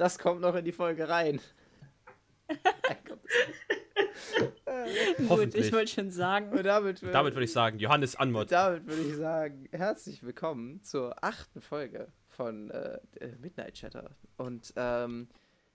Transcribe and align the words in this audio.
Das 0.00 0.18
kommt 0.18 0.40
noch 0.40 0.54
in 0.54 0.64
die 0.64 0.72
Folge 0.72 1.10
rein. 1.10 1.40
Gut, 5.28 5.54
ich 5.54 5.70
wollte 5.74 5.92
schon 5.92 6.10
sagen. 6.10 6.48
Und 6.56 6.64
damit, 6.64 7.00
wür- 7.00 7.10
Damit 7.10 7.34
würde 7.34 7.44
ich 7.44 7.52
sagen, 7.52 7.78
Johannes 7.78 8.16
Anmod. 8.16 8.50
damit 8.50 8.86
würde 8.86 9.02
ich 9.02 9.14
sagen, 9.16 9.68
herzlich 9.72 10.22
willkommen 10.22 10.82
zur 10.82 11.22
achten 11.22 11.60
Folge 11.60 12.10
von 12.28 12.70
äh, 12.70 12.98
äh, 13.20 13.36
Midnight 13.42 13.74
Chatter. 13.74 14.16
Und 14.38 14.72
ähm, 14.76 15.28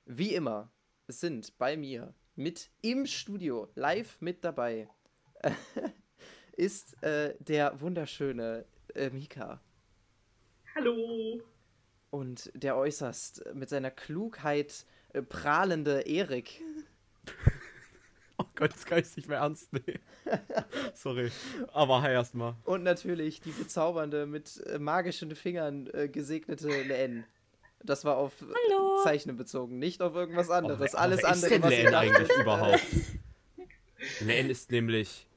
wie 0.05 0.33
immer 0.33 0.71
sind 1.07 1.55
bei 1.59 1.77
mir 1.77 2.15
mit 2.35 2.71
im 2.81 3.05
Studio 3.05 3.69
live 3.75 4.19
mit 4.21 4.43
dabei 4.43 4.89
ist 6.53 6.99
äh, 7.03 7.35
der 7.37 7.79
wunderschöne 7.79 8.65
äh, 8.95 9.11
Mika. 9.11 9.61
Hallo. 10.73 11.43
Und 12.16 12.50
der 12.54 12.77
äußerst 12.77 13.43
mit 13.55 13.68
seiner 13.68 13.91
Klugheit 13.91 14.86
äh, 15.11 15.21
prahlende 15.21 16.02
Erik. 16.08 16.62
Oh 18.38 18.44
Gott, 18.53 18.73
das 18.73 18.85
kann 18.85 18.99
ich 18.99 19.16
nicht 19.16 19.30
mehr 19.30 19.38
ernst 19.38 19.72
nehmen. 19.72 20.02
Sorry. 20.94 21.31
Aber 21.72 22.02
hi 22.02 22.12
erstmal. 22.12 22.55
Und 22.66 22.84
natürlich 22.84 23.39
die 23.39 23.52
bezaubernde, 23.52 24.25
mit 24.25 24.62
äh, 24.67 24.77
magischen 24.77 25.34
Fingern 25.34 25.88
äh, 25.94 26.09
gesegnete 26.09 26.67
Len. 26.67 27.23
Das 27.81 28.03
war 28.03 28.17
auf 28.17 28.34
Hallo. 28.41 29.02
Zeichnen 29.03 29.38
bezogen, 29.38 29.80
nicht 29.80 30.02
auf 30.02 30.16
irgendwas 30.16 30.50
anderes. 30.50 30.95
Aber 30.95 31.03
Alles 31.03 31.23
wer 31.23 31.31
ist 31.31 31.44
andere, 31.44 31.50
denn 31.50 31.63
was 31.63 31.70
Len 31.70 31.95
eigentlich 31.95 32.38
überhaupt? 32.38 32.86
Len 34.20 34.50
ist 34.50 34.70
nämlich 34.70 35.27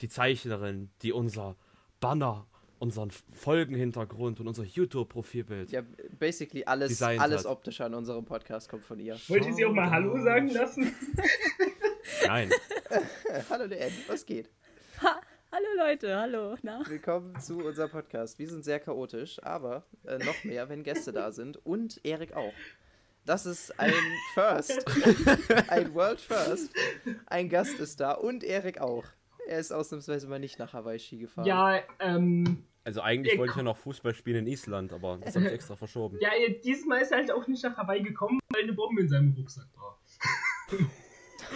die 0.00 0.08
Zeichnerin, 0.08 0.88
die 1.02 1.12
unser 1.12 1.56
Banner, 2.00 2.46
unseren 2.78 3.10
Folgenhintergrund 3.10 4.40
und 4.40 4.48
unser 4.48 4.64
YouTube-Profilbild. 4.64 5.70
Ja, 5.70 5.82
basically 6.18 6.64
alles, 6.64 7.00
alles 7.02 7.44
hat. 7.44 7.50
optisch 7.50 7.80
an 7.80 7.94
unserem 7.94 8.24
Podcast 8.24 8.68
kommt 8.68 8.84
von 8.84 8.98
ihr. 8.98 9.16
Wollte 9.28 9.48
ich 9.48 9.54
Sie 9.56 9.64
auch 9.64 9.72
mal 9.72 9.90
Hallo 9.90 10.20
sagen 10.22 10.48
lassen? 10.50 10.94
Nein. 12.26 12.50
Hallo 13.50 13.64
Len, 13.64 13.92
was 14.06 14.26
geht? 14.26 14.50
Hallo 15.00 15.66
Leute, 15.76 16.16
hallo. 16.16 16.56
Na? 16.62 16.82
Willkommen 16.86 17.38
zu 17.40 17.58
unserem 17.58 17.90
Podcast. 17.90 18.38
Wir 18.38 18.48
sind 18.48 18.64
sehr 18.64 18.80
chaotisch, 18.80 19.40
aber 19.42 19.84
äh, 20.04 20.18
noch 20.18 20.42
mehr, 20.42 20.68
wenn 20.68 20.82
Gäste 20.82 21.12
da 21.12 21.30
sind. 21.30 21.64
Und 21.64 22.00
Erik 22.04 22.34
auch. 22.34 22.52
Das 23.24 23.46
ist 23.46 23.78
ein 23.78 23.92
First. 24.34 24.84
ein 25.68 25.94
World 25.94 26.20
First. 26.20 26.70
Ein 27.26 27.48
Gast 27.48 27.78
ist 27.78 28.00
da 28.00 28.12
und 28.12 28.44
Erik 28.44 28.80
auch. 28.80 29.04
Er 29.48 29.58
ist 29.58 29.72
ausnahmsweise 29.72 30.26
mal 30.28 30.38
nicht 30.38 30.58
nach 30.58 30.72
Hawaii 30.72 30.98
Ski 30.98 31.18
gefahren. 31.18 31.46
Ja, 31.46 31.80
ähm, 32.00 32.64
Also 32.84 33.00
eigentlich 33.02 33.36
wollte 33.38 33.52
ich 33.52 33.56
ja 33.56 33.62
noch 33.62 33.76
Fußball 33.76 34.14
spielen 34.14 34.46
in 34.46 34.52
Island, 34.52 34.92
aber 34.92 35.18
das 35.22 35.34
habe 35.36 35.46
ich 35.46 35.52
extra 35.54 35.76
verschoben. 35.76 36.18
ja, 36.20 36.30
dieses 36.64 36.84
Mal 36.86 37.00
ist 37.00 37.12
er 37.12 37.18
halt 37.18 37.30
auch 37.30 37.46
nicht 37.46 37.62
nach 37.62 37.76
Hawaii 37.76 38.02
gekommen, 38.02 38.40
weil 38.52 38.62
eine 38.62 38.72
Bombe 38.72 39.02
in 39.02 39.08
seinem 39.08 39.32
Rucksack 39.34 39.68
war. 39.76 39.98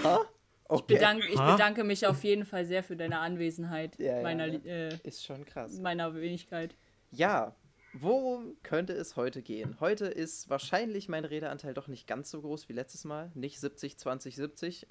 Ha? 0.05 0.20
Ich, 0.22 0.28
Okay. 0.70 0.95
bedanke, 0.97 1.27
ich 1.28 1.41
bedanke 1.41 1.83
mich 1.83 2.06
auf 2.06 2.22
jeden 2.25 2.45
Fall 2.45 2.67
sehr 2.67 2.83
für 2.83 2.95
deine 2.95 3.20
Anwesenheit, 3.20 3.98
Ja, 3.98 4.17
ja, 4.19 4.23
meiner, 4.23 4.47
ja. 4.48 4.58
äh, 4.67 4.98
Ist 5.02 5.25
schon 5.25 5.47
krass. 5.47 5.78
meiner 5.80 6.14
Wenigkeit. 6.14 6.77
Ja, 7.11 7.56
worum 7.95 8.55
könnte 8.62 8.92
es 8.92 9.17
heute 9.17 9.41
gehen? 9.41 9.80
Heute 9.80 10.05
ist 10.05 10.50
wahrscheinlich 10.50 11.08
mein 11.08 11.25
Redeanteil 11.25 11.73
doch 11.73 11.89
nicht 11.89 12.06
ganz 12.06 12.30
so 12.30 12.42
groß 12.42 12.69
wie 12.69 12.75
letztes 12.75 13.05
Mal. 13.06 13.33
Nicht 13.34 13.58
70, 13.61 13.97
20, 13.98 14.36
70. 14.36 14.86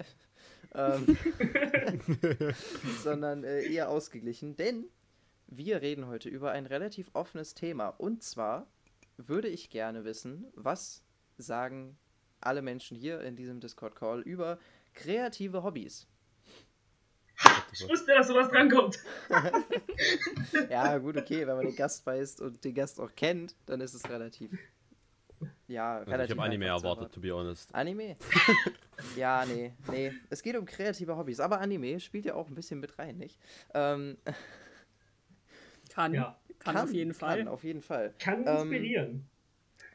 ähm, 0.74 1.16
sondern 3.02 3.44
äh, 3.44 3.62
eher 3.62 3.88
ausgeglichen. 3.88 4.56
Denn 4.56 4.86
wir 5.46 5.82
reden 5.82 6.06
heute 6.06 6.28
über 6.28 6.52
ein 6.52 6.66
relativ 6.66 7.10
offenes 7.14 7.54
Thema. 7.54 7.88
Und 7.88 8.22
zwar 8.22 8.66
würde 9.16 9.48
ich 9.48 9.70
gerne 9.70 10.04
wissen, 10.04 10.46
was 10.54 11.02
sagen 11.36 11.98
alle 12.40 12.62
Menschen 12.62 12.96
hier 12.96 13.20
in 13.22 13.36
diesem 13.36 13.60
Discord-Call 13.60 14.20
über 14.20 14.58
kreative 14.94 15.62
Hobbys? 15.62 16.06
Ich 17.72 17.88
wusste, 17.88 18.12
dass 18.12 18.26
sowas 18.26 18.48
drankommt. 18.50 18.98
Ja, 20.70 20.98
gut, 20.98 21.16
okay, 21.16 21.46
wenn 21.46 21.56
man 21.56 21.66
den 21.66 21.76
Gast 21.76 22.06
weiß 22.06 22.40
und 22.40 22.64
den 22.64 22.74
Gast 22.74 23.00
auch 23.00 23.14
kennt, 23.14 23.54
dann 23.66 23.80
ist 23.80 23.94
es 23.94 24.08
relativ. 24.08 24.50
Ja, 25.68 25.98
Also 25.98 26.10
relativ. 26.10 26.30
ich 26.34 26.38
habe 26.38 26.48
Anime 26.48 26.66
erwartet, 26.66 27.12
to 27.12 27.20
be 27.20 27.30
honest. 27.32 27.74
Anime? 27.74 28.16
ja, 29.16 29.44
nee, 29.46 29.72
nee. 29.90 30.12
Es 30.30 30.42
geht 30.42 30.56
um 30.56 30.64
kreative 30.64 31.16
Hobbys, 31.16 31.40
aber 31.40 31.60
Anime 31.60 32.00
spielt 32.00 32.24
ja 32.24 32.34
auch 32.34 32.48
ein 32.48 32.54
bisschen 32.54 32.80
mit 32.80 32.98
rein, 32.98 33.18
nicht? 33.18 33.38
Ähm, 33.74 34.16
Kann, 35.90 36.14
Ja. 36.14 36.38
kann, 36.58 36.76
auf 36.76 36.92
jeden 36.92 37.12
Fall. 37.14 37.38
Kann, 37.38 37.48
auf 37.48 37.64
jeden 37.64 37.82
Fall. 37.82 38.14
Kann 38.18 38.46
Ähm, 38.46 38.56
inspirieren. 38.62 39.28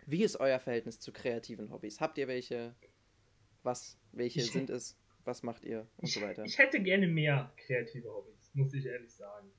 Wie 0.05 0.23
ist 0.23 0.37
euer 0.39 0.59
Verhältnis 0.59 0.99
zu 0.99 1.11
kreativen 1.13 1.71
Hobbys? 1.71 2.01
Habt 2.01 2.17
ihr 2.17 2.27
welche? 2.27 2.75
Was? 3.63 3.97
Welche 4.11 4.41
Ich- 4.41 4.51
sind 4.51 4.69
es? 4.69 4.97
Was 5.25 5.41
macht 5.43 5.63
ihr? 5.63 5.87
Und 5.97 6.09
so 6.09 6.21
weiter. 6.21 6.43
ich 6.43 6.57
hätte 6.57 6.81
gerne 6.81 7.07
mehr 7.07 7.51
kreative 7.55 8.09
Hobbys, 8.13 8.51
muss 8.53 8.73
ich 8.73 8.85
ehrlich 8.85 9.13
sagen. 9.13 9.49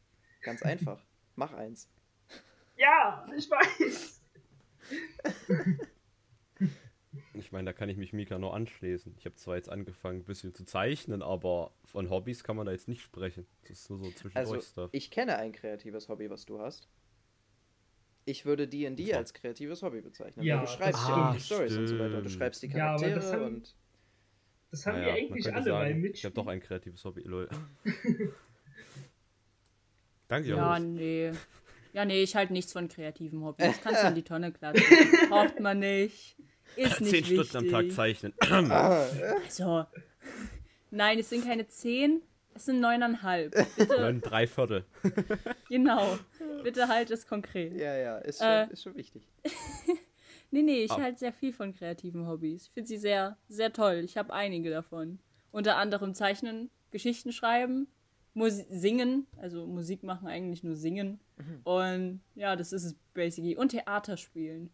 Ganz 0.43 0.63
einfach. 0.63 1.03
Mach 1.37 1.55
eins. 1.55 1.89
Ja, 2.77 3.27
ich 3.35 3.51
weiß. 3.51 4.21
Ich 7.35 7.53
meine, 7.53 7.67
da 7.67 7.73
kann 7.73 7.89
ich 7.89 7.97
mich 7.97 8.13
Mika 8.13 8.39
nur 8.39 8.55
anschließen. 8.55 9.15
Ich 9.19 9.25
habe 9.27 9.35
zwar 9.37 9.57
jetzt 9.57 9.69
angefangen, 9.69 10.21
ein 10.21 10.25
bisschen 10.25 10.55
zu 10.55 10.65
zeichnen, 10.65 11.23
aber 11.23 11.73
von 11.85 12.11
Hobbys 12.11 12.45
kann 12.45 12.57
man 12.57 12.67
da 12.67 12.73
jetzt 12.73 12.89
nicht 12.89 13.03
sprechen. 13.03 13.47
Das 13.63 13.81
ist 13.81 13.91
nur 13.91 13.99
so 14.01 14.11
zwischendurch 14.11 14.57
Also, 14.57 14.61
Stuff. 14.61 14.91
ich 14.93 15.11
kenne 15.11 15.37
ein 15.37 15.53
kreatives 15.53 16.09
Hobby, 16.09 16.29
was 16.31 16.45
du 16.47 16.61
hast. 16.61 16.89
Ich 18.27 18.45
würde 18.47 18.67
D&D 18.67 19.13
als 19.15 19.35
kreatives 19.35 19.83
Hobby 19.83 20.01
bezeichnen. 20.01 20.45
Ja, 20.47 20.57
weil 20.59 20.65
du 20.67 20.71
schreibst 20.73 21.01
das 21.03 21.09
ja 21.09 21.31
auch 21.31 21.35
die. 21.35 21.41
Stories 21.41 21.77
und 21.77 21.87
so 21.89 21.99
weiter. 21.99 22.09
Du 22.23 22.29
stimmt. 22.29 22.31
schreibst 22.43 22.63
die 22.63 22.67
Ja, 22.69 22.73
Charaktere 22.77 23.15
das 23.17 23.33
haben- 23.33 23.45
und 23.45 23.75
Das 24.71 24.87
haben 24.87 24.95
Naja, 24.99 25.07
wir 25.07 25.13
eigentlich 25.15 25.47
alle, 25.55 25.73
weil 25.73 25.89
sagen, 25.91 26.01
mit 26.01 26.17
Ich 26.17 26.25
habe 26.25 26.35
doch 26.35 26.47
ein 26.47 26.61
kreatives 26.61 27.05
Hobby, 27.05 27.23
lol. 27.23 27.49
Danke, 30.29 30.49
Ja, 30.49 30.57
Johannes. 30.57 31.01
nee. 31.01 31.33
Ja, 31.93 32.05
nee, 32.05 32.23
ich 32.23 32.35
halte 32.35 32.53
nichts 32.53 32.73
von 32.73 32.89
kreativen 32.89 33.45
Hobbys. 33.45 33.79
Kannst 33.83 34.03
du 34.03 34.09
in 34.09 34.15
die 34.15 34.25
Tonne 34.25 34.53
klatschen. 34.53 34.85
Braucht 35.29 35.61
man 35.61 35.79
nicht. 35.79 36.37
Ist 36.77 37.01
nicht 37.01 37.11
Zehn 37.11 37.21
wichtig. 37.31 37.49
Stunden 37.49 37.57
am 37.67 37.71
Tag 37.71 37.93
zeichnen. 37.93 38.33
Also, 38.71 39.87
nein, 40.91 41.19
es 41.19 41.29
sind 41.31 41.45
keine 41.45 41.67
zehn, 41.69 42.23
es 42.55 42.67
sind 42.67 42.81
neuneinhalb. 42.81 43.53
Bitte, 43.77 44.01
Neun, 44.01 44.21
drei 44.21 44.47
Viertel. 44.47 44.85
genau. 45.69 46.19
Bitte 46.63 46.89
halt 46.89 47.11
es 47.11 47.27
konkret. 47.27 47.75
ja, 47.75 47.97
ja, 47.97 48.19
ist 48.19 48.39
schon, 48.39 48.47
Äh. 48.47 48.73
ist 48.73 48.83
schon 48.83 48.95
wichtig. 48.97 49.27
Nee, 50.51 50.63
nee, 50.63 50.85
ich 50.85 50.93
Ah. 50.93 51.01
halte 51.01 51.19
sehr 51.19 51.33
viel 51.33 51.53
von 51.53 51.75
kreativen 51.75 52.29
Hobbys. 52.29 52.67
Ich 52.67 52.71
finde 52.71 52.87
sie 52.87 52.97
sehr, 52.97 53.37
sehr 53.49 53.73
toll. 53.73 54.03
Ich 54.05 54.17
habe 54.17 54.33
einige 54.33 54.71
davon. 54.71 55.19
Unter 55.51 55.77
anderem 55.79 56.15
Zeichnen, 56.15 56.71
Geschichten 56.93 57.33
schreiben, 57.33 57.89
Musi 58.35 58.65
singen, 58.71 59.27
also 59.37 59.67
Musik 59.67 60.05
machen 60.05 60.29
eigentlich 60.29 60.63
nur 60.63 60.77
singen. 60.77 61.19
Und 61.65 62.21
ja, 62.37 62.55
das 62.55 62.73
ist 62.73 62.85
es 62.85 62.95
basically. 63.15 63.57
Und 63.57 63.71
Theater 63.71 64.17
spielen. 64.17 64.71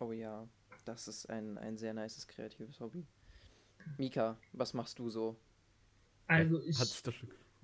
Oh 0.00 0.12
ja, 0.12 0.46
das 0.84 1.08
ist 1.08 1.26
ein, 1.30 1.58
ein 1.58 1.76
sehr 1.78 1.94
nices 1.94 2.26
kreatives 2.26 2.80
Hobby. 2.80 3.04
Mika, 3.98 4.36
was 4.52 4.74
machst 4.74 4.98
du 4.98 5.10
so? 5.10 5.36
Also 6.26 6.60
ich 6.62 6.78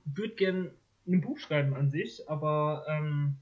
würde 0.05 0.35
gern 0.35 0.71
ein 1.07 1.21
Buch 1.21 1.39
schreiben 1.39 1.75
an 1.75 1.91
sich, 1.91 2.29
aber 2.29 2.85
ähm, 2.89 3.37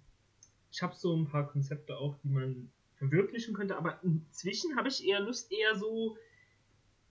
ich 0.71 0.83
habe 0.83 0.95
so 0.95 1.17
ein 1.17 1.27
paar 1.27 1.49
Konzepte 1.49 1.97
auch, 1.97 2.17
die 2.23 2.29
man 2.29 2.71
verwirklichen 2.97 3.55
könnte. 3.55 3.77
Aber 3.77 3.99
inzwischen 4.03 4.77
habe 4.77 4.89
ich 4.89 5.05
eher 5.07 5.21
Lust, 5.21 5.51
eher 5.51 5.75
so 5.77 6.17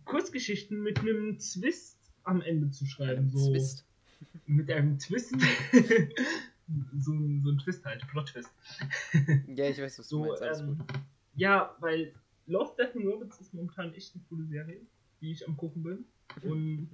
Kurzgeschichten 0.05 0.81
mit 0.81 0.99
einem 0.99 1.39
Twist 1.39 1.97
am 2.23 2.41
Ende 2.41 2.69
zu 2.71 2.85
schreiben. 2.85 3.29
So 3.29 3.51
Zwist. 3.51 3.85
mit 4.45 4.69
einem 4.71 4.99
Twist. 4.99 5.31
so, 6.99 7.11
ein- 7.13 7.41
so 7.43 7.51
ein 7.51 7.57
Twist 7.57 7.83
halt, 7.85 8.07
Plot-Twist. 8.07 8.49
Ja, 9.47 9.65
ich 9.69 9.77
weiß, 9.79 9.99
was 9.99 10.07
du 10.07 10.17
So, 10.17 10.25
meinst. 10.25 10.41
Alles 10.43 10.59
ähm, 10.61 10.77
gut. 10.77 10.87
ja, 11.35 11.75
weil 11.79 12.13
Love, 12.47 12.73
Death 12.77 12.95
and 12.95 13.05
Robots 13.05 13.39
ist 13.39 13.53
momentan 13.53 13.93
echt 13.93 14.13
eine 14.15 14.23
coole 14.29 14.45
Serie, 14.45 14.81
die 15.21 15.31
ich 15.31 15.47
am 15.47 15.57
gucken 15.57 15.83
bin. 15.83 16.05
Und 16.43 16.89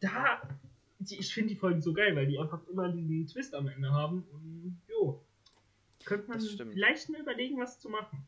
da, 0.00 0.42
die, 0.98 1.18
ich 1.18 1.32
finde 1.32 1.50
die 1.50 1.56
Folgen 1.56 1.80
so 1.80 1.92
geil, 1.92 2.16
weil 2.16 2.26
die 2.26 2.38
einfach 2.38 2.66
immer 2.68 2.88
diesen 2.90 3.26
Twist 3.26 3.54
am 3.54 3.68
Ende 3.68 3.92
haben. 3.92 4.24
Und 4.32 4.80
jo, 4.88 5.22
könnte 6.04 6.28
man 6.28 6.40
vielleicht 6.40 7.08
mal 7.08 7.20
überlegen, 7.20 7.58
was 7.58 7.78
zu 7.78 7.88
machen. 7.88 8.26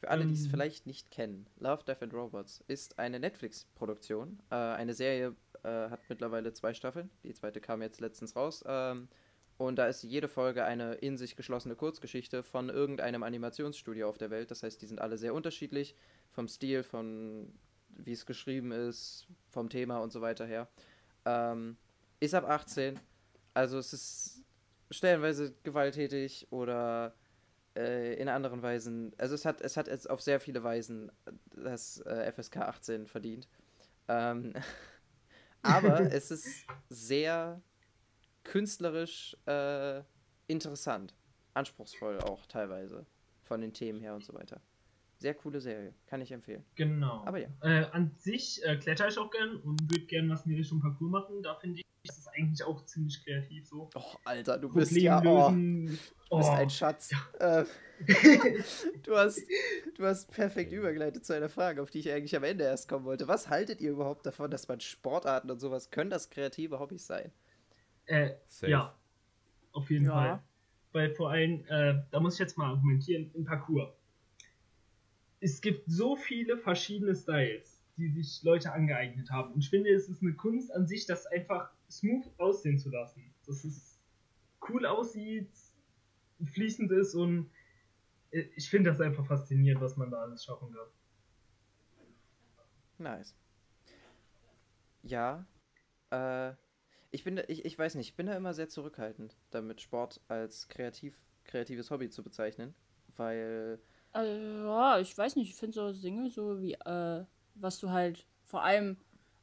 Für 0.00 0.10
alle, 0.10 0.26
die 0.26 0.34
es 0.34 0.44
ähm, 0.44 0.50
vielleicht 0.50 0.86
nicht 0.86 1.10
kennen, 1.10 1.46
Love, 1.58 1.82
Death 1.84 2.02
and 2.02 2.12
Robots 2.12 2.62
ist 2.66 2.98
eine 2.98 3.18
Netflix-Produktion. 3.18 4.38
Äh, 4.50 4.54
eine 4.54 4.92
Serie 4.92 5.34
äh, 5.62 5.88
hat 5.88 6.00
mittlerweile 6.10 6.52
zwei 6.52 6.74
Staffeln. 6.74 7.10
Die 7.22 7.32
zweite 7.32 7.60
kam 7.60 7.80
jetzt 7.80 8.00
letztens 8.00 8.36
raus. 8.36 8.62
Ähm, 8.66 9.08
und 9.56 9.76
da 9.76 9.86
ist 9.86 10.02
jede 10.02 10.28
Folge 10.28 10.64
eine 10.64 10.94
in 10.94 11.16
sich 11.16 11.36
geschlossene 11.36 11.76
Kurzgeschichte 11.76 12.42
von 12.42 12.68
irgendeinem 12.68 13.22
Animationsstudio 13.22 14.08
auf 14.08 14.18
der 14.18 14.30
Welt. 14.30 14.50
Das 14.50 14.62
heißt, 14.62 14.82
die 14.82 14.86
sind 14.86 15.00
alle 15.00 15.16
sehr 15.16 15.34
unterschiedlich. 15.34 15.94
Vom 16.30 16.48
Stil, 16.48 16.82
von 16.82 17.52
wie 17.88 18.12
es 18.12 18.26
geschrieben 18.26 18.72
ist, 18.72 19.28
vom 19.50 19.68
Thema 19.68 19.98
und 19.98 20.12
so 20.12 20.20
weiter 20.20 20.46
her. 20.46 20.68
Ähm, 21.24 21.76
ist 22.18 22.34
ab 22.34 22.48
18. 22.48 22.98
Also 23.54 23.78
es 23.78 23.92
ist 23.92 24.44
stellenweise 24.90 25.54
gewalttätig 25.62 26.48
oder 26.50 27.14
äh, 27.76 28.14
in 28.14 28.28
anderen 28.28 28.62
Weisen, 28.62 29.12
also 29.18 29.34
es 29.34 29.44
hat, 29.44 29.60
es 29.60 29.76
hat 29.76 29.88
jetzt 29.88 30.08
auf 30.10 30.20
sehr 30.20 30.40
viele 30.40 30.62
Weisen 30.62 31.10
das 31.54 32.00
äh, 32.00 32.30
FSK 32.32 32.58
18 32.58 33.06
verdient. 33.06 33.48
Ähm, 34.08 34.52
aber 35.62 36.00
es 36.12 36.30
ist 36.30 36.66
sehr 36.88 37.60
künstlerisch 38.44 39.36
äh, 39.46 40.02
interessant, 40.46 41.14
anspruchsvoll 41.54 42.20
auch 42.20 42.46
teilweise 42.46 43.06
von 43.42 43.60
den 43.60 43.72
Themen 43.72 44.00
her 44.00 44.14
und 44.14 44.24
so 44.24 44.34
weiter. 44.34 44.60
Sehr 45.18 45.34
coole 45.34 45.60
Serie, 45.60 45.94
kann 46.06 46.20
ich 46.20 46.32
empfehlen. 46.32 46.64
Genau. 46.74 47.22
Aber 47.24 47.38
ja. 47.38 47.48
Äh, 47.62 47.86
an 47.92 48.10
sich 48.18 48.62
äh, 48.64 48.76
kletter 48.76 49.08
ich 49.08 49.18
auch 49.18 49.30
gern 49.30 49.56
und 49.56 49.80
würde 49.90 50.04
gern 50.06 50.28
was 50.28 50.44
in 50.44 50.52
die 50.52 50.58
Richtung 50.58 50.80
Parcours 50.80 51.10
machen. 51.10 51.42
Da 51.42 51.54
finde 51.54 51.80
ich, 51.80 51.84
ist 52.02 52.18
es 52.18 52.28
eigentlich 52.28 52.62
auch 52.64 52.84
ziemlich 52.84 53.24
kreativ 53.24 53.66
so. 53.66 53.88
Oh, 53.94 54.02
Alter, 54.24 54.58
du 54.58 54.68
bist 54.68 54.92
ja 54.92 55.20
oh, 55.24 55.50
du 55.50 55.86
bist 55.86 56.12
Oh. 56.30 56.50
ein 56.50 56.70
Schatz. 56.70 57.10
Äh, 57.38 57.64
du, 59.04 59.16
hast, 59.16 59.40
du 59.94 60.04
hast 60.04 60.30
perfekt 60.32 60.72
übergeleitet 60.72 61.24
zu 61.24 61.32
einer 61.32 61.48
Frage, 61.48 61.80
auf 61.80 61.90
die 61.90 62.00
ich 62.00 62.10
eigentlich 62.10 62.34
am 62.34 62.42
Ende 62.42 62.64
erst 62.64 62.88
kommen 62.88 63.04
wollte. 63.04 63.28
Was 63.28 63.48
haltet 63.48 63.80
ihr 63.80 63.92
überhaupt 63.92 64.26
davon, 64.26 64.50
dass 64.50 64.66
man 64.66 64.80
Sportarten 64.80 65.50
und 65.50 65.60
sowas, 65.60 65.90
können 65.90 66.10
das 66.10 66.30
kreative 66.30 66.80
Hobbys 66.80 67.06
sein? 67.06 67.30
Äh, 68.06 68.34
Safe. 68.48 68.70
ja, 68.70 68.94
auf 69.72 69.90
jeden 69.90 70.04
Ja. 70.06 70.12
Fall. 70.12 70.42
Weil 70.92 71.14
vor 71.14 71.30
allem, 71.30 71.64
äh, 71.68 72.02
da 72.10 72.20
muss 72.20 72.34
ich 72.34 72.40
jetzt 72.40 72.56
mal 72.56 72.68
argumentieren, 72.70 73.30
im 73.34 73.44
Parcours. 73.44 73.92
Es 75.40 75.60
gibt 75.60 75.90
so 75.90 76.14
viele 76.16 76.56
verschiedene 76.56 77.14
Styles, 77.14 77.82
die 77.96 78.08
sich 78.08 78.42
Leute 78.44 78.72
angeeignet 78.72 79.30
haben. 79.30 79.52
Und 79.54 79.60
ich 79.60 79.70
finde, 79.70 79.90
es 79.92 80.08
ist 80.08 80.22
eine 80.22 80.34
Kunst 80.34 80.72
an 80.72 80.86
sich, 80.86 81.06
das 81.06 81.26
einfach 81.26 81.70
smooth 81.90 82.24
aussehen 82.38 82.78
zu 82.78 82.90
lassen. 82.90 83.34
Dass 83.46 83.64
es 83.64 83.98
cool 84.68 84.86
aussieht, 84.86 85.50
fließend 86.44 86.90
ist 86.92 87.14
und 87.14 87.50
äh, 88.30 88.44
ich 88.56 88.68
finde 88.70 88.90
das 88.90 89.00
einfach 89.00 89.26
faszinierend, 89.26 89.82
was 89.82 89.96
man 89.96 90.10
da 90.10 90.18
alles 90.22 90.44
schaffen 90.44 90.72
kann. 90.72 90.86
Nice. 92.98 93.34
Ja, 95.02 95.44
äh, 96.10 96.52
ich 97.14 97.24
bin, 97.24 97.36
da, 97.36 97.42
ich, 97.48 97.64
ich 97.64 97.78
weiß 97.78 97.94
nicht, 97.94 98.08
ich 98.08 98.16
bin 98.16 98.26
da 98.26 98.36
immer 98.36 98.54
sehr 98.54 98.68
zurückhaltend, 98.68 99.36
damit 99.50 99.80
Sport 99.80 100.20
als 100.28 100.68
kreativ, 100.68 101.16
kreatives 101.44 101.90
Hobby 101.90 102.10
zu 102.10 102.22
bezeichnen, 102.22 102.74
weil, 103.16 103.78
Also, 104.12 104.32
ja, 104.32 104.98
ich 104.98 105.16
weiß 105.16 105.36
nicht, 105.36 105.50
ich 105.50 105.56
finde 105.56 105.74
so 105.74 105.92
Dinge 105.92 106.28
so 106.28 106.60
wie, 106.60 106.74
äh, 106.74 107.24
was 107.54 107.78
du 107.78 107.90
halt 107.90 108.26
vor 108.44 108.62
allem 108.62 108.96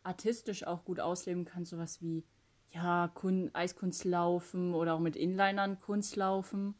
artistisch 0.03 0.65
auch 0.67 0.83
gut 0.83 0.99
ausleben 0.99 1.45
kannst, 1.45 1.71
sowas 1.71 2.01
wie, 2.01 2.25
ja, 2.71 3.09
Kun 3.13 3.49
Eiskunstlaufen 3.53 4.73
oder 4.73 4.93
auch 4.95 4.99
mit 4.99 5.15
Inlinern 5.15 5.79
Kunstlaufen. 5.79 6.75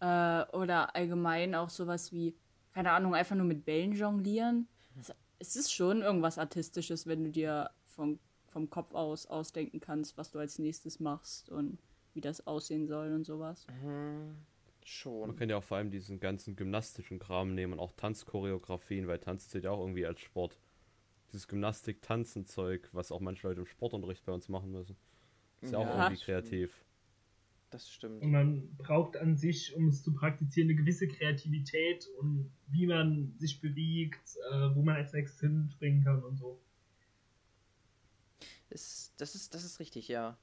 Äh, 0.00 0.44
oder 0.52 0.94
allgemein 0.96 1.54
auch 1.54 1.70
sowas 1.70 2.12
wie, 2.12 2.36
keine 2.72 2.90
Ahnung, 2.90 3.14
einfach 3.14 3.36
nur 3.36 3.46
mit 3.46 3.64
Bällen 3.64 3.92
jonglieren. 3.92 4.68
Es, 5.00 5.12
es 5.38 5.56
ist 5.56 5.72
schon 5.72 6.02
irgendwas 6.02 6.38
Artistisches, 6.38 7.06
wenn 7.06 7.24
du 7.24 7.30
dir 7.30 7.70
vom, 7.84 8.18
vom 8.54 8.70
Kopf 8.70 8.94
aus 8.94 9.26
ausdenken 9.26 9.80
kannst, 9.80 10.16
was 10.16 10.30
du 10.32 10.38
als 10.38 10.58
nächstes 10.60 11.00
machst 11.00 11.50
und 11.50 11.78
wie 12.14 12.22
das 12.22 12.46
aussehen 12.46 12.86
soll 12.88 13.12
und 13.12 13.24
sowas. 13.26 13.68
hm, 13.68 14.46
Man 15.24 15.34
schon. 15.34 15.36
kann 15.36 15.48
ja 15.50 15.56
auch 15.56 15.64
vor 15.64 15.78
allem 15.78 15.90
diesen 15.90 16.20
ganzen 16.20 16.54
gymnastischen 16.56 17.18
Kram 17.18 17.54
nehmen 17.54 17.72
und 17.74 17.80
auch 17.80 17.92
Tanzchoreografien, 17.92 19.06
weil 19.08 19.18
Tanz 19.18 19.48
zählt 19.48 19.64
ja 19.64 19.70
auch 19.72 19.80
irgendwie 19.80 20.06
als 20.06 20.20
Sport. 20.20 20.58
Dieses 21.32 21.48
Gymnastik-Tanzen-Zeug, 21.48 22.88
was 22.92 23.12
auch 23.12 23.20
manche 23.20 23.48
Leute 23.48 23.60
im 23.62 23.66
Sportunterricht 23.66 24.24
bei 24.24 24.32
uns 24.32 24.48
machen 24.48 24.72
müssen. 24.72 24.96
Ist 25.62 25.72
ja, 25.72 25.78
auch 25.78 25.86
Ja, 25.86 26.08
irgendwie 26.08 26.18
kreativ. 26.18 26.84
Das 27.70 27.90
stimmt. 27.90 28.22
Und 28.22 28.30
man 28.30 28.76
braucht 28.76 29.16
an 29.16 29.36
sich, 29.36 29.74
um 29.74 29.88
es 29.88 30.02
zu 30.02 30.14
praktizieren, 30.14 30.70
eine 30.70 30.78
gewisse 30.78 31.08
Kreativität 31.08 32.08
und 32.20 32.50
wie 32.68 32.86
man 32.86 33.34
sich 33.38 33.60
bewegt, 33.60 34.36
äh, 34.52 34.74
wo 34.74 34.82
man 34.82 34.96
als 34.96 35.12
nächstes 35.12 35.40
hinspringen 35.40 36.04
kann 36.04 36.22
und 36.22 36.36
so. 36.38 36.60
Ist, 38.74 39.14
das, 39.18 39.34
ist, 39.34 39.54
das 39.54 39.64
ist 39.64 39.80
richtig, 39.80 40.08
ja. 40.08 40.36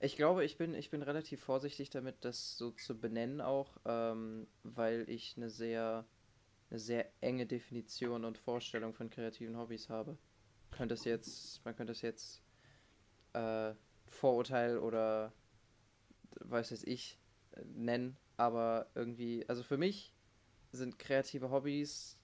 Ich 0.00 0.16
glaube, 0.16 0.44
ich 0.44 0.56
bin, 0.58 0.74
ich 0.74 0.90
bin 0.90 1.02
relativ 1.02 1.42
vorsichtig 1.42 1.90
damit, 1.90 2.24
das 2.24 2.56
so 2.56 2.70
zu 2.72 2.98
benennen 2.98 3.40
auch, 3.40 3.78
ähm, 3.84 4.46
weil 4.62 5.08
ich 5.08 5.36
eine 5.36 5.50
sehr, 5.50 6.06
eine 6.70 6.78
sehr 6.78 7.10
enge 7.22 7.46
Definition 7.46 8.24
und 8.24 8.38
Vorstellung 8.38 8.92
von 8.92 9.10
kreativen 9.10 9.56
Hobbys 9.56 9.88
habe. 9.88 10.18
Könnte 10.70 10.94
es 10.94 11.04
jetzt, 11.04 11.64
man 11.64 11.74
könnte 11.74 11.92
es 11.92 12.02
jetzt 12.02 12.42
äh, 13.32 13.72
Vorurteil 14.06 14.78
oder 14.78 15.32
weiß 16.40 16.70
es 16.72 16.84
ich 16.84 17.18
äh, 17.52 17.62
nennen, 17.64 18.16
aber 18.36 18.90
irgendwie, 18.94 19.48
also 19.48 19.62
für 19.62 19.78
mich 19.78 20.14
sind 20.72 20.98
kreative 20.98 21.50
Hobbys 21.50 22.20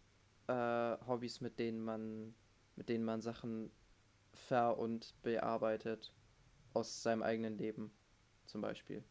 äh, 0.49 0.97
Hobbys, 1.07 1.41
mit 1.41 1.59
denen 1.59 1.81
man, 1.81 2.35
mit 2.77 2.89
denen 2.89 3.05
man 3.05 3.21
Sachen 3.21 3.71
ver- 4.37 4.79
und 4.79 5.15
bearbeitet 5.23 6.13
aus 6.75 7.03
seinem 7.03 7.23
eigenen 7.23 7.59
Leben, 7.59 7.91
zum 8.47 8.61
Beispiel. 8.61 9.03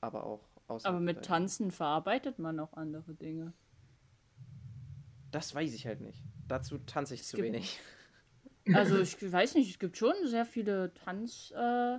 Aber 0.00 0.24
auch 0.24 0.48
aus. 0.66 0.84
Aber 0.84 1.00
mit 1.00 1.24
Tanzen 1.24 1.70
verarbeitet 1.70 2.38
man 2.38 2.58
auch 2.58 2.72
andere 2.74 3.14
Dinge. 3.14 3.52
Das 5.30 5.54
weiß 5.54 5.72
ich 5.74 5.86
halt 5.86 6.00
nicht. 6.00 6.22
Dazu 6.48 6.78
tanze 6.78 7.14
ich 7.14 7.24
zu 7.24 7.36
gibt- 7.36 7.48
wenig. 7.48 7.80
Also 8.74 8.98
ich 9.00 9.20
weiß 9.20 9.56
nicht, 9.56 9.70
es 9.70 9.78
gibt 9.80 9.96
schon 9.96 10.14
sehr 10.24 10.46
viele 10.46 10.94
Tanz, 10.94 11.50
äh, 11.50 11.98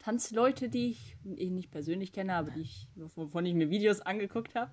Tanzleute, 0.00 0.68
die 0.68 0.88
ich 0.88 1.16
eh 1.36 1.50
nicht 1.50 1.70
persönlich 1.70 2.12
kenne, 2.12 2.34
aber 2.34 2.50
die 2.50 2.62
ich, 2.62 2.88
wovon 2.96 3.46
ich 3.46 3.54
mir 3.54 3.70
Videos 3.70 4.00
angeguckt 4.00 4.56
habe, 4.56 4.72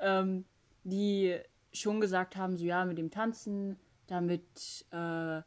ähm, 0.00 0.44
die 0.82 1.38
schon 1.72 2.00
gesagt 2.00 2.34
haben, 2.34 2.56
so 2.56 2.64
ja, 2.64 2.84
mit 2.84 2.98
dem 2.98 3.12
Tanzen, 3.12 3.78
damit, 4.08 4.84
äh, 4.90 5.42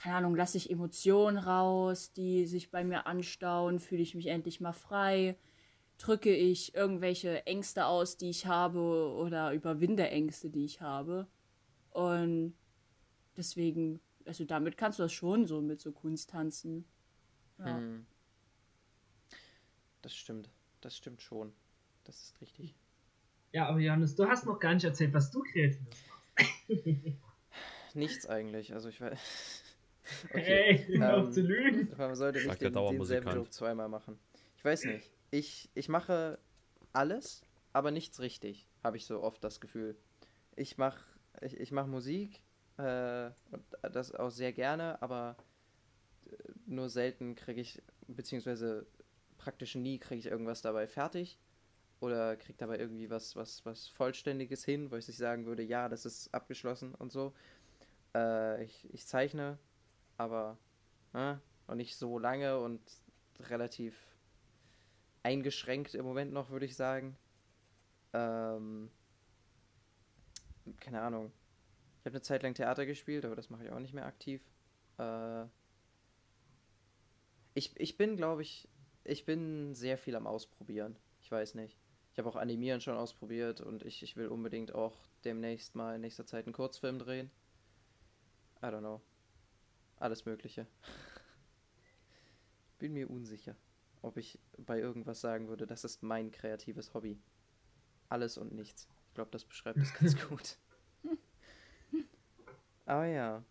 keine 0.00 0.16
Ahnung, 0.16 0.34
lasse 0.34 0.56
ich 0.56 0.70
Emotionen 0.70 1.36
raus, 1.36 2.12
die 2.14 2.46
sich 2.46 2.70
bei 2.70 2.84
mir 2.84 3.06
anstauen, 3.06 3.78
fühle 3.78 4.00
ich 4.00 4.14
mich 4.14 4.28
endlich 4.28 4.58
mal 4.58 4.72
frei, 4.72 5.36
drücke 5.98 6.34
ich 6.34 6.74
irgendwelche 6.74 7.46
Ängste 7.46 7.84
aus, 7.84 8.16
die 8.16 8.30
ich 8.30 8.46
habe 8.46 8.80
oder 8.80 9.52
überwinde 9.52 10.08
Ängste, 10.08 10.48
die 10.48 10.64
ich 10.64 10.80
habe. 10.80 11.28
Und 11.90 12.54
deswegen, 13.36 14.00
also 14.24 14.44
damit 14.44 14.78
kannst 14.78 14.98
du 14.98 15.02
das 15.02 15.12
schon 15.12 15.46
so 15.46 15.60
mit 15.60 15.80
so 15.80 15.92
Kunst 15.92 16.30
tanzen. 16.30 16.86
Ja. 17.58 17.76
Hm. 17.76 18.06
Das 20.00 20.14
stimmt. 20.14 20.48
Das 20.80 20.96
stimmt 20.96 21.20
schon. 21.20 21.52
Das 22.04 22.16
ist 22.22 22.40
richtig. 22.40 22.74
Ja, 23.52 23.66
aber 23.68 23.80
Johannes, 23.80 24.14
du 24.14 24.26
hast 24.26 24.46
noch 24.46 24.58
gar 24.60 24.72
nicht 24.72 24.84
erzählt, 24.84 25.12
was 25.12 25.30
du 25.30 25.42
kreatives 25.42 25.98
machst. 26.08 27.94
Nichts 27.94 28.26
eigentlich. 28.26 28.72
Also 28.72 28.88
ich 28.88 28.98
weiß. 28.98 29.18
Hey, 30.30 30.86
hör 30.98 31.18
auf 31.18 31.26
ähm, 31.26 31.32
zu 31.32 31.40
lügen. 31.42 31.92
Man 31.96 32.14
sollte 32.14 32.46
nicht 32.46 32.60
den, 32.60 32.72
denselben. 32.72 33.30
Joke 33.30 33.50
zweimal 33.50 33.88
machen. 33.88 34.18
Ich 34.56 34.64
weiß 34.64 34.84
nicht. 34.84 35.10
Ich, 35.30 35.70
ich 35.74 35.88
mache 35.88 36.38
alles, 36.92 37.42
aber 37.72 37.90
nichts 37.90 38.20
richtig, 38.20 38.68
habe 38.82 38.96
ich 38.96 39.06
so 39.06 39.22
oft 39.22 39.42
das 39.44 39.60
Gefühl. 39.60 39.96
Ich 40.56 40.76
mache 40.76 41.04
ich, 41.40 41.58
ich 41.58 41.72
mach 41.72 41.86
Musik, 41.86 42.42
äh, 42.76 43.30
das 43.82 44.14
auch 44.14 44.30
sehr 44.30 44.52
gerne, 44.52 45.00
aber 45.02 45.36
äh, 46.26 46.34
nur 46.66 46.88
selten 46.88 47.34
kriege 47.34 47.60
ich, 47.60 47.82
beziehungsweise 48.08 48.86
praktisch 49.38 49.74
nie 49.74 49.98
kriege 49.98 50.18
ich 50.18 50.26
irgendwas 50.26 50.62
dabei 50.62 50.86
fertig. 50.86 51.38
Oder 52.00 52.36
kriege 52.36 52.56
dabei 52.56 52.78
irgendwie 52.78 53.10
was, 53.10 53.36
was, 53.36 53.64
was 53.66 53.88
Vollständiges 53.88 54.64
hin, 54.64 54.90
wo 54.90 54.96
ich 54.96 55.04
sich 55.04 55.18
sagen 55.18 55.44
würde, 55.44 55.62
ja, 55.62 55.88
das 55.90 56.06
ist 56.06 56.32
abgeschlossen 56.32 56.94
und 56.94 57.12
so. 57.12 57.34
Äh, 58.14 58.64
ich, 58.64 58.88
ich 58.94 59.06
zeichne, 59.06 59.58
aber 60.20 60.58
äh, 61.14 61.36
nicht 61.74 61.96
so 61.96 62.18
lange 62.18 62.58
und 62.58 62.80
relativ 63.38 63.96
eingeschränkt 65.22 65.94
im 65.94 66.04
Moment 66.04 66.32
noch, 66.32 66.50
würde 66.50 66.66
ich 66.66 66.76
sagen. 66.76 67.16
Ähm, 68.12 68.90
keine 70.78 71.00
Ahnung. 71.00 71.32
Ich 71.98 72.06
habe 72.06 72.16
eine 72.16 72.22
Zeit 72.22 72.42
lang 72.42 72.54
Theater 72.54 72.84
gespielt, 72.84 73.24
aber 73.24 73.34
das 73.34 73.48
mache 73.48 73.64
ich 73.64 73.70
auch 73.70 73.78
nicht 73.78 73.94
mehr 73.94 74.04
aktiv. 74.04 74.42
Äh, 74.98 75.44
ich, 77.54 77.78
ich 77.80 77.96
bin, 77.96 78.16
glaube 78.16 78.42
ich, 78.42 78.68
ich 79.04 79.24
bin 79.24 79.74
sehr 79.74 79.96
viel 79.96 80.16
am 80.16 80.26
Ausprobieren. 80.26 80.96
Ich 81.20 81.30
weiß 81.30 81.54
nicht. 81.54 81.78
Ich 82.12 82.18
habe 82.18 82.28
auch 82.28 82.36
Animieren 82.36 82.82
schon 82.82 82.96
ausprobiert 82.96 83.62
und 83.62 83.84
ich, 83.84 84.02
ich 84.02 84.16
will 84.16 84.28
unbedingt 84.28 84.74
auch 84.74 84.98
demnächst 85.24 85.74
mal 85.76 85.94
in 85.94 86.02
nächster 86.02 86.26
Zeit 86.26 86.44
einen 86.44 86.52
Kurzfilm 86.52 86.98
drehen. 86.98 87.30
I 88.62 88.66
don't 88.66 88.80
know. 88.80 89.00
Alles 90.00 90.24
Mögliche. 90.24 90.66
Bin 92.78 92.94
mir 92.94 93.08
unsicher, 93.08 93.54
ob 94.02 94.16
ich 94.16 94.40
bei 94.58 94.80
irgendwas 94.80 95.20
sagen 95.20 95.48
würde, 95.48 95.66
das 95.66 95.84
ist 95.84 96.02
mein 96.02 96.32
kreatives 96.32 96.94
Hobby. 96.94 97.20
Alles 98.08 98.36
und 98.38 98.52
nichts. 98.52 98.88
Ich 99.08 99.14
glaube, 99.14 99.30
das 99.30 99.44
beschreibt 99.44 99.78
es 99.78 99.94
ganz 99.94 100.16
gut. 100.28 100.58
Aber 102.86 103.06
ja. 103.06 103.44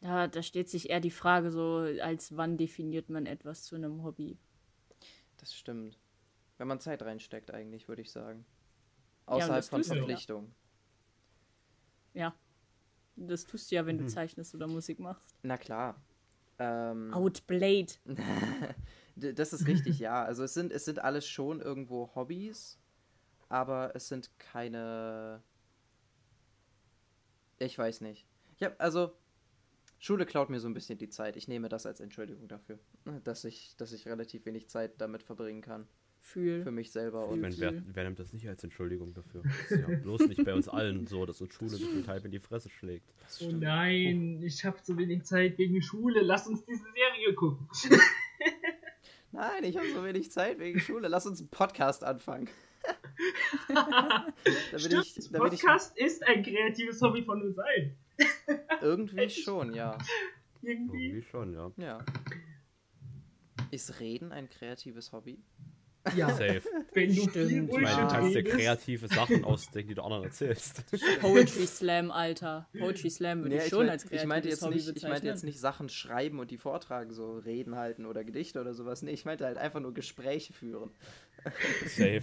Da, 0.00 0.28
da 0.28 0.42
steht 0.42 0.68
sich 0.68 0.90
eher 0.90 1.00
die 1.00 1.10
Frage 1.10 1.50
so, 1.50 1.78
als 2.02 2.36
wann 2.36 2.58
definiert 2.58 3.08
man 3.08 3.24
etwas 3.24 3.62
zu 3.62 3.76
einem 3.76 4.02
Hobby. 4.02 4.36
Das 5.38 5.54
stimmt. 5.54 5.98
Wenn 6.58 6.68
man 6.68 6.80
Zeit 6.80 7.02
reinsteckt, 7.02 7.50
eigentlich, 7.50 7.88
würde 7.88 8.02
ich 8.02 8.10
sagen. 8.10 8.44
Außerhalb 9.26 9.56
das 9.56 9.68
von 9.68 9.82
ja. 9.82 9.86
Verpflichtungen. 9.86 10.54
Ja. 12.14 12.34
Das 13.16 13.46
tust 13.46 13.70
du 13.70 13.76
ja, 13.76 13.86
wenn 13.86 13.98
du 13.98 14.04
Mhm. 14.04 14.08
zeichnest 14.08 14.54
oder 14.54 14.66
Musik 14.66 14.98
machst. 15.00 15.34
Na 15.42 15.56
klar. 15.56 16.00
Ähm, 16.58 17.12
Outblade. 17.12 17.92
Das 19.18 19.54
ist 19.54 19.66
richtig, 19.66 19.98
ja. 19.98 20.22
Also 20.24 20.44
es 20.44 20.52
sind, 20.52 20.70
es 20.70 20.84
sind 20.84 20.98
alles 20.98 21.26
schon 21.26 21.62
irgendwo 21.62 22.14
Hobbys, 22.14 22.78
aber 23.48 23.96
es 23.96 24.08
sind 24.08 24.30
keine. 24.38 25.42
Ich 27.58 27.78
weiß 27.78 28.02
nicht. 28.02 28.26
Ich 28.56 28.62
hab, 28.62 28.78
also, 28.78 29.16
Schule 29.98 30.26
klaut 30.26 30.50
mir 30.50 30.60
so 30.60 30.68
ein 30.68 30.74
bisschen 30.74 30.98
die 30.98 31.08
Zeit. 31.08 31.36
Ich 31.36 31.48
nehme 31.48 31.70
das 31.70 31.86
als 31.86 32.00
Entschuldigung 32.00 32.46
dafür, 32.48 32.78
dass 33.24 33.44
ich, 33.44 33.74
dass 33.76 33.92
ich 33.92 34.06
relativ 34.06 34.44
wenig 34.44 34.68
Zeit 34.68 35.00
damit 35.00 35.22
verbringen 35.22 35.62
kann. 35.62 35.86
Für 36.26 36.40
Fühl. 36.40 36.70
mich 36.72 36.90
selber. 36.90 37.24
Ich 37.26 37.30
Und 37.34 37.40
meine, 37.40 37.56
wer, 37.58 37.72
wer 37.86 38.04
nimmt 38.04 38.18
das 38.18 38.32
nicht 38.32 38.48
als 38.48 38.64
Entschuldigung 38.64 39.14
dafür? 39.14 39.42
Das 39.44 39.70
ist 39.70 39.88
ja 39.88 39.96
bloß 39.96 40.26
nicht 40.26 40.44
bei 40.44 40.54
uns 40.54 40.68
allen 40.68 41.06
so, 41.06 41.24
dass 41.24 41.40
uns 41.40 41.54
Schule 41.54 41.76
viel 41.76 42.02
Teil 42.02 42.20
in 42.24 42.32
die 42.32 42.40
Fresse 42.40 42.68
schlägt. 42.68 43.08
Oh 43.40 43.52
nein, 43.52 44.42
ich 44.42 44.64
habe 44.64 44.82
zu 44.82 44.98
wenig 44.98 45.22
Zeit 45.22 45.56
wegen 45.56 45.80
Schule. 45.80 46.22
Lass 46.22 46.48
uns 46.48 46.64
diese 46.64 46.82
Serie 46.82 47.34
gucken. 47.34 47.68
Nein, 49.32 49.64
ich 49.64 49.76
habe 49.76 49.86
so 49.94 50.02
wenig 50.04 50.32
Zeit 50.32 50.58
wegen 50.58 50.80
Schule. 50.80 51.06
Lass 51.06 51.26
uns 51.26 51.38
einen 51.40 51.48
Podcast 51.48 52.02
anfangen. 52.02 52.48
Stimmt, 54.76 55.06
ich, 55.06 55.30
damit 55.30 55.52
ich 55.52 55.60
Podcast 55.60 55.96
ist 55.96 56.26
ein 56.26 56.42
kreatives 56.42 57.00
Hobby 57.02 57.22
von 57.22 57.40
uns 57.40 57.56
allen. 57.58 57.96
irgendwie 58.80 59.30
schon, 59.30 59.74
ja. 59.74 59.96
Irgendwie. 60.62 61.06
Irgendwie 61.06 61.22
schon, 61.22 61.52
ja. 61.52 61.70
Ja. 61.76 62.04
Ist 63.70 64.00
Reden 64.00 64.32
ein 64.32 64.48
kreatives 64.48 65.12
Hobby? 65.12 65.38
Ja, 66.14 66.28
Safe. 66.30 66.62
wenn 66.92 67.08
du 67.08 67.22
Stimmt. 67.22 67.32
viel 67.32 67.64
Ich 67.64 67.70
meine, 67.80 68.02
du 68.02 68.08
kannst 68.08 68.34
dir 68.34 68.44
kreative 68.44 69.08
Sachen 69.08 69.44
ausdenken, 69.44 69.88
die 69.88 69.94
du 69.94 70.02
anderen 70.02 70.24
erzählst. 70.24 70.84
Poetry 71.20 71.66
Slam, 71.66 72.10
Alter. 72.10 72.68
Poetry 72.78 73.10
Slam 73.10 73.38
würde 73.40 73.50
Nee, 73.50 73.56
ich 73.56 73.64
ich, 73.64 73.70
schon 73.70 73.80
mein, 73.80 73.90
als 73.90 74.04
ich 74.04 74.10
kreatives 74.10 74.28
meinte 74.28 74.48
jetzt 74.48 74.62
Hobby 74.62 74.74
nicht, 74.76 74.96
ich 74.96 75.02
meinte 75.02 75.26
jetzt 75.26 75.44
nicht 75.44 75.58
Sachen 75.58 75.88
schreiben 75.88 76.38
und 76.38 76.50
die 76.50 76.58
vortragen, 76.58 77.12
so 77.12 77.38
Reden 77.38 77.76
halten 77.76 78.06
oder 78.06 78.22
Gedichte 78.24 78.60
oder 78.60 78.74
sowas. 78.74 79.02
Nee, 79.02 79.12
ich 79.12 79.24
meinte 79.24 79.44
halt 79.44 79.58
einfach 79.58 79.80
nur 79.80 79.94
Gespräche 79.94 80.52
führen. 80.52 80.90
Safe. 81.86 82.20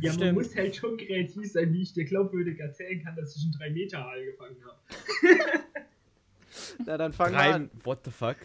Ja, 0.00 0.10
man 0.10 0.12
Stimmt. 0.12 0.32
muss 0.34 0.54
halt 0.56 0.76
schon 0.76 0.96
kreativ 0.96 1.50
sein, 1.52 1.72
wie 1.72 1.82
ich 1.82 1.92
dir 1.92 2.04
glaubwürdig 2.04 2.58
erzählen 2.60 3.02
kann, 3.02 3.16
dass 3.16 3.36
ich 3.36 3.42
einen 3.42 3.52
3 3.52 3.70
Meter 3.70 4.04
Aal 4.06 4.24
gefangen 4.24 4.56
habe. 4.64 4.78
Na, 6.86 6.96
dann 6.96 7.12
fangen 7.12 7.32
wir 7.34 7.38
Rein, 7.40 7.54
an. 7.54 7.70
what 7.84 8.00
the 8.04 8.10
fuck? 8.10 8.36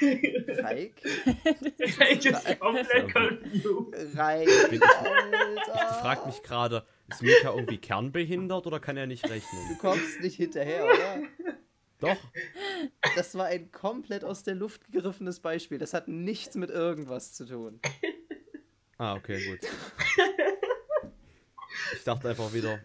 Reik? 0.00 0.94
ich 1.78 2.26
ist 2.26 2.60
komplett 2.60 3.12
confused. 3.14 4.16
Reik, 4.16 4.46
Bin 4.70 4.74
ich- 4.74 4.80
Ich 4.82 5.72
Alter. 5.72 5.94
frag 6.00 6.26
mich 6.26 6.42
gerade, 6.42 6.84
ist 7.08 7.22
Mika 7.22 7.54
irgendwie 7.54 7.78
kernbehindert 7.78 8.66
oder 8.66 8.80
kann 8.80 8.96
er 8.96 9.06
nicht 9.06 9.24
Du 9.26 9.30
rechnen? 9.30 9.78
kommst 9.78 10.20
nicht 10.20 10.36
hinterher, 10.36 10.84
oder? 10.84 11.22
Doch, 12.00 12.16
Das 13.16 13.34
war 13.34 13.46
ein 13.46 13.70
komplett 13.72 14.24
aus 14.24 14.42
der 14.42 14.54
Luft 14.54 14.90
gegriffenes 14.90 15.40
Beispiel. 15.40 15.76
Das 15.78 15.92
hat 15.92 16.08
nichts 16.08 16.54
mit 16.54 16.70
irgendwas 16.70 17.34
zu 17.34 17.44
tun. 17.46 17.80
Ah, 18.96 19.14
okay, 19.16 19.38
gut. 19.50 19.60
Ich 21.94 22.04
dachte 22.04 22.28
einfach 22.30 22.52
wieder, 22.52 22.80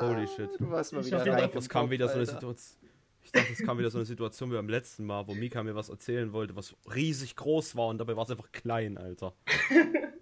holy 0.00 0.26
shit. 0.28 0.48
Du 0.58 0.70
warst 0.70 0.92
mal 0.92 1.00
Ich 1.00 1.06
wieder 1.06 1.22
Ich 1.24 1.32
Reik 1.32 1.40
dachte, 1.40 1.52
im 1.54 1.58
es 1.58 1.68
kam 1.68 1.82
Kopf, 1.82 1.90
wieder 1.90 2.08
so 2.08 2.14
eine. 2.14 2.26
Situation. 2.26 2.81
Ich 3.34 3.40
dachte, 3.40 3.52
es 3.54 3.62
kam 3.62 3.78
wieder 3.78 3.88
so 3.90 3.96
eine 3.98 4.04
Situation 4.04 4.50
wie 4.50 4.56
beim 4.56 4.68
letzten 4.68 5.06
Mal, 5.06 5.26
wo 5.26 5.34
Mika 5.34 5.62
mir 5.62 5.74
was 5.74 5.88
erzählen 5.88 6.32
wollte, 6.34 6.54
was 6.54 6.76
riesig 6.94 7.34
groß 7.34 7.76
war 7.76 7.88
und 7.88 7.96
dabei 7.98 8.14
war 8.14 8.24
es 8.24 8.30
einfach 8.30 8.52
klein, 8.52 8.98
Alter. 8.98 9.34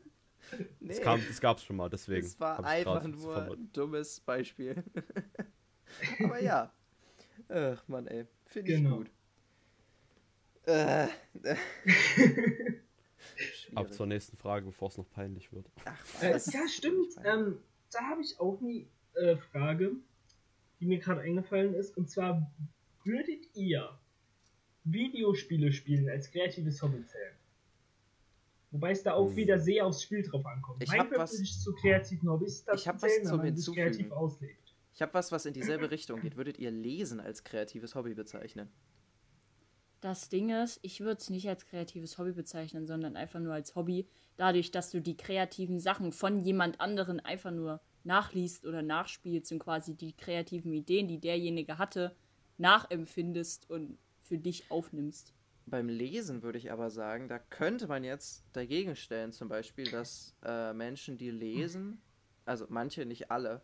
Nee, 0.80 0.88
Das, 0.88 1.00
kam, 1.00 1.20
das 1.28 1.40
gab's 1.40 1.62
schon 1.62 1.76
mal, 1.76 1.88
deswegen. 1.88 2.26
es 2.26 2.38
war 2.40 2.62
einfach 2.64 3.04
nur 3.06 3.36
ein 3.52 3.70
dummes 3.72 4.18
Beispiel. 4.18 4.82
Aber 6.24 6.42
ja. 6.42 6.72
Ach, 7.48 7.86
Mann, 7.86 8.08
ey. 8.08 8.26
Finde 8.46 8.72
ich 8.72 8.76
Genau. 8.78 8.96
gut. 8.96 9.10
Äh, 10.66 11.06
Ab 13.76 13.92
zur 13.92 14.06
nächsten 14.06 14.36
Frage, 14.36 14.66
bevor 14.66 14.88
es 14.88 14.96
noch 14.98 15.08
peinlich 15.08 15.52
wird. 15.52 15.70
Ach, 15.84 16.22
Äh, 16.22 16.34
was? 16.34 16.52
ja, 16.52 16.66
stimmt. 16.68 17.14
Ähm, 17.24 17.58
da 17.92 18.00
habe 18.02 18.22
ich 18.22 18.38
auch 18.40 18.60
eine 18.60 18.86
äh, 19.14 19.36
Frage, 19.52 19.92
die 20.80 20.86
mir 20.86 20.98
gerade 20.98 21.20
eingefallen 21.20 21.74
ist. 21.74 21.96
Und 21.96 22.10
zwar, 22.10 22.50
würdet 23.04 23.46
ihr 23.54 23.98
Videospiele 24.84 25.72
spielen 25.72 26.08
als 26.08 26.30
kreatives 26.30 26.82
Hobby 26.82 27.04
zählen? 27.06 27.34
Wobei 28.72 28.92
es 28.92 29.02
da 29.02 29.14
auch 29.14 29.28
Hm. 29.30 29.36
wieder 29.36 29.58
sehr 29.58 29.84
aufs 29.86 30.02
Spiel 30.02 30.22
drauf 30.22 30.46
ankommt. 30.46 30.82
Ich 30.82 30.88
mein 30.90 31.00
hab 31.00 31.10
was- 31.18 31.38
ich 31.40 31.58
zu 31.58 31.74
kreativen 31.74 32.28
Hobbys 32.30 32.64
das 32.64 32.80
Ich 32.80 32.88
hab 32.88 33.02
was 33.02 33.12
zählen, 33.12 33.24
zum 33.26 33.38
wenn 33.40 33.46
man 33.46 33.56
sich 33.56 33.66
Hinzufügen. 33.66 33.90
kreativ 33.96 34.12
auslebt. 34.12 34.74
Ich 34.94 35.02
habe 35.02 35.14
was, 35.14 35.32
was 35.32 35.46
in 35.46 35.54
dieselbe 35.54 35.90
Richtung 35.90 36.20
geht. 36.20 36.36
Würdet 36.36 36.58
ihr 36.58 36.70
Lesen 36.70 37.20
als 37.20 37.42
kreatives 37.44 37.94
Hobby 37.94 38.14
bezeichnen? 38.14 38.68
Das 40.00 40.28
Ding 40.28 40.50
ist, 40.50 40.78
ich 40.82 41.00
würde 41.00 41.18
es 41.20 41.30
nicht 41.30 41.48
als 41.48 41.66
kreatives 41.66 42.16
Hobby 42.18 42.32
bezeichnen, 42.32 42.86
sondern 42.86 43.16
einfach 43.16 43.38
nur 43.40 43.52
als 43.54 43.74
Hobby. 43.74 44.08
Dadurch, 44.36 44.70
dass 44.70 44.90
du 44.90 45.00
die 45.00 45.16
kreativen 45.16 45.78
Sachen 45.78 46.12
von 46.12 46.38
jemand 46.42 46.80
anderen 46.80 47.20
einfach 47.20 47.50
nur 47.50 47.80
nachliest 48.04 48.64
oder 48.66 48.82
nachspielst 48.82 49.52
und 49.52 49.58
quasi 49.58 49.94
die 49.94 50.14
kreativen 50.14 50.72
Ideen, 50.72 51.06
die 51.06 51.18
derjenige 51.20 51.76
hatte, 51.78 52.16
nachempfindest 52.60 53.68
und 53.68 53.98
für 54.22 54.38
dich 54.38 54.70
aufnimmst. 54.70 55.34
Beim 55.66 55.88
Lesen 55.88 56.42
würde 56.42 56.58
ich 56.58 56.70
aber 56.70 56.90
sagen, 56.90 57.28
da 57.28 57.38
könnte 57.38 57.86
man 57.86 58.04
jetzt 58.04 58.44
dagegen 58.52 58.96
stellen, 58.96 59.32
zum 59.32 59.48
Beispiel, 59.48 59.90
dass 59.90 60.34
äh, 60.44 60.72
Menschen, 60.72 61.16
die 61.16 61.30
lesen, 61.30 62.00
also 62.44 62.66
manche, 62.68 63.06
nicht 63.06 63.30
alle, 63.30 63.62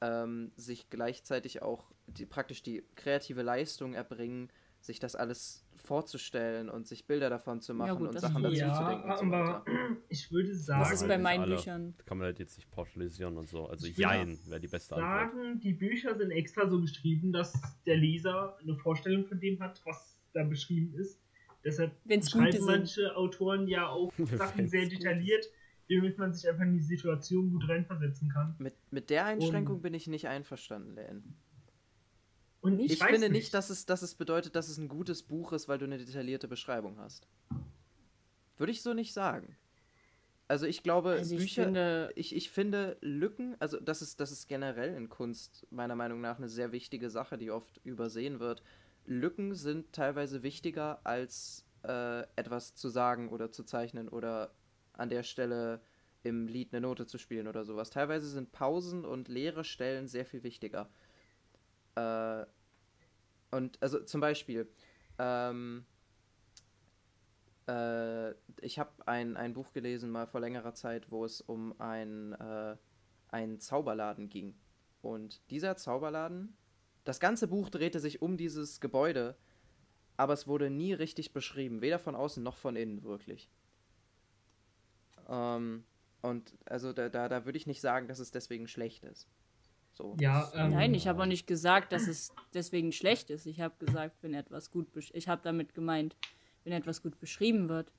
ähm, 0.00 0.52
sich 0.56 0.90
gleichzeitig 0.90 1.62
auch 1.62 1.92
die, 2.06 2.26
praktisch 2.26 2.62
die 2.62 2.84
kreative 2.94 3.42
Leistung 3.42 3.94
erbringen, 3.94 4.50
sich 4.88 4.98
das 4.98 5.14
alles 5.14 5.64
vorzustellen 5.76 6.68
und 6.68 6.86
sich 6.88 7.06
Bilder 7.06 7.30
davon 7.30 7.60
zu 7.60 7.72
machen 7.72 7.98
gut, 7.98 8.08
und 8.08 8.14
das 8.14 8.22
Sachen 8.22 8.42
dazu 8.42 8.56
ja, 8.56 8.74
zu 8.74 8.84
denken. 8.84 9.10
Und 9.10 9.18
so 9.18 9.24
aber 9.24 9.64
ich 10.08 10.30
würde 10.32 10.48
Das 10.48 10.58
ist 10.58 10.66
sagen, 10.66 11.08
bei 11.08 11.18
meinen 11.18 11.42
alle. 11.44 11.56
Büchern. 11.56 11.94
Kann 12.04 12.18
man 12.18 12.26
halt 12.26 12.38
jetzt 12.40 12.56
nicht 12.58 12.70
pauschalisieren 12.70 13.36
und 13.38 13.48
so. 13.48 13.66
Also 13.66 13.86
Jein 13.86 14.38
wäre 14.46 14.60
die 14.60 14.68
beste 14.68 14.96
Antwort. 14.96 15.32
sagen, 15.32 15.60
die 15.60 15.72
Bücher 15.72 16.16
sind 16.16 16.30
extra 16.32 16.68
so 16.68 16.80
geschrieben, 16.80 17.32
dass 17.32 17.52
der 17.86 17.96
Leser 17.96 18.58
eine 18.60 18.76
Vorstellung 18.76 19.24
von 19.26 19.38
dem 19.40 19.60
hat, 19.60 19.80
was 19.84 20.18
da 20.34 20.42
beschrieben 20.44 20.94
ist. 20.94 21.20
Deshalb 21.64 21.92
Wenn's 22.04 22.30
schreiben 22.30 22.46
gute 22.46 22.58
sind. 22.58 22.66
manche 22.66 23.16
Autoren 23.16 23.68
ja 23.68 23.88
auch 23.88 24.12
Sachen 24.36 24.68
sehr 24.68 24.88
detailliert, 24.88 25.46
damit 25.88 26.18
man 26.18 26.32
sich 26.34 26.48
einfach 26.48 26.64
in 26.64 26.74
die 26.74 26.82
Situation 26.82 27.50
gut 27.50 27.68
reinversetzen 27.68 28.28
kann. 28.30 28.54
Mit, 28.58 28.74
mit 28.90 29.10
der 29.10 29.24
Einschränkung 29.26 29.76
Und- 29.76 29.82
bin 29.82 29.94
ich 29.94 30.06
nicht 30.06 30.28
einverstanden, 30.28 30.94
Len. 30.94 31.36
Und 32.60 32.80
ich, 32.80 32.92
Ich, 32.92 33.04
finde 33.04 33.30
nicht, 33.30 33.54
dass, 33.54 33.70
es, 33.70 33.86
dass 33.86 34.02
es 34.02 34.14
bedeutet, 34.14 34.56
dass 34.56 34.68
es 34.68 34.78
ein 34.78 34.88
gutes 34.88 35.22
Buch 35.22 35.52
ist, 35.52 35.68
weil 35.68 35.78
du 35.78 35.84
eine 35.84 35.98
detaillierte 35.98 36.48
Beschreibung 36.48 36.98
hast. 36.98 37.28
Würde 38.56 38.72
ich 38.72 38.82
so 38.82 38.94
nicht 38.94 39.12
sagen. 39.12 39.56
Also 40.48 40.66
ich 40.66 40.82
glaube, 40.82 41.10
Also 41.10 41.34
ich 41.34 41.42
Bücher. 41.42 41.64
finde, 41.64 42.12
ich, 42.16 42.34
ich 42.34 42.50
finde 42.50 42.96
Lücken, 43.00 43.54
also 43.60 43.78
das 43.78 44.00
ist, 44.02 44.18
das 44.18 44.32
ist 44.32 44.48
generell 44.48 44.94
in 44.96 45.08
Kunst 45.08 45.66
meiner 45.70 45.94
Meinung 45.94 46.20
nach 46.20 46.38
eine 46.38 46.48
sehr 46.48 46.72
wichtige 46.72 47.10
Sache, 47.10 47.36
die 47.36 47.50
oft 47.50 47.78
übersehen 47.84 48.40
wird. 48.40 48.62
Lücken 49.04 49.54
sind 49.54 49.92
teilweise 49.92 50.42
wichtiger 50.42 51.00
als 51.04 51.66
äh, 51.84 52.22
etwas 52.36 52.74
zu 52.74 52.88
sagen 52.88 53.28
oder 53.28 53.52
zu 53.52 53.62
zeichnen 53.62 54.08
oder 54.08 54.50
an 54.94 55.10
der 55.10 55.22
Stelle 55.22 55.80
im 56.24 56.48
Lied 56.48 56.72
eine 56.72 56.80
Note 56.80 57.06
zu 57.06 57.18
spielen 57.18 57.46
oder 57.46 57.64
sowas. 57.64 57.90
Teilweise 57.90 58.28
sind 58.28 58.50
Pausen 58.50 59.04
und 59.04 59.28
leere 59.28 59.64
Stellen 59.64 60.08
sehr 60.08 60.26
viel 60.26 60.42
wichtiger. 60.42 60.88
Äh, 61.98 62.46
und 63.50 63.82
also 63.82 64.00
zum 64.00 64.20
Beispiel, 64.20 64.70
ähm, 65.18 65.86
äh, 67.66 68.32
ich 68.60 68.78
habe 68.78 68.90
ein, 69.06 69.36
ein 69.36 69.54
Buch 69.54 69.72
gelesen 69.72 70.10
mal 70.10 70.26
vor 70.26 70.40
längerer 70.40 70.74
Zeit, 70.74 71.10
wo 71.10 71.24
es 71.24 71.40
um 71.40 71.78
ein, 71.80 72.32
äh, 72.34 72.76
einen 73.28 73.60
Zauberladen 73.60 74.28
ging. 74.28 74.54
Und 75.00 75.40
dieser 75.50 75.76
Zauberladen, 75.76 76.56
das 77.04 77.20
ganze 77.20 77.48
Buch 77.48 77.70
drehte 77.70 78.00
sich 78.00 78.20
um 78.20 78.36
dieses 78.36 78.80
Gebäude, 78.80 79.36
aber 80.16 80.34
es 80.34 80.46
wurde 80.46 80.68
nie 80.68 80.92
richtig 80.92 81.32
beschrieben, 81.32 81.80
weder 81.80 81.98
von 81.98 82.14
außen 82.14 82.42
noch 82.42 82.56
von 82.56 82.76
innen 82.76 83.02
wirklich. 83.02 83.48
Ähm, 85.28 85.84
und 86.20 86.52
also 86.66 86.92
da, 86.92 87.08
da, 87.08 87.28
da 87.28 87.44
würde 87.44 87.56
ich 87.56 87.66
nicht 87.66 87.80
sagen, 87.80 88.08
dass 88.08 88.18
es 88.18 88.30
deswegen 88.30 88.68
schlecht 88.68 89.04
ist. 89.04 89.28
So. 89.92 90.16
Ja, 90.20 90.50
ähm, 90.54 90.70
nein, 90.70 90.94
ich 90.94 91.08
habe 91.08 91.22
auch 91.22 91.26
nicht 91.26 91.46
gesagt, 91.46 91.92
dass 91.92 92.06
es 92.06 92.32
deswegen 92.54 92.92
schlecht 92.92 93.30
ist. 93.30 93.46
Ich 93.46 93.60
habe 93.60 93.74
gesagt, 93.84 94.16
wenn 94.22 94.34
etwas 94.34 94.70
gut, 94.70 94.92
besch 94.92 95.10
ich 95.12 95.28
habe 95.28 95.40
damit 95.42 95.74
gemeint, 95.74 96.16
wenn 96.64 96.72
etwas 96.72 97.02
gut 97.02 97.18
beschrieben 97.18 97.68
wird, 97.68 97.92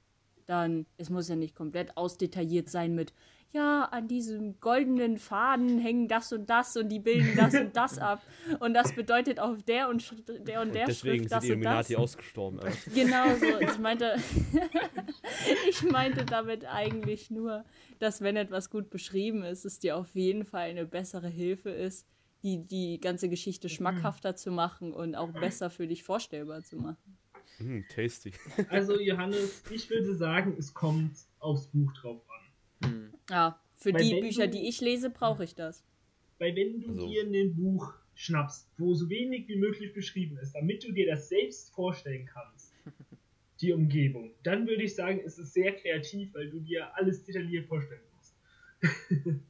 dann, 0.49 0.87
es 0.97 1.09
muss 1.09 1.29
ja 1.29 1.35
nicht 1.35 1.55
komplett 1.55 1.95
ausdetailliert 1.95 2.69
sein 2.69 2.95
mit, 2.95 3.13
ja, 3.51 3.85
an 3.85 4.07
diesem 4.07 4.59
goldenen 4.59 5.17
Faden 5.17 5.79
hängen 5.79 6.07
das 6.07 6.31
und 6.31 6.49
das 6.49 6.77
und 6.77 6.89
die 6.89 6.99
bilden 6.99 7.35
das 7.35 7.53
und 7.55 7.75
das 7.75 7.97
ab. 7.99 8.21
Und 8.59 8.73
das 8.73 8.93
bedeutet 8.93 9.39
auf 9.39 9.61
der 9.63 9.89
und 9.89 10.13
der 10.27 10.61
und 10.61 10.73
der 10.75 10.85
Deswegen 10.85 11.27
Schrift 11.27 11.29
sind 11.29 11.31
das 11.31 11.43
die 11.43 11.51
und. 11.51 11.59
Illuminati 11.61 11.95
ausgestorben. 11.95 12.59
Alter. 12.59 12.77
Genau 12.93 13.35
so. 13.35 13.59
Ich 13.59 13.79
meinte, 13.79 14.15
ich 15.69 15.81
meinte 15.83 16.25
damit 16.25 16.65
eigentlich 16.65 17.31
nur, 17.31 17.63
dass 17.99 18.21
wenn 18.21 18.35
etwas 18.35 18.69
gut 18.69 18.89
beschrieben 18.89 19.43
ist, 19.43 19.65
es 19.65 19.79
dir 19.79 19.97
auf 19.97 20.13
jeden 20.15 20.45
Fall 20.45 20.69
eine 20.69 20.85
bessere 20.85 21.27
Hilfe 21.27 21.71
ist, 21.71 22.07
die 22.43 22.65
die 22.65 22.99
ganze 22.99 23.29
Geschichte 23.29 23.67
schmackhafter 23.67 24.35
zu 24.35 24.51
machen 24.51 24.93
und 24.93 25.15
auch 25.15 25.31
besser 25.31 25.69
für 25.69 25.87
dich 25.87 26.03
vorstellbar 26.03 26.63
zu 26.63 26.77
machen. 26.77 27.18
Hm, 27.59 27.85
tasty. 27.93 28.31
Also 28.69 28.99
Johannes, 28.99 29.63
ich 29.69 29.89
würde 29.89 30.15
sagen, 30.15 30.55
es 30.57 30.73
kommt 30.73 31.11
aufs 31.39 31.67
Buch 31.67 31.91
drauf 31.93 32.21
an. 32.81 32.89
Hm. 32.89 33.13
Ja, 33.29 33.59
für 33.77 33.93
Weil 33.93 34.01
die 34.01 34.19
Bücher, 34.21 34.47
du- 34.47 34.57
die 34.57 34.67
ich 34.67 34.81
lese, 34.81 35.09
brauche 35.09 35.43
ich 35.43 35.55
das. 35.55 35.83
Weil 36.37 36.55
wenn 36.55 36.79
du 36.81 36.89
Also- 36.93 37.07
dir 37.07 37.23
ein 37.23 37.55
Buch 37.55 37.93
schnappst, 38.15 38.67
wo 38.77 38.93
so 38.93 39.09
wenig 39.09 39.47
wie 39.47 39.55
möglich 39.57 39.93
beschrieben 39.93 40.37
ist, 40.39 40.53
damit 40.53 40.83
du 40.83 40.91
dir 40.91 41.07
das 41.07 41.29
selbst 41.29 41.69
vorstellen 41.73 42.25
kannst, 42.25 42.73
die 43.61 43.71
Umgebung, 43.73 44.31
dann 44.43 44.67
würde 44.67 44.83
ich 44.83 44.95
sagen, 44.95 45.21
es 45.25 45.37
ist 45.37 45.53
sehr 45.53 45.73
kreativ, 45.75 46.33
weil 46.33 46.49
du 46.49 46.59
dir 46.61 46.95
alles 46.95 47.23
detailliert 47.25 47.67
vorstellen 47.67 48.01
musst. 48.15 48.35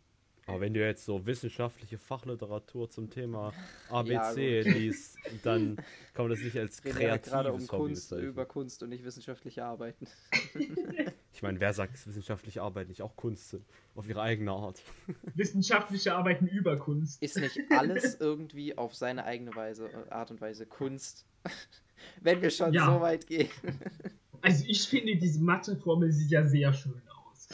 Aber 0.49 0.61
wenn 0.61 0.73
du 0.73 0.85
jetzt 0.85 1.05
so 1.05 1.25
wissenschaftliche 1.25 1.97
Fachliteratur 1.97 2.89
zum 2.89 3.09
Thema 3.09 3.53
Ja, 3.89 3.95
ABC 3.97 4.63
gut. 4.63 4.73
liest, 4.73 5.17
dann 5.43 5.75
kann 6.13 6.25
man 6.25 6.29
das 6.31 6.39
nicht 6.41 6.57
als 6.57 6.83
Reden 6.83 6.97
kreatives 6.97 7.29
gerade 7.31 7.51
um 7.53 7.59
Hobby 7.61 7.67
Kunst, 7.67 8.09
bezeichnen. 8.09 8.29
über 8.29 8.45
Kunst 8.45 8.83
und 8.83 8.89
nicht 8.89 9.03
wissenschaftliche 9.05 9.63
Arbeiten. 9.65 10.07
Ich 11.31 11.43
meine, 11.43 11.59
wer 11.61 11.71
sagt, 11.73 11.93
dass 11.93 12.05
wissenschaftliche 12.05 12.61
Arbeit 12.61 12.89
nicht 12.89 13.01
auch 13.01 13.15
Kunst 13.15 13.49
sind? 13.51 13.63
Auf 13.95 14.09
ihre 14.09 14.21
eigene 14.21 14.51
Art. 14.51 14.81
Wissenschaftliche 15.35 16.13
Arbeiten 16.13 16.47
über 16.47 16.75
Kunst. 16.75 17.21
Ist 17.23 17.37
nicht 17.37 17.57
alles 17.69 18.19
irgendwie 18.19 18.77
auf 18.77 18.93
seine 18.93 19.23
eigene 19.23 19.55
Weise, 19.55 19.87
äh, 19.89 20.09
Art 20.11 20.31
und 20.31 20.41
Weise 20.41 20.65
Kunst? 20.65 21.25
Wenn 22.19 22.41
wir 22.41 22.49
schon 22.49 22.73
Ja. 22.73 22.87
so 22.93 22.99
weit 22.99 23.25
gehen. 23.27 23.47
Also 24.41 24.65
ich 24.67 24.89
finde, 24.89 25.15
diese 25.15 25.39
Matheformel 25.41 26.11
sieht 26.11 26.31
ja 26.31 26.45
sehr 26.45 26.73
schön 26.73 27.01
aus. 27.07 27.47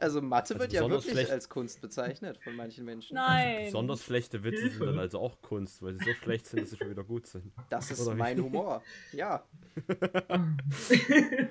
Also 0.00 0.22
Mathe 0.22 0.54
Also 0.54 0.60
wird 0.62 0.72
ja 0.72 0.88
wirklich 0.88 1.12
schlecht- 1.12 1.30
als 1.32 1.48
Kunst 1.48 1.80
bezeichnet 1.80 2.38
von 2.38 2.54
manchen 2.54 2.84
Menschen. 2.84 3.14
Nein. 3.16 3.64
Besonders 3.66 4.04
schlechte 4.04 4.44
Witze 4.44 4.70
sind 4.70 4.80
dann 4.80 4.98
also 4.98 5.18
auch 5.18 5.42
Kunst, 5.42 5.82
weil 5.82 5.94
sie 5.98 6.04
so 6.04 6.12
schlecht 6.14 6.46
sind, 6.46 6.60
dass 6.62 6.70
sie 6.70 6.76
schon 6.76 6.90
wieder 6.90 7.02
gut 7.04 7.26
sind. 7.26 7.52
Das 7.68 7.90
ist 7.90 8.00
Oder 8.06 8.14
wie? 8.14 8.18
mein 8.18 8.40
Humor. 8.42 8.82
Ja. 9.12 9.44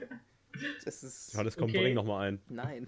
Das 0.83 1.03
ist. 1.03 1.33
Johannes, 1.33 1.55
komm, 1.55 1.65
Okay. 1.69 1.81
bring 1.81 1.93
noch 1.93 2.03
mal 2.05 2.27
ein. 2.27 2.41
Nein. 2.49 2.87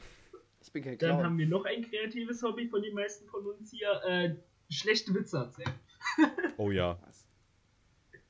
Ich 0.61 0.71
bin 0.71 0.83
kein 0.83 0.97
Dann 0.97 1.09
Clown. 1.11 1.23
haben 1.23 1.37
wir 1.37 1.47
noch 1.47 1.65
ein 1.65 1.83
kreatives 1.87 2.41
Hobby 2.41 2.67
von 2.67 2.81
den 2.81 2.93
meisten 2.95 3.27
von 3.29 3.45
uns 3.45 3.69
hier. 3.71 4.01
Äh, 4.07 4.35
schlechte 4.71 5.13
Witze 5.13 5.37
erzählen. 5.37 5.73
Oh 6.57 6.71
ja. 6.71 6.97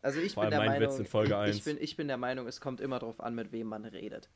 Also 0.02 0.20
ich 0.20 0.34
Vor 0.34 0.44
bin 0.44 0.52
der 0.52 0.60
mein 0.60 0.70
Meinung, 0.70 0.90
Witz 0.90 1.00
in 1.00 1.06
Folge 1.06 1.30
ich, 1.32 1.36
1. 1.36 1.62
bin, 1.62 1.78
ich 1.80 1.96
bin 1.98 2.08
der 2.08 2.18
Meinung, 2.18 2.48
es 2.48 2.60
kommt 2.62 2.80
immer 2.82 3.00
darauf 3.00 3.20
an, 3.22 3.36
mit 3.36 3.52
wem 3.52 3.68
man 3.68 3.84
redet. 3.86 4.30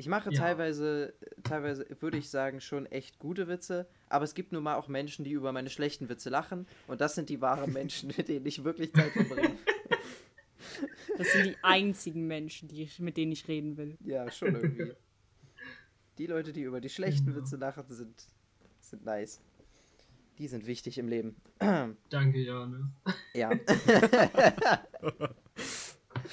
Ich 0.00 0.08
mache 0.08 0.32
Ja. 0.32 0.40
teilweise, 0.40 1.12
teilweise 1.44 1.86
würde 2.00 2.16
ich 2.16 2.30
sagen, 2.30 2.62
schon 2.62 2.86
echt 2.86 3.18
gute 3.18 3.48
Witze, 3.48 3.86
aber 4.08 4.24
es 4.24 4.32
gibt 4.32 4.50
nun 4.50 4.62
mal 4.62 4.76
auch 4.76 4.88
Menschen, 4.88 5.26
die 5.26 5.32
über 5.32 5.52
meine 5.52 5.68
schlechten 5.68 6.08
Witze 6.08 6.30
lachen 6.30 6.66
und 6.86 7.02
das 7.02 7.14
sind 7.14 7.28
die 7.28 7.42
wahren 7.42 7.70
Menschen, 7.74 8.10
mit 8.16 8.28
denen 8.28 8.46
ich 8.46 8.64
wirklich 8.64 8.94
Zeit 8.94 9.10
verbringe. 9.12 9.58
Das 11.18 11.30
sind 11.32 11.44
die 11.48 11.56
einzigen 11.60 12.26
Menschen, 12.26 12.66
die 12.68 12.84
ich, 12.84 12.98
mit 12.98 13.18
denen 13.18 13.30
ich 13.32 13.46
reden 13.46 13.76
will. 13.76 13.98
Ja, 14.02 14.30
schon 14.30 14.54
irgendwie. 14.54 14.92
Die 16.16 16.26
Leute, 16.26 16.54
die 16.54 16.62
über 16.62 16.80
die 16.80 16.88
schlechten 16.88 17.36
Witze 17.36 17.56
lachen, 17.56 17.84
sind, 17.88 18.24
sind 18.80 19.04
nice. 19.04 19.42
Die 20.38 20.48
sind 20.48 20.66
wichtig 20.66 20.96
im 20.96 21.08
Leben. 21.08 21.36
Danke, 21.58 22.38
Johannes. 22.38 22.86
Ja. 23.34 23.50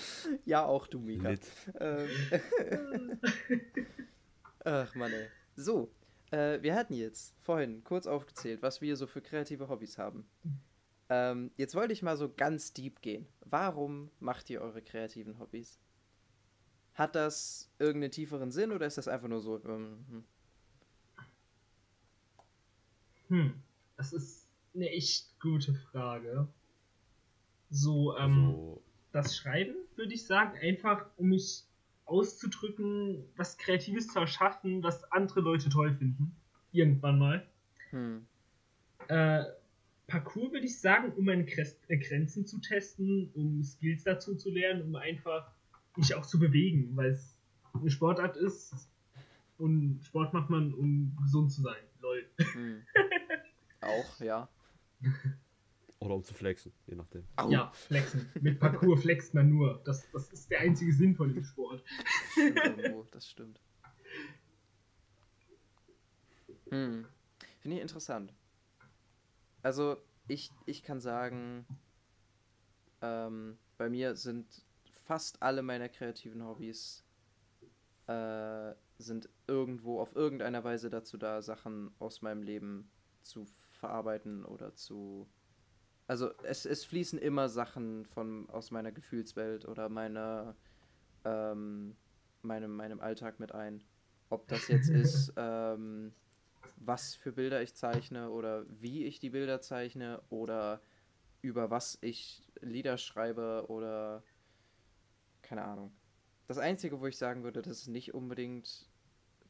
ja, 0.46 0.66
auch 0.66 0.88
du, 0.88 1.00
Mika. 1.00 1.30
Lit. 1.30 1.48
Ähm. 1.80 2.10
Ach 4.66 4.94
Mann, 4.96 5.14
ey. 5.14 5.28
So, 5.56 5.92
äh, 6.32 6.62
wir 6.62 6.76
hatten 6.76 6.94
jetzt 6.94 7.36
vorhin 7.40 7.84
kurz 7.84 8.06
aufgezählt, 8.08 8.62
was 8.62 8.82
wir 8.82 8.96
so 8.96 9.08
für 9.08 9.22
kreative 9.22 9.70
Hobbys 9.70 9.98
haben. 9.98 10.28
Ähm, 11.10 11.52
jetzt 11.56 11.76
wollte 11.76 11.94
ich 11.94 12.04
mal 12.04 12.18
so 12.18 12.32
ganz 12.34 12.74
deep 12.74 13.02
gehen. 13.02 13.28
Warum 13.42 14.12
macht 14.20 14.50
ihr 14.50 14.62
eure 14.62 14.82
kreativen 14.82 15.40
Hobbys? 15.40 15.80
Hat 16.94 17.16
das 17.16 17.72
irgendeinen 17.80 18.12
tieferen 18.12 18.52
Sinn 18.52 18.72
oder 18.72 18.88
ist 18.88 18.98
das 18.98 19.08
einfach 19.08 19.28
nur 19.28 19.40
so? 19.40 19.64
Ähm, 19.64 20.06
hm? 20.10 20.24
Hm, 23.30 23.54
das 23.96 24.14
ist 24.14 24.48
eine 24.74 24.90
echt 24.90 25.40
gute 25.40 25.74
Frage. 25.74 26.48
So, 27.70 28.18
ähm, 28.18 28.50
Also, 28.50 28.82
das 29.18 29.36
Schreiben 29.36 29.76
würde 29.96 30.14
ich 30.14 30.28
sagen, 30.28 30.58
einfach 30.62 31.08
um 31.18 31.30
mich 31.30 31.64
auszudrücken, 32.06 33.26
was 33.36 33.58
Kreatives 33.58 34.08
zu 34.08 34.20
erschaffen, 34.20 34.84
was 34.84 35.12
andere 35.12 35.42
Leute 35.42 35.70
toll 35.70 35.96
finden. 35.96 36.36
Irgendwann 36.72 37.18
mal. 37.18 37.48
Hm. 37.90 38.28
Äh, 39.08 39.44
Parcours 40.06 40.52
würde 40.54 40.68
ich 40.68 40.80
sagen, 40.80 41.12
um 41.14 41.26
meine 41.26 41.48
äh, 41.48 41.98
Grenzen 41.98 42.46
zu 42.46 42.60
testen, 42.60 43.32
um 43.34 43.64
Skills 43.64 44.04
dazu 44.04 44.36
zu 44.36 44.52
lernen, 44.52 44.84
um 44.84 44.96
einfach 44.96 45.52
mich 45.96 46.14
auch 46.14 46.26
zu 46.26 46.38
bewegen, 46.40 46.96
weil 46.96 47.10
es 47.10 47.36
eine 47.74 47.90
Sportart 47.90 48.38
ist 48.38 48.88
und 49.58 50.00
Sport 50.04 50.32
macht 50.32 50.52
man, 50.52 50.74
um 50.76 51.18
gesund 51.24 51.52
zu 51.52 51.64
sein. 51.64 51.84
Lol. 52.02 52.24
Hm. 52.38 52.84
Auch, 53.82 54.20
ja. 54.20 54.48
Oder 56.08 56.16
um 56.16 56.24
zu 56.24 56.34
flexen, 56.34 56.74
je 56.88 56.96
nachdem. 56.96 57.24
Au. 57.36 57.50
Ja, 57.50 57.72
flexen. 57.74 58.30
Mit 58.42 58.60
Parcours 58.60 59.02
flext 59.04 59.34
man 59.34 59.50
nur. 59.50 59.82
Das, 59.86 60.10
das 60.12 60.30
ist 60.30 60.50
der 60.50 60.62
einzige 60.62 60.94
Sinn 60.94 61.16
von 61.16 61.34
dem 61.34 61.44
Sport. 61.44 61.84
Stimmt 62.32 62.58
irgendwo, 62.58 63.04
das 63.12 63.30
stimmt. 63.30 63.62
Hm. 66.70 67.06
Finde 67.60 67.78
ich 67.78 67.82
interessant. 67.82 68.34
Also, 69.62 69.98
ich, 70.28 70.52
ich 70.66 70.84
kann 70.84 71.00
sagen, 71.00 71.66
ähm, 73.02 73.58
bei 73.78 73.90
mir 73.90 74.16
sind 74.16 74.66
fast 75.06 75.42
alle 75.42 75.62
meiner 75.62 75.90
kreativen 75.90 76.44
Hobbys 76.44 77.04
äh, 78.08 78.74
sind 78.98 79.30
irgendwo 79.48 80.00
auf 80.00 80.16
irgendeiner 80.16 80.64
Weise 80.64 80.90
dazu 80.90 81.18
da, 81.18 81.42
Sachen 81.42 81.92
aus 82.00 82.22
meinem 82.22 82.42
Leben 82.42 82.90
zu 83.22 83.46
verarbeiten 83.72 84.46
oder 84.46 84.74
zu. 84.76 85.28
Also 86.08 86.32
es, 86.44 86.66
es 86.66 86.86
fließen 86.86 87.20
immer 87.20 87.50
Sachen 87.50 88.06
von 88.06 88.50
aus 88.50 88.72
meiner 88.72 88.92
Gefühlswelt 88.92 89.68
oder 89.68 89.90
meiner 89.90 90.56
ähm, 91.26 91.96
meinem, 92.42 92.76
meinem 92.76 93.00
Alltag 93.00 93.40
mit 93.40 93.54
ein. 93.54 93.84
Ob 94.30 94.48
das 94.48 94.68
jetzt 94.68 94.90
ist, 94.90 95.34
ähm, 95.38 96.14
was 96.78 97.16
für 97.16 97.32
Bilder 97.32 97.62
ich 97.62 97.76
zeichne 97.76 98.30
oder 98.30 98.66
wie 98.70 99.06
ich 99.06 99.20
die 99.20 99.30
Bilder 99.30 99.62
zeichne 99.62 100.22
oder 100.30 100.82
über 101.42 101.70
was 101.70 101.98
ich 102.02 102.44
Lieder 102.62 102.98
schreibe 102.98 103.66
oder 103.68 104.24
keine 105.42 105.64
Ahnung. 105.64 105.92
Das 106.48 106.58
Einzige, 106.58 107.00
wo 107.00 107.08
ich 107.08 107.18
sagen 107.18 107.44
würde, 107.44 107.62
das 107.62 107.80
ist 107.80 107.88
nicht 107.88 108.14
unbedingt, 108.14 108.90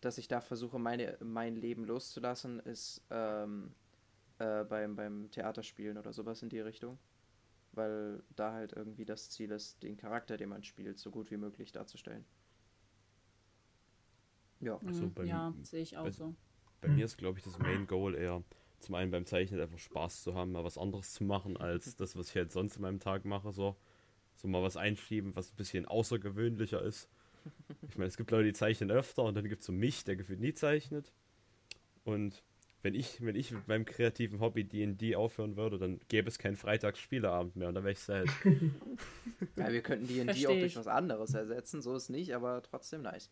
dass 0.02 0.17
ich 0.17 0.28
da 0.28 0.41
versuche, 0.41 0.80
meine, 0.80 1.17
mein 1.22 1.56
Leben 1.56 1.86
loszulassen, 1.86 2.60
ist 2.60 3.04
ähm, 3.10 3.74
äh, 4.39 4.63
beim, 4.63 4.95
beim 4.95 5.30
Theaterspielen 5.32 5.97
oder 5.97 6.13
sowas 6.13 6.41
in 6.43 6.50
die 6.50 6.60
Richtung. 6.60 6.97
Weil 7.73 8.23
da 8.36 8.54
halt 8.54 8.73
irgendwie 8.73 9.06
das 9.06 9.30
Ziel 9.30 9.52
ist, 9.52 9.84
den 9.84 9.97
Charakter, 9.97 10.38
den 10.38 10.50
man 10.50 10.63
spielt, 10.63 11.00
so 11.00 11.12
gut 11.12 11.32
wie 11.32 11.38
möglich 11.38 11.71
darzustellen. 11.71 12.26
Ja. 14.60 14.80
Ach 14.86 14.93
so, 14.93 15.06
Mhm, 15.06 15.13
bei 15.13 15.26
ja, 15.26 15.50
mir- 15.52 15.65
sehe 15.65 15.82
ich 15.82 15.97
auch 15.97 16.04
bei- 16.06 16.12
so. 16.12 16.36
Bei 16.82 16.89
mir 16.89 17.06
ist, 17.06 17.17
glaube 17.17 17.39
ich, 17.39 17.43
das 17.43 17.58
Main 17.58 17.88
Goal 17.88 18.15
eher, 18.15 18.43
zum 18.80 18.95
einen 18.95 19.10
beim 19.12 19.26
Zeichnen 19.26 19.60
einfach 19.60 19.80
Spaß 19.80 20.21
zu 20.23 20.36
haben, 20.36 20.52
mal 20.52 20.63
was 20.63 20.78
anderes 20.78 21.12
zu 21.13 21.23
machen, 21.23 21.58
als 21.58 21.95
das, 21.95 22.15
was 22.15 22.30
ich 22.30 22.36
halt 22.36 22.52
sonst 22.52 22.76
in 22.76 22.84
meinem 22.84 23.00
Tag 23.00 23.26
mache. 23.26 23.52
So, 23.52 23.76
so 24.36 24.47
mal 24.47 24.62
was 24.62 24.78
einschieben, 24.78 25.36
was 25.36 25.52
ein 25.52 25.56
bisschen 25.56 25.86
außergewöhnlicher 25.88 26.82
ist. 26.82 27.10
Ich 27.89 27.97
meine, 27.97 28.08
es 28.10 28.17
gibt 28.17 28.30
Leute, 28.32 28.45
die 28.45 28.54
zeichnen 28.54 28.91
öfter 28.91 29.23
und 29.23 29.36
dann 29.36 29.47
gibt 29.50 29.62
es 29.62 29.65
so 29.65 29.71
mich, 29.73 30.04
der 30.04 30.15
gefühlt 30.15 30.39
nie 30.39 30.54
zeichnet. 30.54 31.12
Und 32.04 32.43
wenn 32.84 32.94
ich, 32.94 33.22
wenn 33.22 33.36
ich 33.36 33.52
mit 33.52 33.68
meinem 33.68 33.86
kreativen 33.86 34.40
Hobby 34.40 34.63
D&D 34.63 35.16
aufhören 35.16 35.56
würde, 35.56 35.78
dann 35.78 36.00
gäbe 36.08 36.28
es 36.28 36.38
keinen 36.38 36.56
Freitagsspieleabend 36.56 37.56
mehr 37.56 37.70
und 37.70 37.76
dann 37.76 37.84
wäre 37.84 37.94
ich 37.94 38.00
sad. 38.00 38.28
ja, 39.56 39.72
wir 39.72 39.82
könnten 39.82 40.06
Versteh 40.06 40.48
auch 40.48 40.52
durch 40.52 40.76
was 40.76 40.88
anderes 40.88 41.34
ersetzen, 41.34 41.82
so 41.82 41.96
ist 41.96 42.10
nicht, 42.10 42.34
aber 42.34 42.62
trotzdem 42.62 43.02
nice. 43.02 43.30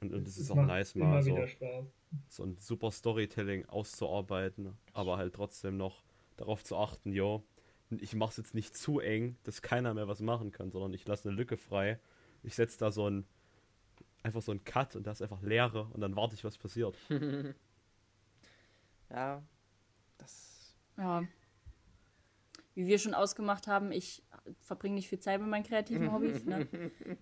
Und, 0.00 0.12
und 0.12 0.26
es 0.26 0.38
ist 0.38 0.50
auch 0.50 0.56
nice, 0.56 0.94
mal 0.94 1.22
so, 1.22 1.36
so 2.28 2.44
ein 2.44 2.56
super 2.58 2.90
Storytelling 2.90 3.66
auszuarbeiten, 3.66 4.76
aber 4.92 5.18
halt 5.18 5.34
trotzdem 5.34 5.76
noch 5.76 6.02
darauf 6.36 6.64
zu 6.64 6.76
achten, 6.76 7.12
jo, 7.12 7.42
ich 7.90 8.14
mache 8.14 8.30
es 8.30 8.36
jetzt 8.36 8.54
nicht 8.54 8.76
zu 8.76 9.00
eng, 9.00 9.36
dass 9.44 9.62
keiner 9.62 9.94
mehr 9.94 10.08
was 10.08 10.20
machen 10.20 10.52
kann, 10.52 10.70
sondern 10.70 10.94
ich 10.94 11.06
lasse 11.06 11.28
eine 11.28 11.36
Lücke 11.36 11.56
frei. 11.56 11.98
Ich 12.42 12.54
setze 12.54 12.78
da 12.78 12.92
so 12.92 13.08
ein 13.08 13.26
einfach 14.22 14.42
so 14.42 14.52
ein 14.52 14.64
Cut 14.64 14.96
und 14.96 15.06
da 15.06 15.12
ist 15.12 15.22
einfach 15.22 15.42
Leere 15.42 15.88
und 15.92 16.00
dann 16.00 16.16
warte 16.16 16.34
ich, 16.34 16.44
was 16.44 16.58
passiert. 16.58 16.96
ja, 19.10 19.42
das. 20.18 20.74
Ja. 20.96 21.22
Wie 22.74 22.86
wir 22.86 22.98
schon 22.98 23.14
ausgemacht 23.14 23.66
haben, 23.66 23.90
ich 23.92 24.22
verbringe 24.62 24.94
nicht 24.94 25.08
viel 25.08 25.18
Zeit 25.20 25.40
mit 25.40 25.50
meinen 25.50 25.64
kreativen 25.64 26.12
Hobbys. 26.12 26.44
Ne? 26.44 26.66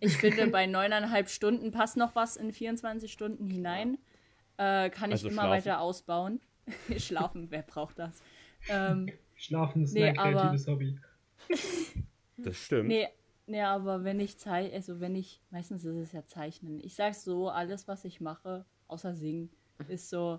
Ich 0.00 0.16
finde, 0.16 0.46
bei 0.48 0.66
neuneinhalb 0.66 1.28
Stunden 1.28 1.70
passt 1.72 1.96
noch 1.96 2.14
was 2.14 2.36
in 2.36 2.52
24 2.52 3.10
Stunden 3.12 3.46
hinein. 3.48 3.98
Äh, 4.56 4.90
kann 4.90 5.10
Also 5.12 5.26
ich 5.26 5.32
immer 5.32 5.42
schlafen. 5.42 5.50
weiter 5.58 5.80
ausbauen. 5.80 6.40
Schlafen, 6.98 7.50
wer 7.50 7.62
braucht 7.62 7.98
das? 7.98 8.20
Ähm, 8.68 9.10
Schlafen 9.36 9.84
ist 9.84 9.94
Nee, 9.94 10.06
mein 10.12 10.18
aber- 10.18 10.32
kreatives 10.32 10.66
Hobby. 10.68 10.98
Das 12.40 12.56
stimmt. 12.56 12.86
nee, 12.88 13.08
nee, 13.46 13.62
aber 13.62 14.04
wenn 14.04 14.20
ich 14.20 14.38
zeichne, 14.38 14.72
also 14.76 15.00
wenn 15.00 15.16
ich, 15.16 15.42
meistens 15.50 15.84
ist 15.84 15.96
es 15.96 16.12
ja 16.12 16.24
Zeichnen. 16.24 16.78
Ich 16.78 16.94
sag 16.94 17.14
so, 17.16 17.48
alles, 17.48 17.88
was 17.88 18.04
ich 18.04 18.20
mache, 18.20 18.64
außer 18.86 19.12
singen, 19.14 19.50
ist 19.88 20.08
so, 20.08 20.38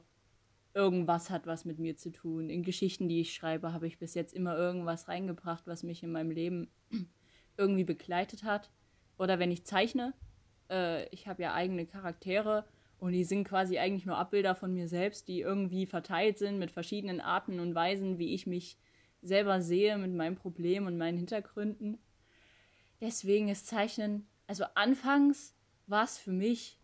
irgendwas 0.79 1.29
hat 1.29 1.45
was 1.45 1.65
mit 1.65 1.77
mir 1.77 1.97
zu 1.97 2.09
tun. 2.09 2.49
In 2.49 2.63
Geschichten, 2.63 3.09
die 3.09 3.19
ich 3.19 3.33
schreibe, 3.33 3.73
habe 3.73 3.85
ich 3.85 3.99
bis 3.99 4.13
jetzt 4.13 4.33
immer 4.33 4.55
irgendwas 4.55 5.09
reingebracht, 5.09 5.67
was 5.67 5.83
mich 5.83 6.03
in 6.03 6.11
meinem 6.13 6.31
Leben 6.31 6.71
irgendwie 7.57 7.83
begleitet 7.83 8.43
hat. 8.43 8.71
Oder 9.17 9.39
wenn 9.39 9.51
ich 9.51 9.65
zeichne, 9.65 10.13
äh, 10.69 11.05
ich 11.09 11.27
habe 11.27 11.43
ja 11.43 11.53
eigene 11.53 11.85
Charaktere 11.85 12.65
und 12.97 13.11
die 13.11 13.25
sind 13.25 13.43
quasi 13.43 13.77
eigentlich 13.77 14.05
nur 14.05 14.17
Abbilder 14.17 14.55
von 14.55 14.73
mir 14.73 14.87
selbst, 14.87 15.27
die 15.27 15.41
irgendwie 15.41 15.85
verteilt 15.85 16.37
sind 16.37 16.59
mit 16.59 16.71
verschiedenen 16.71 17.19
Arten 17.19 17.59
und 17.59 17.75
Weisen, 17.75 18.17
wie 18.17 18.33
ich 18.33 18.47
mich 18.47 18.77
selber 19.21 19.61
sehe 19.61 19.97
mit 19.97 20.13
meinem 20.13 20.37
Problem 20.37 20.87
und 20.87 20.97
meinen 20.97 21.17
Hintergründen. 21.17 21.97
Deswegen 23.01 23.49
ist 23.49 23.67
Zeichnen, 23.67 24.29
also 24.47 24.63
anfangs 24.75 25.57
war 25.87 26.05
es 26.05 26.17
für 26.17 26.31
mich 26.31 26.79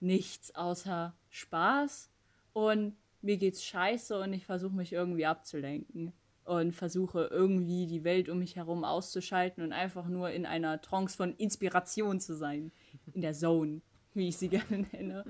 nichts 0.00 0.54
außer 0.54 1.14
Spaß 1.28 2.10
und 2.54 2.96
mir 3.24 3.38
geht's 3.38 3.64
scheiße 3.64 4.18
und 4.18 4.32
ich 4.32 4.46
versuche 4.46 4.74
mich 4.74 4.92
irgendwie 4.92 5.26
abzulenken 5.26 6.12
und 6.44 6.72
versuche 6.72 7.28
irgendwie 7.30 7.86
die 7.86 8.04
Welt 8.04 8.28
um 8.28 8.38
mich 8.38 8.56
herum 8.56 8.84
auszuschalten 8.84 9.64
und 9.64 9.72
einfach 9.72 10.06
nur 10.06 10.30
in 10.30 10.46
einer 10.46 10.80
Trance 10.80 11.16
von 11.16 11.34
Inspiration 11.36 12.20
zu 12.20 12.36
sein, 12.36 12.70
in 13.12 13.22
der 13.22 13.32
Zone, 13.32 13.80
wie 14.12 14.28
ich 14.28 14.36
sie 14.36 14.48
gerne 14.50 14.86
nenne. 14.92 15.24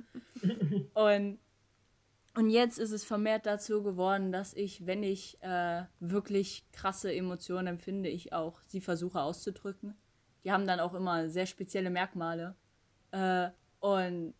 Und 0.94 1.38
und 2.37 2.50
jetzt 2.50 2.80
ist 2.80 2.90
es 2.90 3.04
vermehrt 3.04 3.46
dazu 3.46 3.85
geworden, 3.85 4.33
dass 4.33 4.54
ich, 4.54 4.85
wenn 4.87 5.04
ich 5.04 5.40
äh, 5.40 5.85
wirklich 6.00 6.66
krasse 6.72 7.14
Emotionen 7.14 7.68
empfinde, 7.68 8.09
ich 8.09 8.33
auch 8.33 8.61
sie 8.66 8.80
versuche 8.80 9.20
auszudrücken. 9.20 9.94
Die 10.42 10.50
haben 10.50 10.66
dann 10.66 10.80
auch 10.80 10.94
immer 10.94 11.28
sehr 11.28 11.46
spezielle 11.46 11.90
Merkmale. 11.90 12.57
Äh, 13.12 13.50
und 13.78 14.35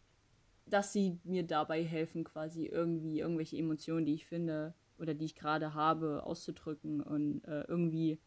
dass 0.67 0.93
sie 0.93 1.19
mir 1.25 1.43
dabei 1.45 1.85
helfen, 1.85 2.25
quasi 2.25 2.67
irgendwie 2.67 3.21
irgendwelche 3.21 3.57
Emotionen, 3.57 4.07
die 4.07 4.15
ich 4.15 4.27
finde 4.27 4.75
oder 4.99 5.15
die 5.15 5.25
ich 5.27 5.35
gerade 5.35 5.75
habe, 5.75 6.23
auszudrücken 6.25 7.01
und 7.01 7.45
äh, 7.45 7.63
irgendwie 7.63 8.19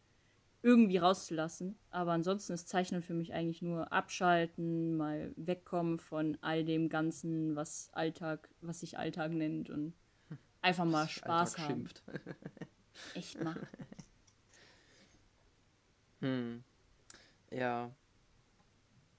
irgendwie 0.62 0.98
rauszulassen. 0.98 1.78
Aber 1.92 2.12
ansonsten 2.12 2.54
ist 2.54 2.68
Zeichnen 2.68 3.02
für 3.02 3.14
mich 3.14 3.34
eigentlich 3.34 3.62
nur 3.62 3.92
abschalten, 3.94 4.98
mal 4.98 5.32
wegkommen 5.36 6.00
von 6.00 6.38
all 6.42 6.66
dem 6.66 6.90
Ganzen, 6.90 7.56
was 7.56 7.90
Alltag, 7.94 8.50
was 8.62 8.82
sich 8.82 8.98
Alltag 8.98 9.32
nennt 9.32 9.70
und 9.70 9.94
einfach 10.62 10.86
mal 10.86 11.08
Spaß 11.08 11.56
Alltag 11.56 11.70
haben. 11.70 11.76
Schimpft. 11.76 12.04
Echt 13.14 13.44
mal. 13.44 13.56
Hm. 16.22 16.64
Ja. 17.52 17.92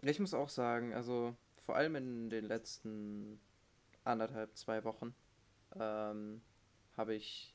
Ich 0.02 0.20
muss 0.20 0.34
auch 0.34 0.48
sagen, 0.48 0.92
also 0.92 1.34
vor 1.68 1.76
allem 1.76 1.96
in 1.96 2.30
den 2.30 2.46
letzten 2.46 3.38
anderthalb, 4.02 4.56
zwei 4.56 4.84
Wochen 4.84 5.14
ähm, 5.78 6.40
habe 6.96 7.14
ich 7.14 7.54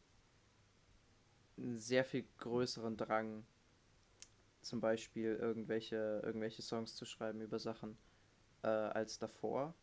einen 1.58 1.80
sehr 1.80 2.06
viel 2.06 2.23
größeren 2.38 2.95
Drang, 2.95 3.43
zum 4.62 4.82
Beispiel 4.82 5.36
irgendwelche, 5.36 6.21
irgendwelche 6.23 6.62
Songs 6.62 6.93
zu 6.95 7.06
schreiben 7.06 7.41
über 7.41 7.58
Sachen, 7.58 7.97
äh, 8.62 8.67
als 8.67 9.17
davor, 9.17 9.73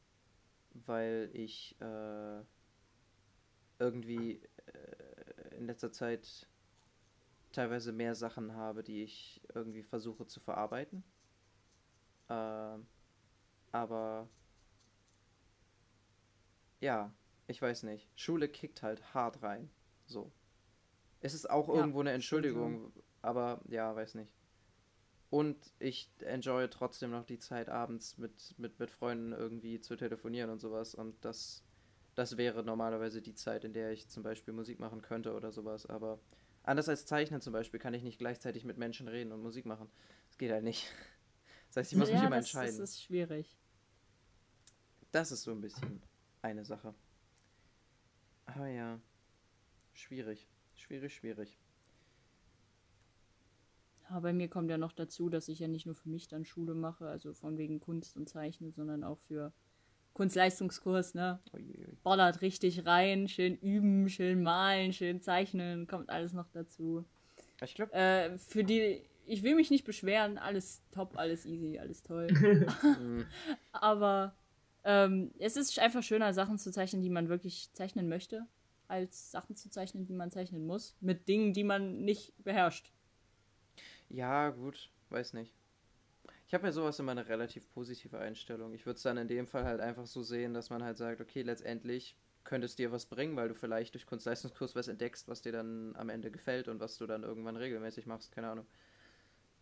weil 0.75 1.29
ich 1.33 1.75
äh, 1.81 2.40
irgendwie 3.81 4.40
äh, 4.66 5.57
in 5.57 5.66
letzter 5.66 5.90
Zeit 5.90 6.47
teilweise 7.51 7.90
mehr 7.90 8.14
Sachen 8.14 8.55
habe, 8.55 8.85
die 8.85 9.03
ich 9.03 9.43
irgendwie 9.57 9.83
versuche 9.83 10.25
zu 10.29 10.38
verarbeiten. 10.38 11.03
Aber 13.72 14.28
ja, 16.80 17.12
ich 17.46 17.61
weiß 17.61 17.83
nicht. 17.85 18.09
Schule 18.16 18.48
kickt 18.48 18.83
halt 18.83 19.14
hart 19.14 19.42
rein. 19.42 19.70
So. 20.06 20.33
Es 21.20 21.35
ist 21.35 21.48
auch 21.50 21.68
Ja, 21.68 21.74
irgendwo 21.74 22.00
eine 22.00 22.12
Entschuldigung, 22.12 22.92
aber 23.22 23.61
ja, 23.68 23.94
weiß 23.94 24.14
nicht. 24.14 24.33
Und 25.30 25.56
ich 25.78 26.11
enjoye 26.20 26.68
trotzdem 26.68 27.11
noch 27.12 27.24
die 27.24 27.38
Zeit 27.38 27.68
abends 27.68 28.18
mit, 28.18 28.54
mit, 28.59 28.78
mit 28.80 28.90
Freunden 28.90 29.33
irgendwie 29.33 29.80
zu 29.80 29.94
telefonieren 29.96 30.50
und 30.50 30.59
sowas. 30.61 30.94
Und 30.94 31.24
das, 31.24 31.62
das 32.16 32.37
wäre 32.37 32.64
normalerweise 32.64 33.22
die 33.22 33.35
Zeit, 33.35 33.64
in 33.64 33.72
der 33.72 33.92
ich 33.92 34.09
zum 34.09 34.24
Beispiel 34.24 34.52
Musik 34.54 34.80
machen 34.80 35.02
könnte 35.02 35.35
oder 35.35 35.52
sowas. 35.52 35.87
Aber 35.87 36.18
anders 36.64 36.88
als 36.88 37.06
Zeichnen 37.06 37.40
zum 37.40 37.52
Beispiel 37.52 37.78
kann 37.78 37.94
ich 37.94 38.02
nicht 38.02 38.18
gleichzeitig 38.18 38.64
mit 38.64 38.76
Menschen 38.78 39.06
reden 39.06 39.30
und 39.33 39.42
Musik 39.42 39.66
machen. 39.66 39.88
Das 40.28 40.38
geht 40.38 40.50
halt 40.50 40.64
nicht. 40.64 40.87
Das 41.68 41.76
heißt, 41.85 41.92
ich 41.92 41.98
muss 41.98 42.11
mich 42.11 42.20
ja, 42.20 42.26
immer 42.26 42.35
das, 42.35 42.46
entscheiden. 42.46 42.78
das 42.80 42.90
ist 42.90 43.02
schwierig. 43.04 43.56
Das 45.12 45.33
ist 45.33 45.42
so 45.42 45.51
ein 45.51 45.61
bisschen 45.61 46.01
eine 46.42 46.64
Sache. 46.64 46.94
Aber 48.46 48.68
ja, 48.68 49.01
schwierig. 49.92 50.49
Schwierig, 50.75 51.14
schwierig. 51.14 51.59
Aber 54.09 54.23
bei 54.23 54.33
mir 54.33 54.49
kommt 54.49 54.70
ja 54.70 54.79
noch 54.79 54.92
dazu, 54.92 55.29
dass 55.29 55.49
ich 55.49 55.61
ja 55.61 55.68
nicht 55.68 55.87
nur 55.87 55.94
für 55.94 56.09
mich 56.09 56.27
dann 56.27 56.44
Schule 56.44 56.75
mache, 56.75 57.07
also 57.07 57.33
von 57.33 57.59
wegen 57.59 57.79
Kunst 57.79 58.16
und 58.16 58.29
Zeichnen, 58.29 58.73
sondern 58.73 59.05
auch 59.05 59.18
für 59.20 59.53
Kunstleistungskurs, 60.14 61.14
ne? 61.14 61.38
Uiuiui. 61.53 61.96
Ballert 62.03 62.40
richtig 62.40 62.87
rein, 62.87 63.29
schön 63.29 63.57
üben, 63.57 64.09
schön 64.09 64.42
malen, 64.42 64.92
schön 64.92 65.20
zeichnen, 65.20 65.87
kommt 65.87 66.11
alles 66.11 66.33
noch 66.33 66.49
dazu. 66.51 67.05
Ich 67.62 67.75
glaube, 67.75 67.92
Äh, 67.92 68.37
für 68.38 68.64
die, 68.64 69.03
ich 69.27 69.44
will 69.44 69.55
mich 69.55 69.70
nicht 69.70 69.85
beschweren, 69.85 70.38
alles 70.38 70.83
top, 70.90 71.16
alles 71.16 71.46
easy, 71.46 71.79
alles 71.79 72.03
toll. 72.03 72.27
Aber 73.73 74.35
ähm, 74.85 75.33
es 75.38 75.57
ist 75.57 75.79
einfach 75.79 76.03
schöner, 76.03 76.33
Sachen 76.33 76.59
zu 76.59 76.71
zeichnen, 76.71 77.03
die 77.03 77.11
man 77.11 77.29
wirklich 77.29 77.73
zeichnen 77.73 78.09
möchte, 78.09 78.47
als 78.88 79.31
Sachen 79.31 79.57
zu 79.57 79.71
zeichnen, 79.71 80.07
die 80.07 80.12
man 80.14 80.31
zeichnen 80.31 80.66
muss, 80.66 80.97
mit 81.01 81.29
Dingen, 81.29 81.53
die 81.53 81.64
man 81.64 82.03
nicht 82.05 82.33
beherrscht. 82.43 82.93
ja, 84.09 84.51
gut, 84.51 84.90
weiß 85.11 85.35
nicht. 85.35 85.53
Ich 86.49 86.55
habe 86.55 86.66
ja 86.66 86.73
sowas 86.73 86.99
immer 86.99 87.12
eine 87.12 87.29
relativ 87.29 87.69
positive 87.71 88.19
Einstellung. 88.19 88.75
Ich 88.75 88.85
würde 88.85 88.97
es 88.97 89.03
dann 89.05 89.16
in 89.16 89.29
dem 89.29 89.47
Fall 89.47 89.64
halt 89.64 89.81
einfach 89.81 90.07
so 90.07 90.23
sehen, 90.25 90.53
dass 90.53 90.69
man 90.69 90.83
halt 90.83 90.97
sagt, 90.99 91.21
okay, 91.21 91.43
letztendlich 91.43 92.16
könnte 92.43 92.64
es 92.64 92.75
dir 92.75 92.90
was 92.90 93.07
bringen, 93.07 93.37
weil 93.37 93.49
du 93.49 93.55
vielleicht 93.55 93.95
durch 93.95 94.07
Kunstleistungskurs 94.07 94.75
was 94.75 94.88
entdeckst, 94.88 95.29
was 95.29 95.43
dir 95.43 95.53
dann 95.53 95.95
am 95.97 96.09
Ende 96.09 96.31
gefällt 96.33 96.66
und 96.66 96.81
was 96.81 96.99
du 96.99 97.07
dann 97.07 97.23
irgendwann 97.23 97.57
regelmäßig 97.57 98.07
machst, 98.07 98.33
keine 98.33 98.49
Ahnung. 98.49 98.66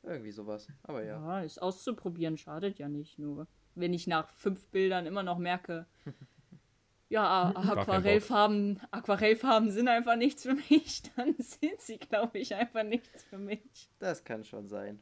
Irgendwie 0.03 0.31
sowas. 0.31 0.69
Aber 0.85 1.05
ja. 1.05 1.21
Ja, 1.21 1.43
ist 1.43 1.61
auszuprobieren, 1.61 2.39
schadet 2.39 2.79
ja 2.79 2.89
nicht 2.89 3.19
nur. 3.19 3.47
Wenn 3.79 3.95
ich 3.95 4.07
nach 4.07 4.31
fünf 4.31 4.67
Bildern 4.69 5.07
immer 5.07 5.23
noch 5.23 5.39
merke, 5.39 5.87
ja. 7.09 7.53
Aquarellfarben, 7.55 8.81
Aquarellfarben 8.91 9.71
sind 9.71 9.89
einfach 9.89 10.17
nichts 10.17 10.43
für 10.43 10.55
mich, 10.55 11.03
dann 11.17 11.35
sind 11.39 11.81
sie, 11.81 11.99
glaube 11.99 12.39
ich, 12.39 12.55
einfach 12.55 12.83
nichts 12.83 13.25
für 13.25 13.39
mich. 13.39 13.91
Das 13.99 14.25
kann 14.25 14.45
schon 14.45 14.69
sein. 14.69 15.01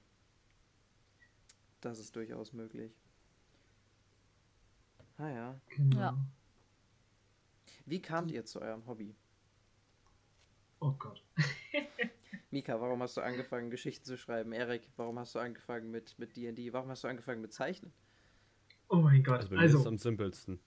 Das 1.80 1.98
ist 1.98 2.14
durchaus 2.16 2.52
möglich. 2.52 2.92
Ah 5.18 5.28
ja. 5.28 5.60
Genau. 5.68 5.96
Ja. 5.98 6.16
Wie 7.86 8.02
kamt 8.02 8.30
ihr 8.30 8.44
zu 8.44 8.60
eurem 8.60 8.86
Hobby? 8.86 9.14
Oh 10.80 10.92
Gott. 10.92 11.22
Mika, 12.50 12.80
warum 12.80 13.02
hast 13.02 13.16
du 13.16 13.20
angefangen, 13.22 13.70
Geschichten 13.70 14.04
zu 14.04 14.18
schreiben? 14.18 14.52
Erik, 14.52 14.90
warum 14.96 15.18
hast 15.18 15.34
du 15.34 15.38
angefangen 15.38 15.90
mit 15.90 16.18
mit 16.18 16.36
D&D? 16.36 16.72
Warum 16.72 16.90
hast 16.90 17.04
du 17.04 17.08
angefangen 17.08 17.40
mit 17.40 17.52
Zeichnen? 17.52 17.92
Oh 18.88 18.96
mein 18.96 19.22
Gott. 19.22 19.36
Also 19.38 19.50
bei 19.50 19.56
mir 19.56 19.64
ist 19.64 19.72
es 19.72 19.76
Also, 19.78 19.88
am 19.88 19.98
simpelsten. 19.98 20.60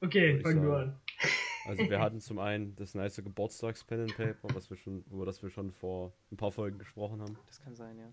okay, 0.00 0.40
fang 0.40 0.62
du 0.62 0.72
an. 0.72 1.00
Also 1.66 1.88
wir 1.88 2.00
hatten 2.00 2.20
zum 2.20 2.38
einen 2.38 2.76
das 2.76 2.94
nice 2.94 3.16
Geburtstags-Pen 3.16 4.00
and 4.00 4.16
Paper, 4.16 4.54
was 4.54 4.70
wir 4.70 4.76
schon, 4.76 5.04
über 5.10 5.26
das 5.26 5.42
wir 5.42 5.50
schon 5.50 5.72
vor 5.72 6.12
ein 6.30 6.36
paar 6.36 6.52
Folgen 6.52 6.78
gesprochen 6.78 7.20
haben. 7.20 7.36
Das 7.46 7.60
kann 7.60 7.74
sein, 7.74 7.98
ja. 7.98 8.12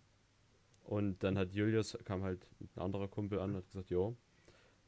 Und 0.86 1.24
dann 1.24 1.38
hat 1.38 1.54
Julius, 1.54 1.98
kam 2.04 2.24
halt 2.24 2.46
ein 2.60 2.82
anderer 2.82 3.08
Kumpel 3.08 3.40
an 3.40 3.52
und 3.52 3.58
hat 3.58 3.68
gesagt, 3.68 3.90
jo, 3.90 4.16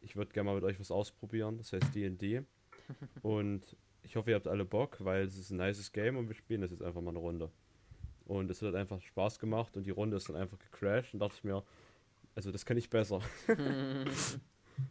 ich 0.02 0.16
würde 0.16 0.32
gerne 0.34 0.48
mal 0.50 0.56
mit 0.56 0.64
euch 0.64 0.80
was 0.80 0.92
ausprobieren, 0.92 1.58
das 1.58 1.74
heißt 1.74 1.96
D&D. 1.96 2.44
Und 3.24 3.76
ich 4.04 4.16
hoffe, 4.16 4.30
ihr 4.30 4.36
habt 4.36 4.48
alle 4.48 4.66
Bock, 4.66 4.98
weil 5.04 5.24
es 5.24 5.38
ist 5.38 5.50
ein 5.50 5.58
nices 5.58 5.92
Game 5.92 6.18
und 6.18 6.28
wir 6.28 6.36
spielen 6.36 6.62
das 6.62 6.70
jetzt 6.70 6.84
einfach 6.84 7.02
mal 7.02 7.10
eine 7.10 7.18
Runde. 7.18 7.50
Und 8.26 8.52
es 8.52 8.62
hat 8.62 8.76
einfach 8.76 9.02
Spaß 9.02 9.40
gemacht 9.40 9.76
und 9.76 9.86
die 9.88 9.92
Runde 9.92 10.18
ist 10.18 10.30
dann 10.30 10.36
einfach 10.36 10.60
gecrashed 10.60 11.14
und 11.16 11.20
dachte 11.22 11.34
ich 11.38 11.44
mir, 11.44 11.64
also 12.36 12.52
das 12.52 12.66
kann 12.66 12.78
ich 12.78 12.90
besser. 12.90 13.22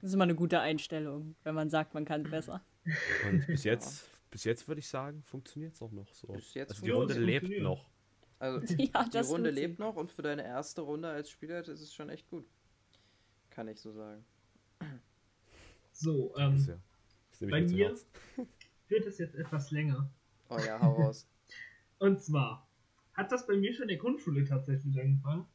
Das 0.00 0.10
ist 0.10 0.14
immer 0.14 0.24
eine 0.24 0.34
gute 0.34 0.60
Einstellung, 0.60 1.36
wenn 1.42 1.54
man 1.54 1.68
sagt, 1.68 1.92
man 1.92 2.06
kann 2.06 2.24
es 2.24 2.30
besser. 2.30 2.64
Und 3.28 3.46
bis 3.46 3.64
jetzt, 3.64 4.08
bis 4.30 4.44
jetzt 4.44 4.66
würde 4.66 4.78
ich 4.78 4.88
sagen, 4.88 5.22
funktioniert 5.22 5.74
es 5.74 5.82
auch 5.82 5.92
noch 5.92 6.10
so. 6.14 6.28
Bis 6.28 6.54
jetzt 6.54 6.70
also 6.70 6.84
die 6.86 6.90
Runde 6.90 7.18
lebt 7.18 7.60
noch. 7.60 7.90
Also 8.38 8.60
Ja, 8.78 9.04
die 9.04 9.10
das 9.10 9.28
Runde 9.28 9.50
lebt 9.50 9.78
noch 9.78 9.96
und 9.96 10.10
für 10.10 10.22
deine 10.22 10.42
erste 10.42 10.80
Runde 10.80 11.08
als 11.08 11.30
Spieler 11.30 11.60
ist 11.60 11.80
es 11.80 11.94
schon 11.94 12.08
echt 12.08 12.28
gut. 12.28 12.46
Kann 13.50 13.68
ich 13.68 13.78
so 13.78 13.92
sagen. 13.92 14.24
So, 15.92 16.32
Das 16.34 16.42
ähm, 16.42 16.56
ist 16.56 16.66
ja, 16.68 17.48
bei 17.48 17.60
mir 17.60 17.94
wird 18.88 19.06
es 19.06 19.18
jetzt 19.18 19.34
etwas 19.34 19.70
länger. 19.70 20.10
Oh 20.48 20.58
ja, 20.58 20.80
hau 20.80 20.94
raus. 20.94 21.28
Und 21.98 22.22
zwar 22.22 22.66
hat 23.12 23.30
das 23.30 23.46
bei 23.46 23.56
mir 23.56 23.72
schon 23.72 23.84
in 23.84 23.88
der 23.88 23.98
Grundschule 23.98 24.44
tatsächlich 24.44 24.98
angefangen. 25.00 25.46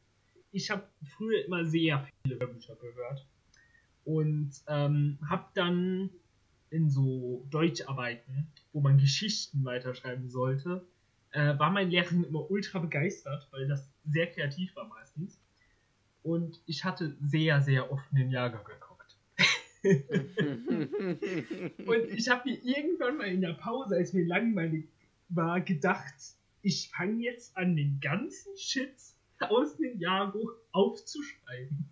Ich 0.51 0.69
habe 0.69 0.83
früher 1.03 1.45
immer 1.45 1.65
sehr 1.65 2.07
viele 2.23 2.39
Hörbücher 2.39 2.75
gehört 2.75 3.25
und 4.05 4.51
ähm, 4.67 5.19
habe 5.27 5.45
dann 5.53 6.09
in 6.71 6.89
so 6.89 7.45
Deutscharbeiten, 7.49 8.47
wo 8.73 8.81
man 8.81 8.97
Geschichten 8.97 9.63
weiterschreiben 9.63 10.29
sollte, 10.29 10.85
äh, 11.31 11.57
war 11.57 11.71
mein 11.71 11.89
Lehrerin 11.89 12.23
immer 12.23 12.49
ultra 12.49 12.79
begeistert, 12.79 13.47
weil 13.51 13.67
das 13.67 13.89
sehr 14.05 14.27
kreativ 14.27 14.75
war 14.75 14.87
meistens. 14.87 15.39
Und 16.23 16.61
ich 16.65 16.83
hatte 16.83 17.15
sehr, 17.21 17.61
sehr 17.61 17.91
oft 17.91 18.03
in 18.11 18.17
den 18.17 18.31
Jahrgang 18.31 18.63
geguckt. 18.63 19.15
Und 21.87 22.09
ich 22.11 22.27
habe 22.29 22.49
mir 22.49 22.57
irgendwann 22.63 23.17
mal 23.17 23.27
in 23.27 23.41
der 23.41 23.53
Pause, 23.53 23.95
als 23.95 24.11
mir 24.13 24.25
langweilig 24.25 24.89
war, 25.29 25.61
gedacht, 25.61 26.13
ich 26.61 26.89
fange 26.89 27.23
jetzt 27.23 27.55
an, 27.55 27.77
den 27.77 27.99
ganzen 28.01 28.57
Shit 28.57 28.95
aus 29.41 29.77
dem 29.77 29.99
Jahrbuch 29.99 30.53
aufzuschreiben. 30.71 31.89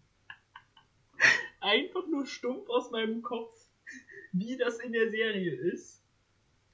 Einfach 1.59 2.07
nur 2.07 2.25
stumpf 2.25 2.69
aus 2.69 2.91
meinem 2.91 3.21
Kopf, 3.21 3.59
wie 4.31 4.57
das 4.57 4.79
in 4.79 4.91
der 4.91 5.09
Serie 5.09 5.55
ist. 5.55 6.03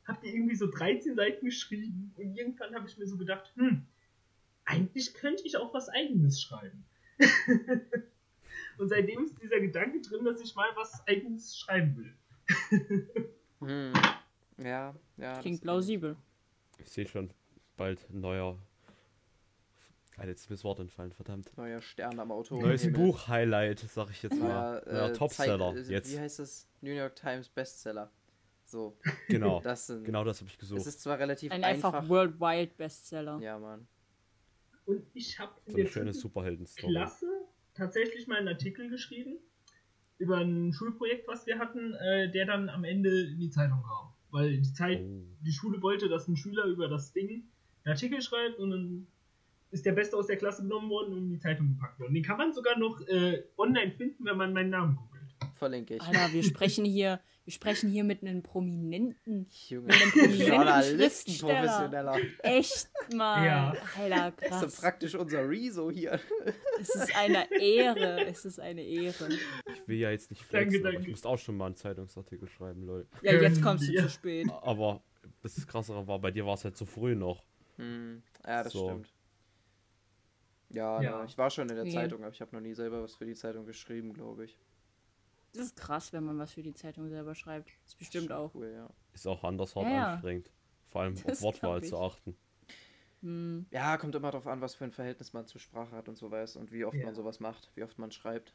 Hab 0.06 0.22
dir 0.22 0.34
irgendwie 0.34 0.56
so 0.56 0.70
13 0.70 1.16
Seiten 1.16 1.46
geschrieben 1.46 2.14
und 2.18 2.36
irgendwann 2.36 2.76
habe 2.76 2.88
ich 2.88 2.98
mir 2.98 3.08
so 3.08 3.18
gedacht, 3.18 3.52
hm, 3.56 3.86
eigentlich 4.66 5.14
könnte 5.14 5.44
ich 5.46 5.58
auch 5.58 5.74
was 5.74 5.90
eigenes 5.90 6.42
schreiben. 6.42 6.86
und 8.78 8.90
seitdem 8.90 9.24
ist 9.24 9.42
dieser 9.42 9.60
Gedanke 9.62 10.02
drin, 10.02 10.26
dass 10.26 10.42
ich 10.42 10.56
mal 10.56 10.70
was 10.76 11.08
eigenes 11.08 11.58
schreiben 11.58 11.96
will. 11.98 12.14
Hm. 13.60 13.94
Ja, 14.58 14.94
ja. 15.16 15.40
Klingt 15.40 15.62
plausibel. 15.62 16.18
Ich 16.80 16.90
sehe 16.90 17.08
schon 17.08 17.30
bald 17.78 18.10
ein 18.10 18.20
neuer. 18.20 18.60
Ah, 20.18 20.26
jetzt 20.28 20.42
ist 20.42 20.50
mir 20.50 20.56
das 20.56 20.64
Wort 20.64 20.80
entfallen, 20.80 21.12
verdammt. 21.12 21.56
Neuer 21.58 21.82
Stern 21.82 22.20
am 22.20 22.32
Auto. 22.32 22.60
Neues 22.62 22.92
Buch-Highlight, 22.94 23.80
sag 23.80 24.10
ich 24.12 24.22
jetzt 24.22 24.38
mal. 24.40 24.48
Neuer, 24.48 24.84
Neuer 24.94 25.10
äh, 25.10 25.14
Topseller. 25.14 25.76
Zeit- 25.76 25.88
äh, 25.90 25.92
Jetzt. 25.92 26.14
Wie 26.14 26.20
heißt 26.20 26.40
das? 26.40 26.68
New 26.82 26.92
York 26.92 27.16
Times 27.16 27.50
Bestseller. 27.50 28.12
So, 28.66 28.98
Genau. 29.28 29.60
das 29.62 29.88
sind. 29.88 30.04
Genau 30.04 30.24
das 30.24 30.40
habe 30.40 30.48
ich 30.50 30.54
Es 30.54 30.60
gesucht. 30.60 30.86
ist 30.86 31.02
zwar 31.02 31.18
relativ 31.20 31.52
Ein 31.52 31.64
einfach. 31.64 31.94
einfach 31.94 32.10
Worldwide 32.10 32.74
Bestseller. 32.78 33.40
ja, 33.42 33.58
Mann. 33.58 33.88
Und 34.86 35.04
ich 35.14 35.40
habe 35.40 35.52
in 35.66 35.72
So 35.72 35.78
eine 35.78 35.84
der 35.86 35.92
schöne 35.92 36.14
Superhelden-Story. 36.14 36.92
Klasse 36.94 37.26
tatsächlich 37.74 38.28
mal 38.28 38.38
einen 38.38 38.50
Artikel 38.50 38.90
geschrieben 38.90 39.38
über 40.20 40.38
ein 40.38 40.74
Schulprojekt, 40.74 41.28
was 41.28 41.46
wir 41.48 41.58
hatten, 41.58 41.94
äh, 41.96 42.30
der 42.32 42.46
dann 42.46 42.70
am 42.70 42.84
Ende 42.84 43.10
in 43.32 43.40
die 43.40 43.50
Zeitung 43.50 43.82
kam. 43.82 44.14
Weil 44.30 44.58
die 44.62 44.74
Zeit, 44.74 45.02
Oh. 45.02 45.24
die 45.42 45.52
Schule 45.52 45.82
wollte, 45.82 46.08
dass 46.10 46.28
ein 46.28 46.36
Schüler 46.36 46.66
über 46.66 46.88
das 46.88 47.14
Ding 47.14 47.30
einen 47.84 47.94
Artikel 47.94 48.22
schreibt 48.22 48.60
und 48.60 48.72
dann 48.72 49.08
ist 49.74 49.86
der 49.86 49.92
Beste 49.94 50.16
aus 50.18 50.28
der 50.28 50.38
Klasse 50.38 50.62
genommen 50.64 50.90
worden 50.90 51.14
und 51.14 51.20
in 51.24 51.30
die 51.32 51.40
Zeitung 51.40 51.68
gepackt 51.70 52.00
worden. 52.00 52.14
Den 52.14 52.24
kann 52.24 52.38
man 52.38 52.54
sogar 52.54 52.78
noch 52.78 53.02
äh, 53.08 53.44
online 53.58 53.92
finden, 53.92 54.26
wenn 54.26 54.38
man 54.38 54.54
meinen 54.54 54.70
Namen 54.70 54.96
googelt. 54.96 55.10
Verlinke 55.56 55.96
ich. 55.96 56.02
Alter, 56.02 56.34
wir 56.34 56.44
sprechen 56.44 56.84
hier, 56.86 57.20
wir 57.46 57.54
sprechen 57.54 57.90
hier 57.90 58.04
mit 58.04 58.22
einem 58.22 58.44
prominenten, 58.44 59.48
Junge. 59.68 59.88
mit 59.88 59.96
einem 60.02 60.12
prominenten 60.12 60.48
Journalisten, 60.48 61.32
Schriftsteller. 61.32 61.54
professioneller. 61.62 62.18
Echt 62.40 62.90
mal. 63.14 63.46
Ja. 63.46 63.74
Alter, 63.98 64.34
Das 64.38 64.42
ist 64.42 64.50
krass. 64.62 64.76
so 64.76 64.82
praktisch 64.82 65.16
unser 65.16 65.48
Rezo 65.50 65.90
hier. 65.92 66.20
Es 66.80 66.96
ist 66.96 67.16
eine 67.16 67.48
Ehre. 67.62 68.26
Es 68.26 68.46
ist 68.46 68.60
eine 68.60 68.82
Ehre. 68.84 69.30
Ich 69.30 69.88
will 69.88 69.98
ja 69.98 70.12
jetzt 70.12 70.30
nicht 70.32 70.42
Danke, 70.52 70.70
flexen, 70.72 70.82
aber 70.82 70.92
danke. 70.94 71.02
ich 71.08 71.12
musste 71.12 71.30
auch 71.30 71.38
schon 71.40 71.58
mal 71.58 71.68
einen 71.68 71.76
Zeitungsartikel 71.76 72.48
schreiben, 72.48 72.84
Leute. 72.86 73.08
Ja, 73.22 73.34
jetzt 73.34 73.62
kommst 73.62 73.88
du 73.88 73.94
wir. 73.94 74.04
zu 74.04 74.10
spät. 74.10 74.48
Aber 74.62 75.02
das 75.42 75.66
krassere 75.68 76.06
war, 76.08 76.20
bei 76.20 76.32
dir 76.32 76.46
war 76.46 76.54
es 76.56 76.64
halt 76.64 76.76
zu 76.78 76.86
früh 76.86 77.16
noch. 77.16 77.44
Hm. 77.78 78.22
Ja, 78.46 78.64
das 78.64 78.74
So. 78.74 78.90
stimmt. 78.90 79.14
Ja, 80.74 81.02
Ja. 81.02 81.12
Na, 81.20 81.26
ich 81.26 81.38
war 81.38 81.50
schon 81.50 81.70
in 81.70 81.76
der 81.76 81.84
Okay. 81.86 81.94
Zeitung, 81.94 82.24
aber 82.24 82.34
ich 82.34 82.42
habe 82.42 82.56
noch 82.56 82.62
nie 82.62 82.74
selber 82.74 83.02
was 83.04 83.16
für 83.16 83.26
die 83.26 83.36
Zeitung 83.36 83.66
geschrieben, 83.66 84.14
glaube 84.14 84.46
ich. 84.46 84.58
Das 85.54 85.68
ist 85.68 85.76
krass, 85.76 86.12
wenn 86.14 86.24
man 86.24 86.40
was 86.40 86.52
für 86.54 86.64
die 86.64 86.74
Zeitung 86.74 87.10
selber 87.10 87.36
schreibt. 87.36 87.72
Ist 87.86 87.98
bestimmt 87.98 88.28
Schon 88.30 88.36
auch. 88.38 88.56
Cool, 88.56 88.72
ja. 88.74 88.90
Ist 89.14 89.28
auch 89.28 89.44
anders 89.44 89.76
hart 89.76 89.86
Ja, 89.86 90.14
anstrengend. 90.14 90.52
Vor 90.88 91.02
allem 91.02 91.16
Das 91.16 91.38
auf 91.38 91.42
Wortwahl 91.44 91.84
zu 91.84 91.98
achten. 91.98 92.36
Hm. 93.22 93.68
Ja, 93.72 93.98
kommt 93.98 94.16
immer 94.16 94.32
darauf 94.32 94.48
an, 94.48 94.62
was 94.62 94.76
für 94.76 94.84
ein 94.84 94.92
Verhältnis 94.92 95.32
man 95.32 95.46
zur 95.48 95.62
Sprache 95.62 95.96
hat 95.96 96.10
und 96.10 96.18
so 96.18 96.30
weiß 96.32 96.56
und 96.58 96.72
wie 96.72 96.84
oft 96.86 96.98
Ja. 96.98 97.06
man 97.06 97.16
sowas 97.16 97.40
macht, 97.40 97.72
wie 97.76 97.84
oft 97.84 97.98
man 98.00 98.12
schreibt. 98.12 98.54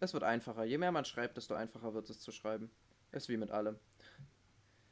Es 0.00 0.12
wird 0.14 0.22
einfacher. 0.22 0.64
Je 0.64 0.78
mehr 0.78 0.92
man 0.92 1.04
schreibt, 1.04 1.36
desto 1.36 1.54
einfacher 1.54 1.92
wird 1.92 2.08
es 2.08 2.20
zu 2.20 2.30
schreiben. 2.30 2.70
Ist 3.10 3.28
wie 3.28 3.36
mit 3.36 3.50
allem. 3.50 3.78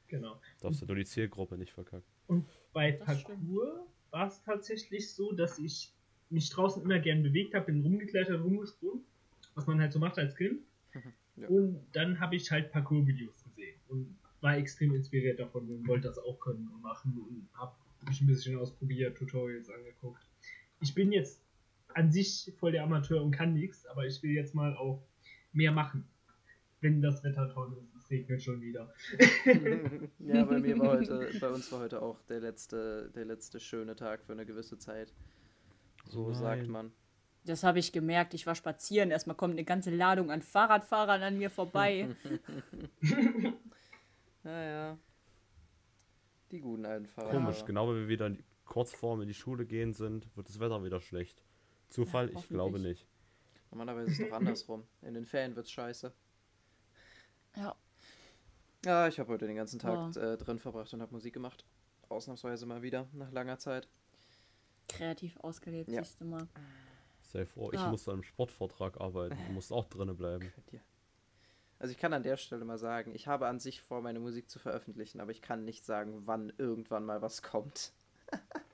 Genau. 0.08 0.40
Darfst 0.60 0.82
du 0.82 0.86
nur 0.86 0.96
die 0.96 1.04
Zielgruppe 1.04 1.56
nicht 1.56 1.72
verkacken. 1.72 2.06
Und 2.26 2.48
bei 2.72 2.92
Das 2.92 3.22
Parkour 3.22 3.86
war 4.10 4.26
es 4.28 4.42
tatsächlich 4.42 5.12
so, 5.14 5.32
dass 5.32 5.58
ich 5.58 5.94
mich 6.30 6.50
draußen 6.50 6.82
immer 6.82 6.98
gern 6.98 7.22
bewegt 7.22 7.54
habe, 7.54 7.66
bin 7.66 7.82
rumgeklettert, 7.82 8.42
rumgesprungen, 8.42 9.04
was 9.54 9.66
man 9.66 9.80
halt 9.80 9.92
so 9.92 9.98
macht 9.98 10.18
als 10.18 10.34
Kind. 10.36 10.60
Ja. 11.38 11.48
Und 11.48 11.84
dann 11.92 12.18
habe 12.18 12.34
ich 12.34 12.50
halt 12.50 12.72
Parkour-Videos 12.72 13.44
gesehen 13.44 13.78
und 13.88 14.16
war 14.40 14.56
extrem 14.56 14.94
inspiriert 14.94 15.38
davon 15.38 15.68
und 15.68 15.86
wollte 15.86 16.08
das 16.08 16.18
auch 16.18 16.40
können 16.40 16.66
und 16.72 16.80
machen 16.80 17.12
und 17.28 17.46
habe 17.52 17.74
mich 18.08 18.20
ein 18.22 18.26
bisschen 18.26 18.56
ausprobiert, 18.56 19.18
Tutorials 19.18 19.68
angeguckt. 19.68 20.22
Ich 20.80 20.94
bin 20.94 21.12
jetzt 21.12 21.42
an 21.88 22.12
sich 22.12 22.52
voll 22.58 22.72
der 22.72 22.84
Amateur 22.84 23.22
und 23.22 23.32
kann 23.32 23.54
nichts, 23.54 23.86
aber 23.86 24.06
ich 24.06 24.22
will 24.22 24.30
jetzt 24.30 24.54
mal 24.54 24.76
auch 24.76 25.02
mehr 25.52 25.72
machen. 25.72 26.04
Wenn 26.80 27.00
das 27.00 27.24
Wetter 27.24 27.52
toll 27.52 27.76
ist, 27.80 27.96
es 27.96 28.10
regnet 28.10 28.42
schon 28.42 28.60
wieder. 28.60 28.92
ja, 30.18 30.44
bei 30.44 30.60
mir 30.60 30.78
war 30.78 30.98
heute, 30.98 31.30
bei 31.40 31.48
uns 31.48 31.72
war 31.72 31.80
heute 31.80 32.02
auch 32.02 32.22
der 32.24 32.40
letzte, 32.40 33.10
der 33.14 33.24
letzte 33.24 33.58
schöne 33.58 33.96
Tag 33.96 34.22
für 34.24 34.32
eine 34.32 34.44
gewisse 34.44 34.78
Zeit. 34.78 35.12
So 36.08 36.26
Nein. 36.30 36.34
sagt 36.34 36.68
man. 36.68 36.92
Das 37.44 37.62
habe 37.62 37.78
ich 37.78 37.92
gemerkt. 37.92 38.34
Ich 38.34 38.46
war 38.46 38.54
spazieren. 38.56 39.10
Erstmal 39.10 39.36
kommt 39.36 39.52
eine 39.52 39.64
ganze 39.64 39.90
Ladung 39.94 40.30
an 40.30 40.42
Fahrradfahrern 40.42 41.22
an 41.22 41.38
mir 41.38 41.50
vorbei. 41.50 42.08
Naja. 44.42 44.96
Die 46.52 46.60
guten 46.60 46.86
alten 46.86 47.06
Fahrer. 47.06 47.30
Komisch, 47.30 47.64
genau 47.64 47.88
wenn 47.88 47.96
wir 47.96 48.08
wieder 48.08 48.26
in 48.26 48.34
die- 48.34 48.44
kurz 48.64 48.92
vorm 48.92 49.20
in 49.22 49.28
die 49.28 49.34
Schule 49.34 49.66
gehen 49.66 49.92
sind, 49.92 50.28
wird 50.36 50.48
das 50.48 50.60
Wetter 50.60 50.84
wieder 50.84 51.00
schlecht. 51.00 51.42
Zufall? 51.88 52.30
Ja, 52.32 52.38
ich 52.38 52.48
glaube 52.48 52.78
nicht. 52.78 53.06
Normalerweise 53.70 54.10
ist 54.12 54.20
es 54.20 54.28
doch 54.28 54.36
andersrum. 54.36 54.84
In 55.02 55.14
den 55.14 55.24
Ferien 55.26 55.56
wird's 55.56 55.70
scheiße. 55.72 56.12
Ja. 57.56 57.74
Ja, 58.84 59.08
ich 59.08 59.18
habe 59.18 59.32
heute 59.32 59.46
den 59.48 59.56
ganzen 59.56 59.80
Tag 59.80 60.14
Ja. 60.14 60.32
äh, 60.34 60.36
drin 60.38 60.58
verbracht 60.60 60.92
und 60.94 61.02
habe 61.02 61.12
Musik 61.12 61.34
gemacht. 61.34 61.64
Ausnahmsweise 62.08 62.66
mal 62.66 62.82
wieder, 62.82 63.08
nach 63.12 63.32
langer 63.32 63.58
Zeit. 63.58 63.88
Kreativ 64.88 65.36
ausgelebt, 65.38 65.90
Ja. 65.90 66.02
siehst 66.04 66.20
du 66.20 66.24
mal. 66.24 66.46
Sei 67.22 67.44
froh, 67.44 67.70
ich 67.72 67.80
Ja. 67.80 67.90
muss 67.90 68.06
an 68.08 68.14
einem 68.14 68.22
Sportvortrag 68.22 69.00
arbeiten. 69.00 69.36
Du 69.46 69.52
musst 69.52 69.72
auch 69.72 69.84
drinnen 69.86 70.16
bleiben. 70.16 70.52
Also 71.78 71.92
ich 71.92 71.98
kann 71.98 72.12
an 72.14 72.22
der 72.22 72.36
Stelle 72.38 72.64
mal 72.64 72.78
sagen, 72.78 73.14
ich 73.14 73.26
habe 73.26 73.46
an 73.48 73.58
sich 73.60 73.82
vor, 73.82 74.00
meine 74.00 74.18
Musik 74.20 74.48
zu 74.48 74.58
veröffentlichen, 74.58 75.20
aber 75.20 75.30
ich 75.30 75.42
kann 75.42 75.64
nicht 75.64 75.84
sagen, 75.84 76.26
wann 76.26 76.52
irgendwann 76.56 77.04
mal 77.04 77.22
was 77.22 77.42
kommt. 77.42 77.92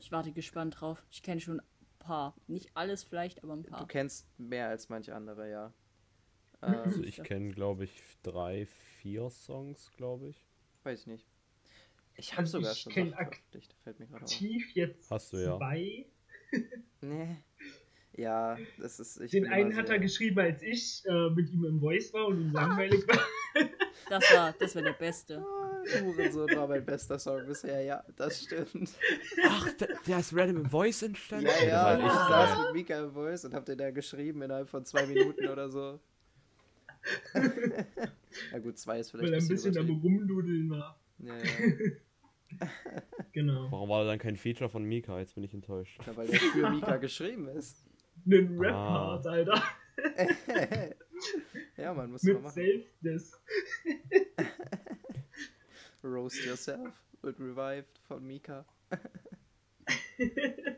Ich 0.00 0.10
warte 0.10 0.32
gespannt 0.32 0.80
drauf. 0.80 1.06
Ich 1.08 1.22
kenne 1.22 1.40
schon 1.40 1.60
ein 1.60 1.66
paar. 2.00 2.34
Nicht 2.48 2.70
alles 2.74 3.04
vielleicht, 3.04 3.44
aber 3.44 3.52
ein 3.52 3.62
Du 3.62 3.70
paar. 3.70 3.86
kennst 3.86 4.26
mehr 4.36 4.66
als 4.68 4.88
manche 4.88 5.14
andere, 5.14 5.48
ja. 5.48 5.72
Also 6.60 6.98
Ähm, 7.00 7.04
ich 7.08 7.22
kenne, 7.22 7.52
glaube 7.52 7.84
ich, 7.84 8.02
drei, 8.24 8.66
vier 8.66 9.30
Songs, 9.30 9.92
glaube 9.96 10.30
ich. 10.30 10.44
weiß 10.82 10.98
ich 11.02 11.06
nicht. 11.06 11.28
Ich 12.16 12.32
habe 12.32 12.42
Also 12.42 12.58
sogar 12.58 12.72
ich 12.72 12.78
schon 12.80 12.92
kenn 12.92 13.10
Sachen 13.10 13.24
veröffentlicht, 13.26 13.74
fällt 13.82 14.00
mir 14.00 14.06
gerade 14.06 14.24
auf. 14.24 14.30
Tief 14.30 14.70
jetzt 14.74 15.10
Hast 15.10 15.32
du 15.32 15.36
ja. 15.38 15.56
zwei. 15.56 16.06
Nee. 17.00 17.36
Ja, 18.14 18.58
das 18.78 19.00
ist. 19.00 19.20
Ich 19.20 19.30
Den 19.30 19.48
einen 19.48 19.74
hat 19.74 19.88
er 19.88 19.98
geschrieben, 19.98 20.38
als 20.38 20.62
ich 20.62 21.02
äh, 21.06 21.30
mit 21.30 21.50
ihm 21.50 21.64
im 21.64 21.80
Voice 21.80 22.12
war 22.12 22.26
und 22.26 22.40
ihm 22.40 22.52
langweilig 22.52 23.08
war. 23.08 23.18
Das 24.08 24.22
war, 24.34 24.52
das 24.52 24.74
war 24.76 24.82
der 24.82 24.92
beste. 24.92 25.44
Ah, 25.84 26.00
Hurensohn 26.00 26.48
war 26.54 26.68
mein 26.68 26.84
bester 26.84 27.18
Song 27.18 27.44
bisher, 27.44 27.82
ja, 27.82 28.04
das 28.14 28.44
stimmt. 28.44 28.90
Ach, 29.44 29.68
der 30.06 30.20
ist 30.20 30.32
random 30.32 30.58
im 30.58 30.70
Voice 30.70 31.02
entstanden? 31.02 31.46
Ja, 31.46 31.66
ja, 31.66 31.98
ich 31.98 32.04
Das 32.04 32.14
war 32.14 32.46
saß 32.46 32.66
mit 32.66 32.74
Mika 32.74 33.00
im 33.02 33.12
Voice 33.12 33.44
und 33.46 33.52
hab 33.52 33.64
den 33.64 33.78
da 33.78 33.90
geschrieben 33.90 34.42
innerhalb 34.42 34.68
von 34.68 34.84
zwei 34.84 35.06
Minuten 35.06 35.48
oder 35.48 35.68
so. 35.68 35.98
Na 38.52 38.58
gut, 38.60 38.78
zwei 38.78 39.00
ist 39.00 39.10
vielleicht 39.10 39.32
weil 39.32 39.34
er 39.34 39.40
ein 39.40 39.48
bisschen 39.48 39.76
am 39.76 39.86
übertrieben. 39.86 40.18
Rumdudeln 40.18 40.70
war. 40.70 41.01
Ja, 41.22 41.36
ja. 41.36 41.44
Genau. 43.32 43.72
Warum 43.72 43.88
war 43.88 44.04
da 44.04 44.10
dann 44.10 44.18
kein 44.18 44.36
Feature 44.36 44.68
von 44.68 44.84
Mika? 44.84 45.18
Jetzt 45.18 45.34
bin 45.34 45.42
ich 45.44 45.54
enttäuscht. 45.54 45.98
Ja, 46.06 46.14
weil 46.16 46.26
der 46.26 46.38
für 46.38 46.68
Mika 46.70 46.98
geschrieben 46.98 47.48
ist. 47.48 47.82
Einen 48.26 48.58
Rap-Part, 48.58 49.26
Ah. 49.26 49.30
Alter. 49.30 49.62
Ja, 51.78 51.94
man 51.94 52.10
muss 52.10 52.22
mal 52.24 52.34
Mit 52.34 52.42
machen. 52.42 52.52
Selfness. 52.54 53.40
Roast 56.04 56.44
Yourself 56.44 56.92
wird 57.22 57.38
revived 57.40 57.98
von 58.06 58.26
Mika. 58.26 58.64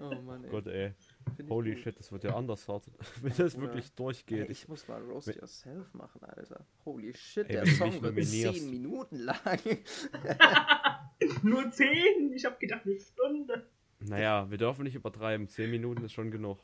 oh 0.01 0.15
Mann, 0.23 0.45
ey. 0.45 0.51
Gott, 0.51 0.67
ey. 0.67 0.93
Ich 1.39 1.49
Holy 1.49 1.75
gut. 1.75 1.83
shit, 1.83 1.99
das 1.99 2.11
wird 2.13 2.25
ja 2.25 2.35
anders 2.35 2.67
hart. 2.69 2.85
Wenn 3.23 3.33
das 3.37 3.59
wirklich 3.61 3.87
Ey, 3.87 3.93
durchgeht. 3.97 4.51
ich 4.51 4.69
muss 4.69 4.87
mal 4.89 5.01
Roast 5.03 5.29
Wenn- 5.29 5.37
Yourself 5.39 5.93
machen, 5.95 6.23
Alter. 6.23 6.67
Holy 6.85 7.15
shit, 7.15 7.47
Ey, 7.49 7.55
der 7.57 7.67
Song 7.67 7.93
wird 7.93 8.03
nominierst. 8.15 8.59
10 8.61 8.71
Minuten 8.71 9.17
lang. 9.17 9.61
Nur 11.43 11.71
10? 11.71 12.33
Ich 12.35 12.45
hab 12.45 12.59
gedacht, 12.61 12.83
eine 12.85 12.99
Stunde. 13.01 13.67
Naja, 14.01 14.51
wir 14.51 14.59
dürfen 14.59 14.83
nicht 14.85 14.95
übertreiben. 14.97 15.49
Zehn 15.49 15.71
Minuten 15.71 16.05
ist 16.05 16.13
schon 16.13 16.31
genug. 16.31 16.59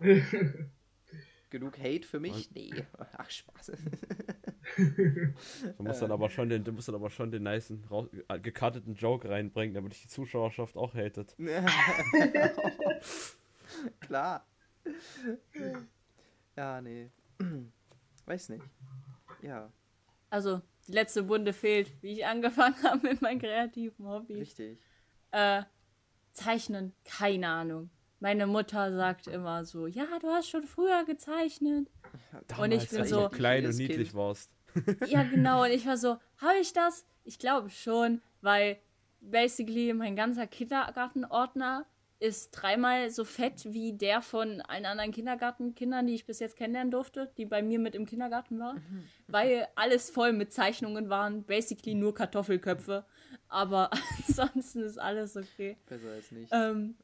Genug 1.50 1.78
Hate 1.78 2.02
für 2.06 2.20
mich? 2.20 2.50
Nee. 2.52 2.70
Ach, 3.16 3.30
Spaß. 3.30 3.72
Du 4.76 5.82
musst 5.82 6.02
dann 6.02 6.12
aber 6.12 6.28
schon 6.28 6.50
den, 6.50 6.62
du 6.62 6.72
musst 6.72 6.88
dann 6.88 6.94
aber 6.94 7.08
schon 7.08 7.30
den 7.30 7.46
raus- 7.46 8.10
äh, 8.28 8.38
gecutteten 8.38 8.94
Joke 8.96 9.30
reinbringen, 9.30 9.72
damit 9.74 9.94
dich 9.94 10.02
die 10.02 10.08
Zuschauerschaft 10.08 10.76
auch 10.76 10.92
hatet. 10.94 11.34
Klar. 14.00 14.46
Ja, 16.56 16.80
nee. 16.80 17.10
Weiß 18.26 18.48
nicht. 18.50 18.64
Ja, 19.42 19.70
Also, 20.30 20.60
die 20.86 20.92
letzte 20.92 21.22
Bunde 21.22 21.52
fehlt, 21.52 21.92
wie 22.02 22.12
ich 22.12 22.26
angefangen 22.26 22.74
habe 22.82 23.06
mit 23.08 23.22
meinen 23.22 23.38
kreativen 23.40 24.06
Hobbys. 24.06 24.38
richtig. 24.38 24.78
Äh, 25.30 25.62
Zeichnen, 26.32 26.92
keine 27.04 27.48
Ahnung. 27.48 27.90
Meine 28.20 28.46
Mutter 28.46 28.94
sagt 28.96 29.28
immer 29.28 29.64
so, 29.64 29.86
ja, 29.86 30.06
du 30.20 30.28
hast 30.28 30.48
schon 30.48 30.64
früher 30.64 31.04
gezeichnet. 31.04 31.88
Und 32.58 32.72
ich 32.72 32.86
Damals, 32.86 32.86
bin 32.88 33.00
als 33.00 33.10
so- 33.10 33.16
du 33.16 33.22
noch 33.22 33.30
klein 33.30 33.66
und 33.66 33.76
niedlich 33.76 34.08
Kind. 34.08 34.14
warst. 34.14 34.50
Ja, 35.06 35.22
genau. 35.30 35.62
Und 35.64 35.70
ich 35.70 35.86
war 35.86 35.96
so, 35.96 36.18
habe 36.38 36.58
ich 36.60 36.72
das? 36.72 37.04
Ich 37.24 37.38
glaube 37.38 37.70
schon, 37.70 38.20
weil 38.40 38.78
basically 39.20 39.92
mein 39.92 40.16
ganzer 40.16 40.46
Kindergartenordner 40.46 41.86
ist 42.20 42.50
dreimal 42.50 43.10
so 43.10 43.24
fett 43.24 43.72
wie 43.72 43.92
der 43.92 44.22
von 44.22 44.60
allen 44.62 44.86
anderen 44.86 45.12
Kindergartenkindern, 45.12 46.06
die 46.06 46.14
ich 46.14 46.26
bis 46.26 46.40
jetzt 46.40 46.56
kennenlernen 46.56 46.90
durfte, 46.90 47.30
die 47.36 47.44
bei 47.44 47.62
mir 47.62 47.78
mit 47.78 47.94
im 47.94 48.06
Kindergarten 48.06 48.58
waren, 48.58 48.82
weil 49.28 49.68
alles 49.76 50.10
voll 50.10 50.32
mit 50.32 50.52
Zeichnungen 50.52 51.08
waren, 51.08 51.44
basically 51.44 51.94
nur 51.94 52.14
Kartoffelköpfe, 52.14 53.04
aber 53.48 53.90
ansonsten 54.26 54.82
ist 54.82 54.98
alles 54.98 55.36
okay. 55.36 55.76
Besser 55.86 56.10
als 56.10 56.32
nicht. 56.32 56.52
Ähm, 56.52 56.96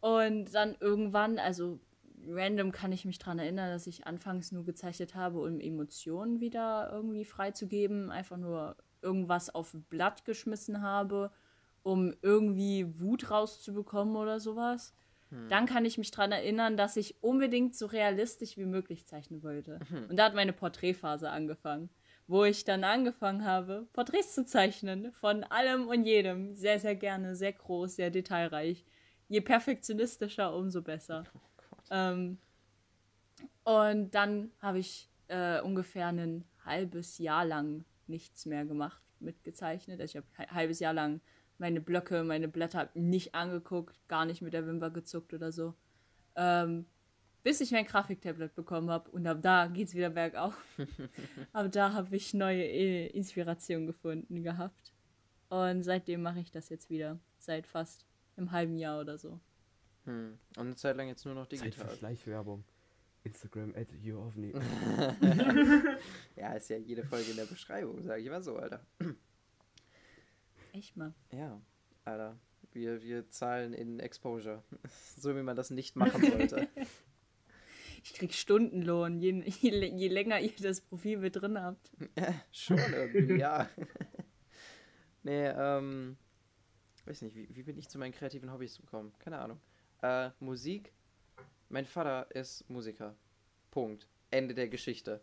und 0.00 0.54
dann 0.54 0.76
irgendwann, 0.78 1.38
also 1.38 1.80
random 2.28 2.72
kann 2.72 2.92
ich 2.92 3.04
mich 3.04 3.18
daran 3.18 3.38
erinnern, 3.38 3.70
dass 3.70 3.86
ich 3.86 4.06
anfangs 4.06 4.52
nur 4.52 4.64
gezeichnet 4.64 5.14
habe, 5.14 5.40
um 5.40 5.60
Emotionen 5.60 6.40
wieder 6.40 6.90
irgendwie 6.92 7.24
freizugeben. 7.24 8.10
Einfach 8.10 8.36
nur 8.36 8.76
irgendwas 9.02 9.54
auf 9.54 9.74
ein 9.74 9.82
Blatt 9.82 10.24
geschmissen 10.24 10.82
habe, 10.82 11.30
um 11.88 12.14
irgendwie 12.20 13.00
Wut 13.00 13.30
rauszubekommen 13.30 14.16
oder 14.16 14.40
sowas. 14.40 14.94
Dann 15.50 15.66
kann 15.66 15.84
ich 15.84 15.98
mich 15.98 16.10
daran 16.10 16.32
erinnern, 16.32 16.78
dass 16.78 16.96
ich 16.96 17.22
unbedingt 17.22 17.76
so 17.76 17.84
realistisch 17.84 18.56
wie 18.56 18.64
möglich 18.64 19.06
zeichnen 19.06 19.42
wollte. 19.42 19.78
Und 20.08 20.16
da 20.16 20.24
hat 20.24 20.34
meine 20.34 20.54
Porträtphase 20.54 21.28
angefangen, 21.28 21.90
wo 22.26 22.44
ich 22.44 22.64
dann 22.64 22.82
angefangen 22.82 23.44
habe, 23.44 23.86
Porträts 23.92 24.34
zu 24.34 24.46
zeichnen. 24.46 25.12
Von 25.12 25.44
allem 25.44 25.86
und 25.86 26.04
jedem. 26.04 26.54
Sehr, 26.54 26.78
sehr 26.78 26.94
gerne, 26.94 27.36
sehr 27.36 27.52
groß, 27.52 27.96
sehr 27.96 28.10
detailreich. 28.10 28.86
Je 29.28 29.42
perfektionistischer, 29.42 30.54
umso 30.54 30.82
besser. 30.82 31.24
Ähm, 31.90 32.36
und 33.64 34.14
dann 34.14 34.50
habe 34.60 34.78
ich 34.78 35.08
äh, 35.28 35.62
ungefähr 35.62 36.08
ein 36.08 36.44
halbes 36.66 37.16
Jahr 37.16 37.46
lang 37.46 37.86
nichts 38.06 38.44
mehr 38.44 38.66
gemacht, 38.66 39.02
mitgezeichnet. 39.20 39.98
Also 39.98 40.18
ich 40.18 40.22
habe 40.22 40.26
ein 40.36 40.54
halbes 40.54 40.80
Jahr 40.80 40.92
lang 40.92 41.22
meine 41.58 41.80
Blöcke, 41.80 42.24
meine 42.24 42.48
Blätter 42.48 42.90
nicht 42.94 43.34
angeguckt, 43.34 43.96
gar 44.08 44.24
nicht 44.24 44.42
mit 44.42 44.52
der 44.52 44.66
Wimper 44.66 44.90
gezuckt 44.90 45.34
oder 45.34 45.52
so. 45.52 45.74
Ähm, 46.36 46.86
bis 47.42 47.60
ich 47.60 47.72
mein 47.72 47.86
Grafiktablet 47.86 48.54
bekommen 48.54 48.90
habe 48.90 49.10
und 49.10 49.26
ab 49.26 49.38
da 49.42 49.66
geht's 49.66 49.94
wieder 49.94 50.10
bergauf. 50.10 50.54
ab 51.52 51.70
da 51.72 51.92
habe 51.92 52.14
ich 52.16 52.34
neue 52.34 52.62
äh, 52.62 53.06
Inspiration 53.08 53.86
gefunden 53.86 54.42
gehabt. 54.42 54.92
Und 55.48 55.82
seitdem 55.82 56.22
mache 56.22 56.40
ich 56.40 56.50
das 56.50 56.68
jetzt 56.68 56.90
wieder. 56.90 57.18
Seit 57.38 57.66
fast 57.66 58.06
einem 58.36 58.52
halben 58.52 58.76
Jahr 58.76 59.00
oder 59.00 59.18
so. 59.18 59.40
Hm. 60.04 60.38
Und 60.56 60.66
eine 60.66 60.76
Zeit 60.76 60.96
lang 60.96 61.08
jetzt 61.08 61.24
nur 61.24 61.34
noch 61.34 61.48
Zeit 61.48 61.64
digital. 61.64 61.88
für 61.88 61.96
Schleichwerbung. 61.96 62.64
Instagram 63.24 63.74
at 63.74 63.92
YouOvni. 63.92 64.52
Ja, 66.36 66.52
ist 66.54 66.70
ja 66.70 66.76
jede 66.76 67.04
Folge 67.04 67.30
in 67.30 67.36
der 67.36 67.46
Beschreibung, 67.46 68.02
sage 68.02 68.20
ich 68.20 68.26
immer 68.26 68.42
so, 68.42 68.56
Alter. 68.56 68.86
Echt 70.72 70.96
mal. 70.96 71.14
Ja, 71.32 71.60
Alter. 72.04 72.38
Wir, 72.72 73.02
wir 73.02 73.28
zahlen 73.30 73.72
in 73.72 74.00
Exposure. 74.00 74.62
so 75.16 75.34
wie 75.36 75.42
man 75.42 75.56
das 75.56 75.70
nicht 75.70 75.96
machen 75.96 76.22
sollte. 76.22 76.68
Ich 78.04 78.14
krieg 78.14 78.32
Stundenlohn, 78.32 79.18
je, 79.18 79.42
je, 79.60 79.86
je 79.86 80.08
länger 80.08 80.40
ihr 80.40 80.52
das 80.62 80.80
Profil 80.80 81.18
mit 81.18 81.34
drin 81.34 81.60
habt. 81.60 81.90
Schon 82.52 82.78
irgendwie, 82.78 83.40
ja. 83.40 83.68
nee, 85.24 85.48
ähm. 85.48 86.16
Weiß 87.04 87.22
nicht, 87.22 87.34
wie, 87.34 87.48
wie 87.56 87.62
bin 87.62 87.76
ich 87.78 87.88
zu 87.88 87.98
meinen 87.98 88.12
kreativen 88.12 88.52
Hobbys 88.52 88.76
gekommen? 88.76 89.12
Keine 89.18 89.38
Ahnung. 89.38 89.58
Äh, 90.02 90.30
Musik. 90.40 90.92
Mein 91.70 91.86
Vater 91.86 92.30
ist 92.34 92.68
Musiker. 92.68 93.16
Punkt. 93.70 94.06
Ende 94.30 94.54
der 94.54 94.68
Geschichte. 94.68 95.22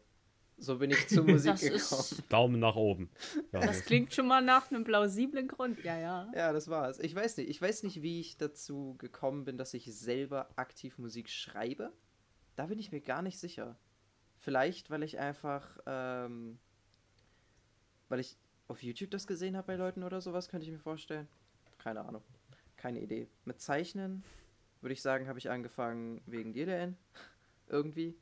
So 0.57 0.77
bin 0.77 0.91
ich 0.91 1.07
zur 1.09 1.23
Musik 1.23 1.51
Das 1.51 1.61
gekommen. 1.61 1.75
ist, 1.77 2.23
Daumen 2.29 2.59
nach 2.59 2.75
oben. 2.75 3.09
Ja, 3.51 3.59
das 3.59 3.83
klingt 3.83 4.13
schon 4.13 4.27
mal 4.27 4.41
nach 4.41 4.71
einem 4.71 4.83
plausiblen 4.83 5.47
Grund, 5.47 5.83
ja, 5.83 5.97
ja. 5.97 6.31
Ja, 6.33 6.53
das 6.53 6.69
war's. 6.69 6.99
Ich 6.99 7.13
weiß 7.13 7.37
nicht. 7.37 7.49
Ich 7.49 7.61
weiß 7.61 7.83
nicht, 7.83 8.01
wie 8.01 8.19
ich 8.21 8.37
dazu 8.37 8.95
gekommen 8.97 9.43
bin, 9.45 9.57
dass 9.57 9.73
ich 9.73 9.93
selber 9.93 10.49
aktiv 10.55 10.97
Musik 10.97 11.29
schreibe. 11.29 11.91
Da 12.55 12.67
bin 12.67 12.79
ich 12.79 12.91
mir 12.91 13.01
gar 13.01 13.21
nicht 13.21 13.37
sicher. 13.37 13.77
Vielleicht, 14.37 14.89
weil 14.89 15.03
ich 15.03 15.19
einfach, 15.19 15.77
ähm, 15.85 16.57
weil 18.09 18.19
ich 18.19 18.37
auf 18.67 18.81
YouTube 18.81 19.11
das 19.11 19.27
gesehen 19.27 19.57
habe 19.57 19.67
bei 19.67 19.75
Leuten 19.75 20.03
oder 20.03 20.21
sowas, 20.21 20.49
könnte 20.49 20.65
ich 20.65 20.71
mir 20.71 20.79
vorstellen. 20.79 21.27
Keine 21.79 22.01
Ahnung. 22.05 22.23
Keine 22.77 23.01
Idee. 23.01 23.27
Mit 23.43 23.59
Zeichnen 23.59 24.23
würde 24.81 24.93
ich 24.93 25.01
sagen, 25.01 25.27
habe 25.27 25.39
ich 25.39 25.49
angefangen 25.49 26.21
wegen 26.25 26.53
DLN. 26.53 26.95
Irgendwie. 27.67 28.15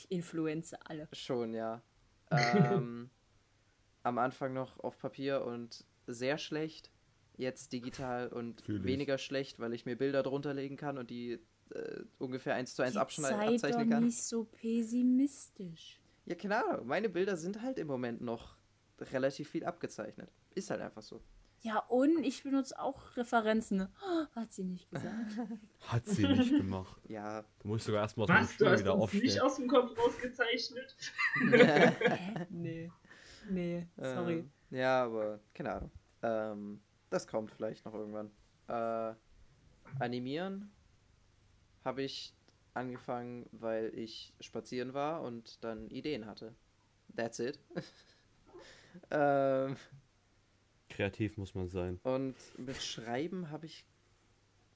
Ich 0.00 0.10
influenze 0.10 0.78
alle. 0.86 1.08
Schon, 1.12 1.52
ja. 1.52 1.82
Ähm, 2.30 3.10
am 4.02 4.18
Anfang 4.18 4.52
noch 4.54 4.78
auf 4.80 4.98
Papier 4.98 5.44
und 5.44 5.84
sehr 6.06 6.38
schlecht. 6.38 6.90
Jetzt 7.36 7.72
digital 7.72 8.28
und 8.28 8.62
Fühl 8.62 8.80
ich. 8.80 8.84
weniger 8.84 9.18
schlecht, 9.18 9.58
weil 9.60 9.72
ich 9.72 9.86
mir 9.86 9.96
Bilder 9.96 10.22
drunter 10.22 10.54
legen 10.54 10.76
kann 10.76 10.98
und 10.98 11.10
die 11.10 11.38
äh, 11.70 12.02
ungefähr 12.18 12.54
eins 12.54 12.74
zu 12.74 12.82
eins 12.82 12.94
Jetzt 12.94 13.00
abschneiden, 13.00 13.38
sei 13.38 13.46
doch 13.46 13.52
abzeichnen 13.54 13.90
kann. 13.90 14.04
nicht 14.04 14.22
so 14.22 14.44
pessimistisch. 14.44 16.00
Ja, 16.26 16.34
keine 16.34 16.64
Ahnung. 16.64 16.86
Meine 16.86 17.08
Bilder 17.08 17.36
sind 17.36 17.62
halt 17.62 17.78
im 17.78 17.86
Moment 17.86 18.20
noch 18.20 18.56
relativ 19.00 19.48
viel 19.50 19.64
abgezeichnet. 19.64 20.30
Ist 20.54 20.70
halt 20.70 20.80
einfach 20.80 21.02
so. 21.02 21.22
Ja, 21.62 21.78
und 21.88 22.24
ich 22.24 22.42
benutze 22.42 22.78
auch 22.80 23.16
Referenzen. 23.16 23.88
Oh, 24.02 24.26
hat 24.34 24.52
sie 24.52 24.64
nicht 24.64 24.90
gesagt. 24.90 25.36
Hat 25.88 26.06
sie 26.06 26.26
nicht 26.26 26.50
gemacht. 26.50 27.00
Ja, 27.08 27.42
Du 27.60 27.68
musst 27.68 27.84
sogar 27.86 28.02
erstmal 28.02 28.24
aus 28.24 28.28
dem 28.30 28.42
Was? 28.44 28.52
Stuhl 28.54 28.68
hast 28.70 28.80
wieder 28.80 28.94
uns 28.98 29.12
nicht 29.12 29.22
aufstehen. 29.40 29.42
aus 29.42 29.56
dem 29.56 29.68
Kopf 29.68 29.98
rausgezeichnet? 29.98 30.96
Hä? 31.50 32.46
nee. 32.50 32.90
Nee, 33.50 33.86
sorry. 33.96 34.38
Ähm, 34.38 34.50
ja, 34.70 35.04
aber 35.04 35.40
keine 35.54 35.72
Ahnung. 35.72 35.90
Ähm, 36.22 36.80
das 37.10 37.26
kommt 37.26 37.50
vielleicht 37.50 37.84
noch 37.84 37.94
irgendwann. 37.94 38.30
Äh, 38.68 39.14
animieren 39.98 40.70
habe 41.84 42.02
ich 42.02 42.34
angefangen, 42.74 43.46
weil 43.52 43.92
ich 43.98 44.32
spazieren 44.40 44.94
war 44.94 45.22
und 45.22 45.64
dann 45.64 45.88
Ideen 45.88 46.26
hatte. 46.26 46.54
That's 47.16 47.38
it. 47.40 47.58
ähm, 49.10 49.76
Kreativ 50.90 51.36
muss 51.36 51.54
man 51.54 51.68
sein. 51.68 51.98
und 52.02 52.34
mit 52.58 52.76
Schreiben 52.82 53.50
habe 53.50 53.66
ich, 53.66 53.86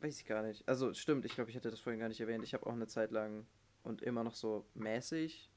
weiß 0.00 0.18
ich 0.18 0.26
gar 0.26 0.42
nicht. 0.42 0.66
Also 0.68 0.94
stimmt, 0.94 1.24
ich 1.24 1.34
glaube, 1.34 1.50
ich 1.50 1.56
hätte 1.56 1.70
das 1.70 1.80
vorhin 1.80 2.00
gar 2.00 2.08
nicht 2.08 2.20
erwähnt. 2.20 2.44
Ich 2.44 2.54
habe 2.54 2.66
auch 2.66 2.72
eine 2.72 2.86
Zeit 2.86 3.10
lang 3.10 3.46
und 3.82 4.02
immer 4.02 4.24
noch 4.24 4.34
so 4.34 4.64
mäßig 4.74 5.50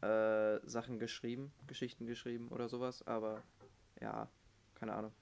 äh, 0.00 0.60
Sachen 0.64 0.98
geschrieben, 0.98 1.52
Geschichten 1.66 2.06
geschrieben 2.06 2.48
oder 2.48 2.68
sowas, 2.68 3.04
aber 3.06 3.42
ja, 4.00 4.30
keine 4.74 4.94
Ahnung. 4.94 5.12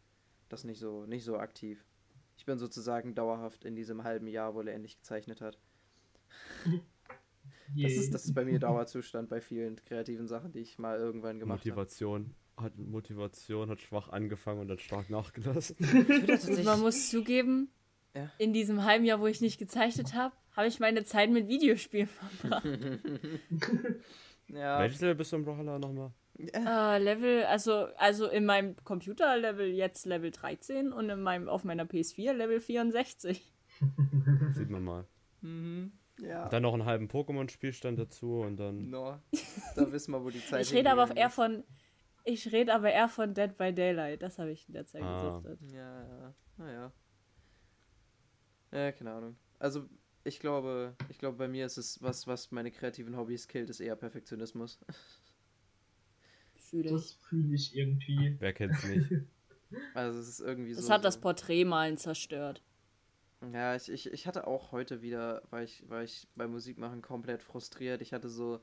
Das 0.49 0.65
nicht 0.65 0.79
so, 0.79 1.07
nicht 1.07 1.25
so 1.25 1.39
aktiv. 1.39 1.85
Ich 2.37 2.45
bin 2.45 2.59
sozusagen 2.59 3.15
dauerhaft 3.15 3.65
in 3.65 3.75
diesem 3.75 4.05
halben 4.05 4.27
Jahr, 4.27 4.55
wo 4.55 4.61
er 4.61 4.75
endlich 4.75 4.97
gezeichnet 4.97 5.41
hat. 5.41 5.59
Das 7.75 7.93
ist, 7.93 8.15
das 8.15 8.25
ist 8.25 8.35
bei 8.35 8.45
mir 8.45 8.61
Dauerzustand 8.61 9.29
bei 9.29 9.41
vielen 9.41 9.77
kreativen 9.85 10.29
Sachen, 10.29 10.53
die 10.53 10.61
ich 10.61 10.79
mal 10.79 10.99
irgendwann 10.99 11.41
gemacht 11.41 11.61
habe. 11.61 11.71
Motivation 11.71 12.35
hat 12.57 12.77
Motivation 12.79 13.69
hat 13.71 13.81
schwach 13.81 14.09
angefangen 14.09 14.61
und 14.61 14.69
dann 14.69 14.79
stark 14.79 15.11
nachgelassen. 15.11 15.77
Man 16.65 16.81
muss 16.81 17.11
zugeben, 17.11 17.71
Ja. 18.15 18.31
in 18.39 18.53
diesem 18.53 18.85
halben 18.85 19.05
Jahr, 19.05 19.21
wo 19.21 19.27
ich 19.27 19.41
nicht 19.41 19.59
gezeichnet 19.59 20.15
habe, 20.15 20.35
habe 20.57 20.69
ich 20.69 20.81
meine 20.81 21.05
Zeit 21.05 21.31
mit 21.31 21.49
Videospielen 21.49 22.09
verbracht. 22.09 22.67
Ja. 24.49 24.79
Welches 24.79 25.01
Level 25.01 25.17
bist 25.17 25.33
du 25.33 25.37
im 25.37 25.45
Brawler 25.45 25.79
nochmal? 25.81 26.13
äh, 26.39 26.99
Level, 26.99 27.45
also, 27.47 27.89
also 27.97 28.29
in 28.29 28.45
meinem 28.45 28.77
Computer-Level 28.85 29.67
jetzt 29.67 30.07
Level 30.07 30.31
13 30.31 30.93
und 30.93 31.11
in 31.11 31.21
meinem, 31.21 31.49
auf 31.49 31.65
meiner 31.65 31.85
PS4 31.85 32.33
Level 32.33 32.61
64. 32.61 33.43
Sieht 34.53 34.71
man 34.71 34.85
mal. 34.85 35.05
ja. 36.23 36.45
Und 36.45 36.53
dann 36.53 36.63
noch 36.63 36.75
einen 36.75 36.85
halben 36.85 37.09
Pokémon-Spielstand 37.09 37.99
dazu 37.99 38.35
und 38.41 38.57
dann. 38.59 38.89
No. 38.91 39.19
Da 39.75 39.91
wissen 39.91 40.13
wir, 40.13 40.23
wo 40.23 40.31
die 40.31 40.45
Zeit 40.45 40.63
Ich 40.63 40.73
rede 40.73 40.91
aber 40.93 41.07
hingegangen 41.09 41.19
eher 41.23 41.27
ist. 41.29 41.35
von. 41.35 41.65
Ich 42.29 42.51
rede 42.53 42.75
aber 42.75 42.91
eher 42.93 43.09
von 43.09 43.35
Dead 43.35 43.57
by 43.57 43.73
Daylight. 43.73 44.21
Das 44.21 44.39
habe 44.41 44.51
ich 44.51 44.67
in 44.67 44.75
der 44.75 44.85
Zeit 44.85 45.03
Ah. 45.03 45.39
gesuchtet. 45.41 45.61
Ja, 45.73 46.03
ja. 46.09 46.35
Naja. 46.57 46.93
Ja, 48.73 48.93
keine 48.93 49.13
Ahnung. 49.13 49.37
Also, 49.61 49.89
ich 50.25 50.41
glaube, 50.41 50.97
ich 51.09 51.19
glaube, 51.19 51.39
bei 51.39 51.47
mir 51.47 51.65
ist 51.65 51.77
es, 51.77 52.03
was, 52.03 52.27
was 52.27 52.51
meine 52.51 52.73
kreativen 52.73 53.17
Hobbys 53.17 53.47
killt, 53.47 53.71
ist 53.71 53.79
eher 53.79 53.95
Perfektionismus. 53.95 54.81
Fühle 56.57 56.91
Das 56.91 57.11
ich. 57.13 57.17
fühle 57.29 57.55
ich 57.55 57.77
irgendwie. 57.77 58.37
Wer 58.41 58.53
kennt's 58.53 58.85
nicht? 58.85 59.09
Also, 59.95 60.21
es 60.21 60.29
ist 60.29 60.41
irgendwie 60.41 60.75
so. 60.75 60.81
Das 60.81 60.91
hat 60.91 61.05
das 61.05 61.15
so, 61.15 61.21
Porträtmalen 61.23 61.97
zerstört. 61.97 62.63
Ja, 63.53 63.75
ich, 63.75 63.89
ich, 63.91 64.13
ich 64.13 64.27
hatte 64.29 64.47
auch 64.47 64.71
heute 64.71 65.03
wieder, 65.03 65.43
war 65.51 65.61
ich, 65.65 65.89
war 65.91 66.05
ich 66.05 66.29
beim 66.37 66.53
Musikmachen 66.53 67.03
komplett 67.03 67.43
frustriert. 67.43 68.01
Ich 68.01 68.13
hatte 68.13 68.29
so 68.29 68.61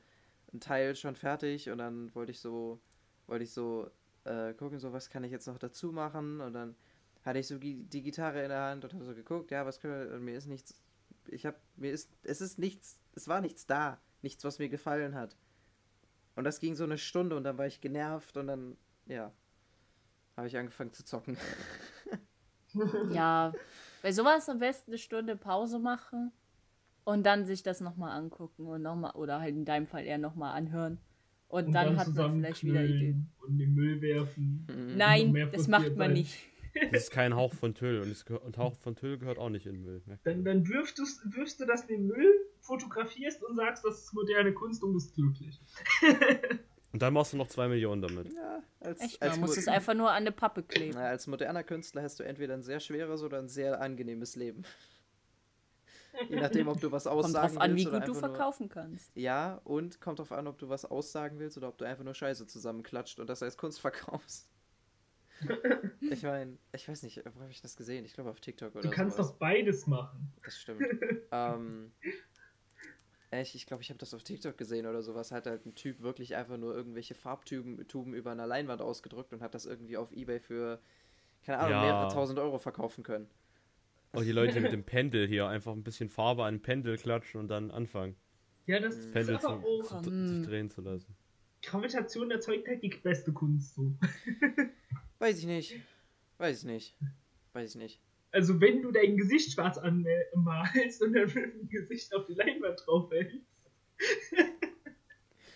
einen 0.53 0.61
Teil 0.61 0.95
schon 0.95 1.17
fertig 1.17 1.69
und 1.69 1.79
dann 1.79 2.15
wollte 2.15 2.31
ich 2.31 2.39
so, 2.39 2.79
wollte 3.27 3.43
ich 3.43 3.51
so 3.51 3.89
äh, 4.25 4.53
gucken, 4.53 4.79
so 4.79 4.93
was 4.93 5.09
kann 5.09 5.23
ich 5.23 5.31
jetzt 5.31 5.47
noch 5.47 5.57
dazu 5.57 5.91
machen 5.91 6.41
und 6.41 6.53
dann 6.53 6.75
hatte 7.25 7.39
ich 7.39 7.47
so 7.47 7.57
die 7.57 8.03
Gitarre 8.03 8.43
in 8.43 8.49
der 8.49 8.63
Hand 8.63 8.83
und 8.83 8.93
habe 8.93 9.05
so 9.05 9.15
geguckt, 9.15 9.51
ja, 9.51 9.65
was 9.65 9.79
können 9.79 10.09
wir, 10.09 10.15
und 10.15 10.23
mir 10.23 10.37
ist 10.37 10.47
nichts, 10.47 10.75
ich 11.27 11.45
habe, 11.45 11.57
mir 11.77 11.91
ist, 11.91 12.09
es 12.23 12.41
ist 12.41 12.59
nichts, 12.59 12.99
es 13.15 13.27
war 13.27 13.41
nichts 13.41 13.65
da, 13.65 13.99
nichts, 14.21 14.43
was 14.43 14.59
mir 14.59 14.69
gefallen 14.69 15.15
hat. 15.15 15.37
Und 16.35 16.43
das 16.43 16.59
ging 16.59 16.75
so 16.75 16.83
eine 16.83 16.97
Stunde 16.97 17.37
und 17.37 17.43
dann 17.43 17.57
war 17.57 17.67
ich 17.67 17.79
genervt 17.79 18.35
und 18.37 18.47
dann, 18.47 18.77
ja, 19.05 19.31
habe 20.35 20.47
ich 20.47 20.57
angefangen 20.57 20.93
zu 20.93 21.05
zocken. 21.05 21.37
Ja, 23.11 23.53
bei 24.01 24.11
sowas 24.11 24.49
am 24.49 24.57
besten 24.57 24.89
eine 24.89 24.97
Stunde 24.97 25.35
Pause 25.35 25.77
machen 25.77 26.31
und 27.03 27.23
dann 27.23 27.45
sich 27.45 27.61
das 27.61 27.81
nochmal 27.81 28.17
angucken 28.17 28.65
und 28.65 28.81
nochmal, 28.81 29.11
oder 29.11 29.39
halt 29.39 29.55
in 29.55 29.63
deinem 29.63 29.85
Fall 29.85 30.05
eher 30.05 30.17
nochmal 30.17 30.57
anhören. 30.57 30.99
Und, 31.53 31.67
Und 31.67 31.73
dann, 31.73 31.97
hat 31.97 32.07
man 32.15 32.31
vielleicht 32.31 32.63
wieder 32.63 32.83
Ideen. 32.83 33.29
Und 33.37 33.51
in 33.51 33.57
den 33.59 33.75
Müll 33.75 34.01
werfen. 34.01 34.65
Mhm. 34.67 34.97
Nein, 34.97 35.49
das 35.51 35.67
macht 35.67 35.95
man 35.95 36.09
sein. 36.09 36.13
nicht. 36.13 36.39
Das 36.91 37.03
ist 37.03 37.11
kein 37.11 37.35
Hauch 37.35 37.53
von 37.53 37.75
Tüll 37.75 37.99
und, 37.99 38.25
gehört, 38.25 38.43
und 38.43 38.57
Hauch 38.57 38.75
von 38.77 38.95
Tüll 38.95 39.19
gehört 39.19 39.37
auch 39.37 39.51
nicht 39.51 39.67
in 39.67 39.73
den 39.73 39.83
Müll. 39.83 40.01
Dann, 40.23 40.43
dann 40.43 40.67
wirfst, 40.67 40.97
du, 40.97 41.03
wirfst 41.25 41.59
du 41.59 41.65
das 41.65 41.81
in 41.81 41.87
den 41.89 42.07
Müll, 42.07 42.33
fotografierst 42.61 43.43
und 43.43 43.55
sagst, 43.55 43.85
das 43.85 44.05
ist 44.05 44.13
moderne 44.15 44.53
Kunst 44.53 44.81
und 44.81 44.93
bist 44.95 45.13
glücklich. 45.13 45.61
Und 46.91 47.01
dann 47.01 47.13
machst 47.13 47.33
du 47.33 47.37
noch 47.37 47.47
zwei 47.47 47.67
Millionen 47.67 48.03
damit. 48.03 48.31
Ja, 48.33 48.61
als, 48.79 49.01
Echt, 49.01 49.21
als 49.21 49.31
man 49.33 49.41
muss 49.41 49.57
es 49.57 49.67
einfach 49.67 49.95
nur 49.95 50.11
an 50.11 50.17
eine 50.17 50.31
Pappe 50.31 50.61
kleben. 50.61 50.93
Na, 50.93 51.07
als 51.07 51.25
moderner 51.25 51.63
Künstler 51.63 52.03
hast 52.03 52.19
du 52.19 52.23
entweder 52.23 52.53
ein 52.53 52.61
sehr 52.61 52.79
schweres 52.79 53.23
oder 53.23 53.39
ein 53.39 53.49
sehr 53.49 53.81
angenehmes 53.81 54.35
Leben. 54.35 54.63
Je 56.29 56.35
nachdem, 56.39 56.67
ob 56.67 56.79
du 56.79 56.91
was 56.91 57.05
Kommt 57.05 57.25
aussagen 57.25 57.53
drauf 57.55 57.61
an, 57.63 57.71
wie 57.71 57.75
willst 57.77 57.87
oder 57.87 57.99
gut 57.99 58.07
du 58.07 58.11
einfach 58.13 58.27
nur- 58.27 58.35
verkaufen 58.35 58.69
kannst. 58.69 59.11
Ja, 59.15 59.61
und 59.63 59.99
kommt 60.01 60.19
drauf 60.19 60.31
an, 60.31 60.47
ob 60.47 60.57
du 60.59 60.69
was 60.69 60.85
aussagen 60.85 61.39
willst 61.39 61.57
oder 61.57 61.67
ob 61.69 61.77
du 61.77 61.85
einfach 61.85 62.03
nur 62.03 62.13
Scheiße 62.13 62.45
zusammenklatscht 62.47 63.19
und 63.19 63.27
das 63.29 63.41
als 63.43 63.57
Kunst 63.57 63.79
verkaufst. 63.81 64.49
ich 66.11 66.23
meine, 66.23 66.57
ich 66.71 66.87
weiß 66.87 67.03
nicht, 67.03 67.21
wo 67.35 67.41
habe 67.41 67.51
ich 67.51 67.61
das 67.61 67.75
gesehen? 67.75 68.05
Ich 68.05 68.13
glaube 68.13 68.29
auf 68.29 68.39
TikTok 68.39 68.73
oder 68.75 68.83
Du 68.83 68.89
kannst 68.91 69.17
sowas. 69.17 69.31
doch 69.31 69.37
beides 69.39 69.87
machen. 69.87 70.31
Das 70.43 70.57
stimmt. 70.57 70.83
ähm, 71.31 71.91
echt, 73.31 73.55
ich 73.55 73.65
glaube, 73.65 73.81
ich 73.83 73.89
habe 73.89 73.97
das 73.97 74.13
auf 74.13 74.23
TikTok 74.23 74.57
gesehen 74.57 74.85
oder 74.85 75.01
sowas. 75.01 75.31
Hat 75.31 75.47
halt 75.47 75.65
ein 75.65 75.75
Typ 75.75 76.01
wirklich 76.01 76.35
einfach 76.35 76.57
nur 76.57 76.73
irgendwelche 76.75 77.15
Farbtuben 77.15 77.85
Tuben 77.87 78.13
über 78.13 78.31
einer 78.31 78.47
Leinwand 78.47 78.81
ausgedrückt 78.81 79.33
und 79.33 79.41
hat 79.41 79.53
das 79.55 79.65
irgendwie 79.65 79.97
auf 79.97 80.11
Ebay 80.11 80.39
für, 80.39 80.79
keine 81.45 81.57
Ahnung, 81.57 81.71
Ja. 81.71 81.81
mehrere 81.81 82.13
tausend 82.13 82.39
Euro 82.39 82.59
verkaufen 82.59 83.03
können. 83.03 83.27
Oh, 84.15 84.21
die 84.21 84.31
Leute 84.31 84.61
mit 84.61 84.71
dem 84.71 84.83
Pendel 84.83 85.27
hier 85.27 85.47
einfach 85.47 85.73
ein 85.73 85.83
bisschen 85.83 86.09
Farbe 86.09 86.45
an 86.45 86.55
den 86.55 86.61
Pendel 86.61 86.97
klatschen 86.97 87.39
und 87.41 87.47
dann 87.47 87.71
anfangen. 87.71 88.15
Ja, 88.67 88.79
das 88.79 88.95
ist 88.95 89.11
Pendel 89.11 89.39
zu, 89.39 89.47
aber 89.49 89.65
auch. 89.65 90.01
zu, 90.01 90.27
sich 90.27 90.45
drehen 90.45 90.69
zu 90.69 90.81
lassen. 90.81 91.15
Gravitation 91.63 92.29
erzeugt 92.29 92.67
halt 92.67 92.83
die 92.83 92.89
beste 92.89 93.33
Kunst 93.33 93.73
so. 93.75 93.93
Weiß 95.19 95.39
ich 95.39 95.45
nicht. 95.45 95.79
Weiß 96.37 96.59
ich 96.59 96.65
nicht. 96.65 96.95
Weiß 97.53 97.71
ich 97.71 97.81
nicht. 97.81 98.01
Also 98.31 98.59
wenn 98.61 98.81
du 98.81 98.91
dein 98.91 99.17
Gesicht 99.17 99.53
schwarz 99.53 99.77
anmalst 99.77 101.01
und 101.01 101.13
dann 101.13 101.25
mit 101.25 101.35
dem 101.35 101.69
Gesicht 101.69 102.13
auf 102.13 102.25
die 102.25 102.33
Leinwand 102.33 102.81
drauf 102.85 103.11
hältst. 103.11 103.37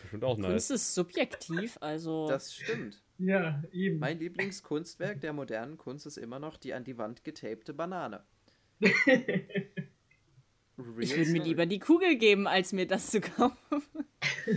Bestimmt 0.01 0.23
auch 0.23 0.37
nice. 0.37 0.51
Kunst 0.51 0.71
ist 0.71 0.95
subjektiv, 0.95 1.77
also 1.81 2.27
Das 2.27 2.53
stimmt. 2.53 3.03
Ja, 3.17 3.63
eben. 3.71 3.99
Mein 3.99 4.19
Lieblingskunstwerk 4.19 5.21
der 5.21 5.33
modernen 5.33 5.77
Kunst 5.77 6.05
ist 6.05 6.17
immer 6.17 6.39
noch 6.39 6.57
die 6.57 6.73
an 6.73 6.83
die 6.83 6.97
Wand 6.97 7.23
getapte 7.23 7.73
Banane. 7.73 8.23
Ich 10.99 11.15
würde 11.15 11.31
mir 11.31 11.43
lieber 11.43 11.65
die 11.65 11.79
Kugel 11.79 12.17
geben, 12.17 12.47
als 12.47 12.71
mir 12.73 12.87
das 12.87 13.07
zu 13.11 13.21
kaufen. 13.21 13.55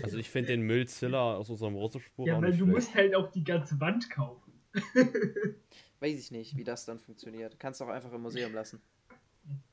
Also 0.05 0.19
ich 0.19 0.31
finde 0.31 0.49
den 0.53 0.63
Müllziller 0.63 1.19
aus 1.37 1.51
unserem 1.51 1.75
Rotospur 1.75 2.25
ja, 2.27 2.35
weil 2.41 2.51
nicht 2.51 2.61
du 2.61 2.65
schlecht. 2.65 2.75
musst 2.77 2.95
halt 2.95 3.15
auch 3.17 3.31
die 3.31 3.43
ganze 3.45 3.79
Wand 3.81 4.09
kaufen. 4.09 4.53
Weiß 6.01 6.19
ich 6.19 6.31
nicht, 6.31 6.57
wie 6.57 6.63
das 6.65 6.87
dann 6.87 6.99
funktioniert. 7.01 7.59
Kannst 7.59 7.81
du 7.81 7.85
auch 7.85 7.89
einfach 7.89 8.13
im 8.13 8.23
Museum 8.23 8.55
lassen. 8.55 8.81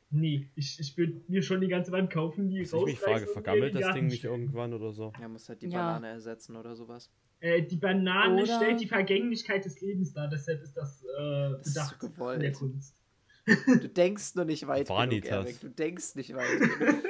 Nee, 0.10 0.50
ich, 0.56 0.80
ich 0.80 0.98
würde 0.98 1.22
mir 1.28 1.42
schon 1.44 1.62
die 1.62 1.68
ganze 1.68 1.92
Wand 1.92 2.10
kaufen, 2.12 2.50
die 2.50 2.62
Was 2.62 2.74
ich 2.74 2.74
mich 2.74 2.96
rausreißen 3.02 3.04
frage, 3.04 3.28
vergammelt 3.28 3.76
das 3.76 3.94
Ding 3.94 4.08
nicht 4.08 4.24
irgendwann 4.24 4.74
oder 4.74 4.92
so? 4.92 5.14
Ja, 5.22 5.28
muss 5.28 5.48
halt 5.50 5.62
die 5.62 5.68
Ja. 5.68 5.78
Banane 5.94 6.08
ersetzen 6.10 6.56
oder 6.56 6.76
sowas. 6.76 7.12
Äh, 7.40 7.62
die 7.62 7.78
Banane 7.78 8.42
Oder- 8.44 8.56
stellt 8.58 8.82
die 8.82 8.88
Vergänglichkeit 8.88 9.66
des 9.66 9.80
Lebens 9.82 10.14
dar, 10.14 10.28
deshalb 10.28 10.62
ist 10.64 10.74
das, 10.76 11.04
äh, 11.04 11.08
Das 11.52 11.68
ist 11.68 11.74
bedacht 11.76 12.02
so 12.02 12.08
gewollt. 12.10 12.36
in 12.38 12.42
der 12.42 12.52
Kunst. 12.54 12.96
Du 13.66 13.88
denkst 13.90 14.36
nur 14.36 14.46
nicht 14.46 14.68
weit 14.68 14.90
Vanitas. 14.90 15.30
genug, 15.30 15.46
Erik. 15.46 15.62
Du 15.62 15.70
denkst 15.70 16.16
nicht 16.16 16.36
weit 16.36 16.60
genug. 16.60 17.04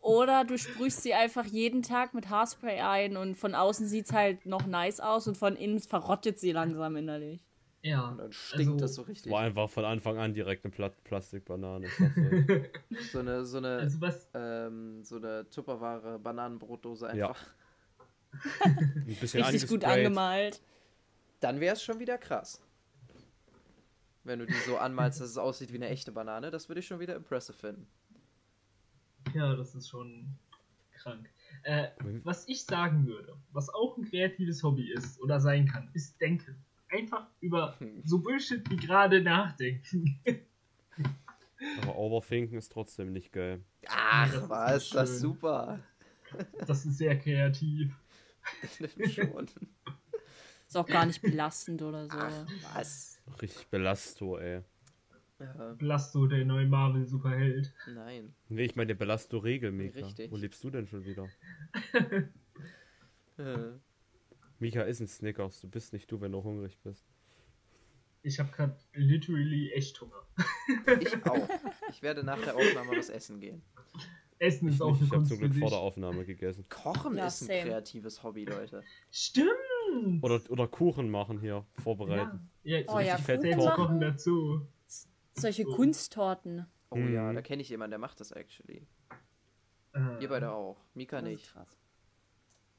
Oder 0.00 0.44
du 0.44 0.58
sprühst 0.58 1.02
sie 1.02 1.14
einfach 1.14 1.44
jeden 1.46 1.82
Tag 1.82 2.12
mit 2.12 2.28
Haarspray 2.28 2.80
ein 2.80 3.16
und 3.16 3.36
von 3.36 3.54
außen 3.54 3.86
sieht 3.86 4.06
es 4.06 4.12
halt 4.12 4.44
noch 4.46 4.66
nice 4.66 4.98
aus 4.98 5.28
und 5.28 5.36
von 5.36 5.54
innen 5.54 5.78
verrottet 5.80 6.40
sie 6.40 6.50
langsam 6.52 6.96
innerlich. 6.96 7.40
Ja. 7.82 8.08
Und 8.08 8.18
dann 8.18 8.32
stinkt 8.32 8.72
Also- 8.72 8.76
das 8.78 8.94
so 8.96 9.02
richtig. 9.02 9.30
War 9.32 9.42
einfach 9.42 9.70
von 9.70 9.84
Anfang 9.84 10.18
an 10.18 10.32
direkt 10.32 10.64
eine 10.64 10.72
Pla 10.72 10.88
Plastikbanane. 11.04 11.86
So 13.12 13.20
eine, 13.20 13.44
so 13.44 13.58
eine, 13.58 13.76
Also 13.78 14.00
was, 14.00 14.28
ähm, 14.34 15.02
so 15.04 15.16
eine 15.16 15.48
Tupperware 15.50 16.18
Bananenbrotdose 16.18 17.06
Ja. 17.14 17.28
einfach. 17.28 17.46
Ein 18.64 19.16
bisschen 19.20 19.42
Richtig 19.44 19.68
gut 19.68 19.84
angemalt. 19.84 20.60
Dann 21.40 21.60
wäre 21.60 21.74
es 21.74 21.82
schon 21.82 21.98
wieder 22.00 22.18
krass. 22.18 22.60
Wenn 24.24 24.38
du 24.38 24.46
die 24.46 24.54
so 24.66 24.76
anmalst, 24.76 25.20
dass 25.20 25.30
es 25.30 25.38
aussieht 25.38 25.72
wie 25.72 25.76
eine 25.76 25.88
echte 25.88 26.12
Banane, 26.12 26.50
das 26.50 26.68
würde 26.68 26.80
ich 26.80 26.86
schon 26.86 27.00
wieder 27.00 27.16
impressive 27.16 27.56
finden. 27.56 27.86
ja, 29.34 29.54
das 29.54 29.74
ist 29.74 29.88
schon 29.88 30.26
krank. 30.92 31.28
Äh, 31.64 31.88
was 32.22 32.46
ich 32.48 32.64
sagen 32.64 33.06
würde, 33.06 33.36
was 33.52 33.68
auch 33.68 33.96
ein 33.96 34.04
kreatives 34.04 34.62
Hobby 34.62 34.90
ist 34.92 35.20
oder 35.20 35.40
sein 35.40 35.66
kann, 35.66 35.90
ist 35.92 36.20
Denken. 36.20 36.56
Einfach 36.88 37.26
über 37.40 37.76
so 38.04 38.18
Bullshit 38.18 38.68
wie 38.70 38.76
gerade 38.76 39.22
nachdenken. 39.22 40.20
Aber 41.82 41.96
Overthinken 41.96 42.58
ist 42.58 42.72
trotzdem 42.72 43.12
nicht 43.12 43.32
geil. 43.32 43.62
Ach, 43.86 44.30
das 44.48 44.82
ist 44.82 44.94
das 44.94 45.10
ist 45.10 45.20
schön. 45.20 45.30
super. 45.32 45.80
Das 46.66 46.84
ist 46.84 46.98
sehr 46.98 47.18
kreativ. 47.18 47.94
schon. 49.14 49.48
Ist 50.66 50.76
auch 50.76 50.86
gar 50.86 51.06
nicht 51.06 51.22
belastend 51.22 51.82
oder 51.82 52.06
so. 52.08 52.18
Ach, 52.18 52.46
was? 52.74 53.11
Richtig 53.40 53.66
Belasto, 53.68 54.38
ey. 54.38 54.62
Ja, 55.38 55.74
Blasto, 55.74 56.26
der 56.26 56.44
neue 56.44 56.66
Marvel-Superheld. 56.66 57.72
nein. 57.94 58.34
Nee, 58.48 58.64
ich 58.64 58.76
meine 58.76 58.88
der 58.88 58.94
Belasto 58.94 59.38
Regel, 59.38 59.72
Mika. 59.72 59.98
Richtig. 60.06 60.30
Wo 60.30 60.36
lebst 60.36 60.62
du 60.62 60.70
denn 60.70 60.86
schon 60.86 61.04
wieder? 61.04 61.28
Äh, 63.38 63.72
Mika 64.58 64.82
ist 64.82 65.00
ein 65.00 65.08
Snickers. 65.08 65.62
Du 65.62 65.68
bist 65.68 65.94
nicht 65.94 66.10
du, 66.12 66.20
wenn 66.20 66.32
du 66.32 66.44
hungrig 66.44 66.78
bist. 66.84 67.06
Ich 68.22 68.38
habe 68.38 68.52
gerade 68.52 68.76
literally 68.92 69.72
echt 69.72 69.98
Hunger. 70.00 70.22
Ich 71.00 71.26
auch. 71.26 71.48
Ich 71.90 72.02
werde 72.02 72.22
nach 72.22 72.40
der 72.40 72.54
Aufnahme 72.54 72.92
was 72.96 73.08
essen 73.08 73.40
gehen. 73.40 73.62
Essen 74.38 74.68
ist 74.68 74.76
Ich, 74.76 74.82
auch 74.82 74.90
nicht, 74.92 75.00
eine 75.00 75.06
ich 75.06 75.12
habe 75.14 75.24
zum 75.24 75.38
Glück 75.38 75.54
vor 75.56 75.70
der 75.70 75.78
Aufnahme 75.78 76.24
gegessen. 76.26 76.66
Kochen 76.68 77.16
Ja, 77.16 77.26
ist 77.26 77.40
ein 77.42 77.46
same. 77.46 77.62
kreatives 77.62 78.22
Hobby, 78.22 78.44
Leute. 78.44 78.82
Stimmt! 79.10 79.48
Oder, 80.22 80.40
oder 80.48 80.68
Kuchen 80.68 81.10
machen 81.10 81.40
hier, 81.40 81.64
vorbereiten. 81.82 82.50
Ja, 82.64 82.78
Oh 82.88 82.98
ja, 83.00 83.14
richtig 83.14 83.26
fett 83.26 83.40
Kuchen 83.42 83.52
selbst 83.60 83.74
kochen. 83.76 84.00
dazu. 84.00 84.66
Solche 85.34 85.64
So. 85.64 85.70
Kunsttorten. 85.74 86.66
Oh 86.90 86.96
Mhm. 86.96 87.14
ja, 87.14 87.32
da 87.32 87.40
kenne 87.42 87.62
ich 87.62 87.68
jemanden, 87.70 87.92
der 87.92 87.98
macht 87.98 88.20
das 88.20 88.32
actually. 88.32 88.86
Äh, 89.94 90.22
Ihr 90.22 90.28
beide 90.28 90.52
auch. 90.52 90.76
Mika 90.94 91.20
nicht. 91.22 91.52
krass. 91.52 91.78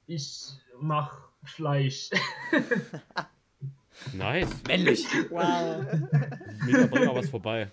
Ich 0.08 0.50
mach 0.80 1.30
Fleisch. 1.44 2.10
Nice. 4.14 4.50
Männlich! 4.68 5.06
Wow. 5.30 5.86
Mika, 6.66 6.88
bring 6.88 7.06
mal 7.06 7.16
was 7.16 7.30
vorbei. 7.30 7.72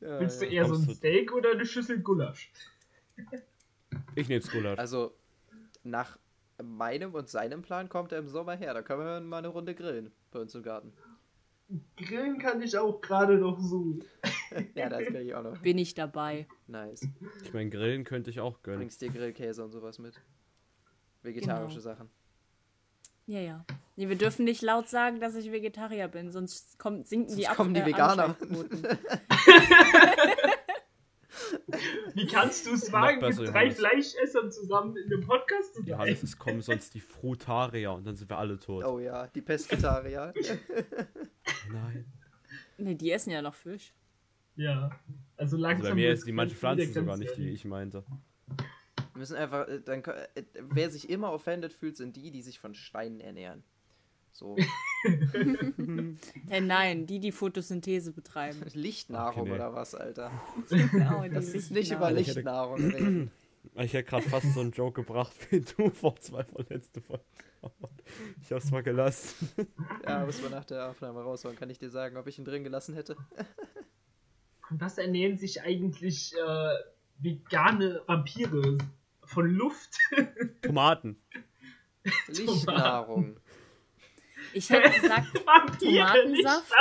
Ja, 0.00 0.20
Willst 0.20 0.40
du 0.40 0.46
ja. 0.46 0.52
eher 0.52 0.64
so 0.66 0.74
ein 0.74 0.76
Kommst 0.76 0.88
du- 0.90 0.94
Steak 0.94 1.32
oder 1.32 1.50
eine 1.50 1.66
Schüssel 1.66 2.00
Gulasch? 2.00 2.50
Ich 4.14 4.28
nehm's 4.28 4.50
Gulasch. 4.50 4.78
Also, 4.78 5.12
nach 5.82 6.16
meinem 6.62 7.14
und 7.14 7.28
seinem 7.28 7.62
Plan 7.62 7.88
kommt 7.88 8.12
er 8.12 8.18
im 8.18 8.28
Sommer 8.28 8.56
her. 8.56 8.74
Da 8.74 8.82
können 8.82 9.00
wir 9.00 9.20
mal 9.20 9.38
eine 9.38 9.48
Runde 9.48 9.74
grillen 9.74 10.12
bei 10.30 10.40
uns 10.40 10.54
im 10.54 10.62
Garten. 10.62 10.92
Grillen 11.96 12.38
kann 12.38 12.62
ich 12.62 12.76
auch 12.78 13.00
gerade 13.00 13.36
noch 13.36 13.58
so. 13.60 13.98
Ja, 14.74 14.88
das 14.88 15.04
kann 15.04 15.16
ich 15.16 15.34
auch 15.34 15.42
noch. 15.42 15.58
Bin 15.58 15.76
ich 15.76 15.92
dabei. 15.92 16.46
Nice. 16.66 17.06
Ich 17.44 17.52
mein, 17.52 17.70
Grillen 17.70 18.04
könnte 18.04 18.30
ich 18.30 18.40
auch 18.40 18.62
gönnen. 18.62 18.80
Bringst 18.80 19.02
dir 19.02 19.10
Grillkäse 19.10 19.62
und 19.62 19.72
sowas 19.72 19.98
mit. 19.98 20.14
Vegetarische 21.22 21.80
Genau. 21.80 21.82
Sachen. 21.82 22.08
Ja, 23.26 23.40
ja. 23.40 23.66
Nee, 23.96 24.08
wir 24.08 24.16
dürfen 24.16 24.46
nicht 24.46 24.62
laut 24.62 24.88
sagen, 24.88 25.20
dass 25.20 25.34
ich 25.34 25.52
Vegetarier 25.52 26.08
bin, 26.08 26.32
sonst 26.32 26.78
kommt, 26.78 27.08
sinken 27.08 27.36
die 27.36 27.42
Sonst 27.42 27.50
Ab 27.50 27.56
kommen 27.56 27.74
die 27.74 27.80
äh, 27.80 27.86
Veganer. 27.86 28.36
Wie 32.14 32.26
kannst 32.26 32.66
du 32.66 32.72
es 32.74 32.90
wagen, 32.92 33.20
besser, 33.20 33.42
mit 33.42 33.50
drei 33.52 33.66
Johannes. 33.66 33.78
Fleischessern 33.78 34.50
zusammen 34.52 34.96
in 34.96 35.12
einem 35.12 35.20
Podcast 35.26 35.74
zu 35.74 35.82
Ja, 35.84 35.98
sein? 35.98 36.08
es 36.22 36.38
kommen 36.38 36.60
sonst 36.62 36.94
die 36.94 37.00
Frutarier 37.00 37.92
und 37.92 38.06
dann 38.06 38.16
sind 38.16 38.28
wir 38.30 38.38
alle 38.38 38.58
tot. 38.58 38.84
Oh 38.84 38.98
ja, 38.98 39.26
die 39.28 39.40
Pesketarier. 39.42 40.32
Nein. 41.72 42.04
Nee, 42.78 42.94
die 42.94 43.10
essen 43.10 43.30
ja 43.30 43.42
noch 43.42 43.54
Fisch. 43.54 43.92
Ja. 44.56 44.90
Also 45.36 45.56
Also 45.56 45.56
langsam. 45.56 45.90
bei 45.90 45.94
mir 45.94 46.12
ist 46.12 46.26
die 46.26 46.32
manche 46.32 46.54
Pflanzen 46.56 46.92
sogar 46.92 47.16
nicht, 47.16 47.36
die 47.36 47.50
ich 47.50 47.64
meinte. 47.64 48.04
Wir 49.12 49.18
müssen 49.20 49.36
einfach, 49.36 49.66
äh, 49.68 49.80
dann, 49.80 50.02
äh, 50.04 50.26
wer 50.60 50.90
sich 50.90 51.10
immer 51.10 51.32
offended 51.32 51.72
fühlt, 51.72 51.96
sind 51.96 52.16
die, 52.16 52.30
die 52.30 52.42
sich 52.42 52.58
von 52.60 52.74
Steinen 52.74 53.20
ernähren. 53.20 53.62
So, 54.32 54.56
Äh, 56.48 56.60
nein, 56.60 57.06
die, 57.06 57.18
die 57.20 57.32
Photosynthese 57.32 58.12
betreiben. 58.12 58.60
Lichtnahrung 58.74 59.42
Okay, 59.42 59.48
nee. 59.50 59.54
oder 59.56 59.74
was, 59.74 59.94
Alter. 59.94 60.30
Genau, 60.68 61.26
Das 61.28 61.48
ist 61.48 61.70
nicht 61.70 61.90
über 61.92 62.10
Lichtnahrung. 62.10 62.78
Ich 62.78 62.84
hätte- 62.94 62.96
reden. 63.04 63.30
Ich 63.74 63.92
hätte 63.92 64.08
gerade 64.08 64.28
fast 64.28 64.54
so 64.54 64.60
einen 64.60 64.70
Joke 64.72 65.02
gebracht, 65.02 65.32
wie 65.50 65.60
du 65.60 65.90
vor 65.90 66.16
zwei 66.16 66.42
verletzte 66.42 67.00
Folgen. 67.02 67.22
Ich 68.40 68.50
hab's 68.50 68.70
mal 68.70 68.82
gelassen. 68.82 69.48
Ja, 70.06 70.24
muss 70.24 70.40
man 70.40 70.52
nach 70.52 70.64
der 70.64 70.88
Aufnahme 70.90 71.20
raushauen. 71.22 71.54
Kann 71.54 71.68
ich 71.68 71.78
dir 71.78 71.90
sagen, 71.90 72.16
ob 72.16 72.26
ich 72.28 72.38
ihn 72.38 72.44
drin 72.44 72.64
gelassen 72.64 72.94
hätte? 72.94 73.14
Von 74.66 74.80
was 74.80 74.96
ernähren 74.96 75.36
sich 75.36 75.60
eigentlich 75.60 76.34
äh, 76.34 76.74
vegane 77.18 78.00
Vampire? 78.06 78.78
Von 79.24 79.50
Luft? 79.50 79.98
Tomaten. 80.62 81.20
Lichtnahrung. 82.28 83.36
Ich 84.58 84.70
hätte 84.70 85.00
gesagt, 85.00 85.26
Vampire, 85.46 86.06
Tomatensaft? 86.06 86.72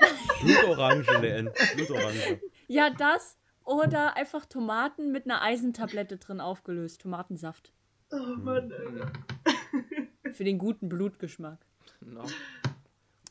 Blutorange, 0.42 1.04
Len. 1.20 1.50
Blutorange. 1.74 2.40
ja, 2.68 2.90
das 2.90 3.36
oder 3.64 4.16
einfach 4.16 4.46
Tomaten 4.46 5.12
mit 5.12 5.24
einer 5.26 5.42
Eisentablette 5.42 6.16
drin 6.16 6.40
aufgelöst. 6.40 7.02
Tomatensaft. 7.02 7.72
Oh 8.12 8.16
Mann, 8.16 8.72
Alter. 8.72 9.12
Für 10.32 10.44
den 10.44 10.58
guten 10.58 10.88
Blutgeschmack. 10.88 11.58
No. 12.00 12.24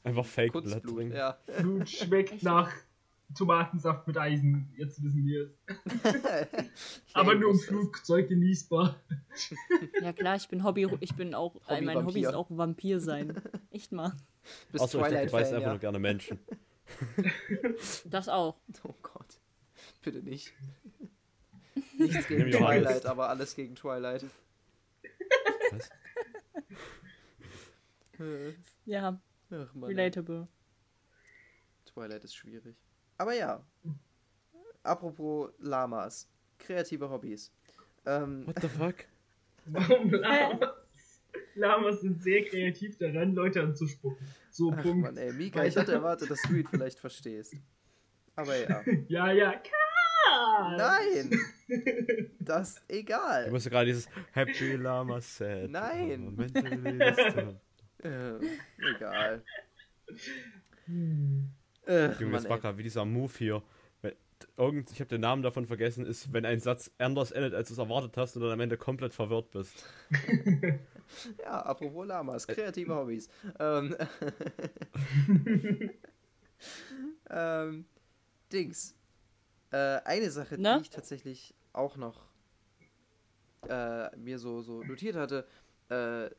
Einfach 0.04 0.26
Fake 0.26 0.52
Blood 0.54 0.64
Kunstblut, 0.66 0.96
trinken. 0.96 1.16
ja. 1.16 1.38
Blut 1.60 1.90
schmeckt 1.90 2.44
nach 2.44 2.72
Tomatensaft 3.38 4.08
mit 4.08 4.18
Eisen. 4.18 4.74
Jetzt 4.78 5.04
wissen 5.04 5.26
wir 5.26 5.50
es. 5.68 5.76
Aber 7.14 7.36
nur 7.36 7.52
im. 7.52 7.60
Flugzeug 7.60 8.30
genießbar. 8.30 8.96
Ja 10.02 10.12
klar, 10.14 10.36
ich 10.36 10.50
bin 10.50 10.64
Hobby, 10.64 10.88
ich 11.00 11.16
bin 11.16 11.34
auch, 11.34 11.56
äh, 11.70 11.80
mein 11.82 12.06
Hobby 12.06 12.22
ist 12.22 12.34
auch 12.34 12.48
Vampir 12.50 13.00
sein. 13.00 13.42
Echt 13.72 13.92
mal. 13.94 14.14
Bist 14.72 14.84
Außer 14.84 14.98
ich 15.00 15.04
dachte, 15.14 15.28
du 15.28 15.32
weißt 15.32 15.52
Twilight-Fan, 15.52 15.56
einfach 15.56 15.62
ja. 15.62 15.70
nur 15.70 15.80
gerne 15.80 16.00
Menschen. 16.00 16.40
Das 18.06 18.28
auch. 18.28 18.56
Oh 18.84 18.94
Gott. 19.02 19.40
Bitte 20.02 20.20
nicht. 20.24 20.52
Nichts 21.98 22.28
gegen. 22.28 22.52
Twilight, 22.52 23.06
aber 23.06 23.30
alles 23.30 23.56
gegen 23.56 23.76
Twilight. 23.76 24.26
Was? 25.72 25.90
Äh, 28.20 28.54
Ja, 28.86 29.22
Ach 29.52 29.74
Mann. 29.76 29.90
relatable. 29.90 30.48
Twilight 31.86 32.24
ist 32.24 32.36
schwierig. 32.36 32.76
Aber 33.20 33.34
ja. 33.34 33.64
Apropos 34.82 35.52
Lamas. 35.60 36.28
Kreative 36.58 37.08
Hobbys. 37.10 37.52
Ähm, 38.06 38.48
What 38.48 38.60
the 38.62 38.68
fuck? 38.68 38.96
Warum 39.66 40.10
Lamas? 40.12 40.70
Lamas 41.56 42.02
sind 42.02 42.24
sehr 42.24 42.44
kreativ 42.46 42.98
daran, 42.98 43.36
Leute 43.36 43.62
anzuspucken. 43.62 44.26
So, 44.50 44.74
ach 44.76 44.82
Punkt. 44.82 45.02
Mann, 45.04 45.18
ey, 45.18 45.32
Mika, 45.34 45.64
ich 45.66 45.78
hatte 45.78 45.92
erwartet, 45.94 46.32
dass 46.32 46.42
du 46.44 46.56
ihn 46.56 46.66
vielleicht 46.66 47.00
verstehst. 47.00 47.54
Aber 48.36 48.56
ja. 48.56 48.82
Ja, 49.08 49.32
ja, 49.32 49.52
Karl! 49.54 50.78
Nein! 50.78 51.32
Das 52.40 52.70
ist 52.78 52.82
Du 52.90 52.96
egal. 52.96 53.52
musst 53.52 53.70
gerade 53.70 53.86
dieses 53.86 54.08
Happy 54.32 54.74
Lama 54.76 55.22
Sad. 55.22 55.70
Nein. 55.70 56.24
Moment, 56.36 56.56
Äh, 58.02 58.40
egal. 58.96 59.44
Hm. 60.86 61.52
Ach, 61.84 62.18
das 62.18 62.20
Mann, 62.22 62.50
war 62.50 62.60
gerade 62.60 62.78
wie 62.78 62.84
dieser 62.84 63.06
Move 63.06 63.32
hier. 63.38 63.64
Wenn, 64.02 64.14
irgend, 64.58 64.92
ich 64.92 65.00
habe 65.00 65.10
den 65.10 65.22
Namen 65.22 65.42
davon 65.44 65.66
vergessen, 65.66 66.06
ist, 66.06 66.32
wenn 66.34 66.46
ein 66.46 66.60
Satz 66.60 66.92
anders 66.98 67.32
endet, 67.32 67.54
als 67.54 67.70
du 67.70 67.74
es 67.74 67.78
erwartet 67.80 68.16
hast 68.18 68.36
und 68.36 68.44
dann 68.44 68.52
am 68.52 68.60
Ende 68.60 68.78
komplett 68.78 69.14
verwirrt 69.14 69.52
bist. 69.52 69.86
Ja, 71.44 71.62
apropos 71.62 72.06
Lamas, 72.06 72.46
kreative 72.46 72.94
Hobbys. 72.94 73.30
Ähm, 73.60 73.96
ähm, 77.30 77.86
Dings. 78.52 78.96
Äh, 79.72 80.02
eine 80.06 80.30
Sache, 80.32 80.60
Ne? 80.62 80.76
die 80.78 80.82
ich 80.84 80.90
tatsächlich 80.90 81.56
auch 81.74 81.98
noch 81.98 82.26
äh, 83.68 84.16
mir 84.18 84.40
so, 84.40 84.62
so 84.62 84.84
notiert 84.84 85.16
hatte, 85.16 85.48
äh, 85.90 86.30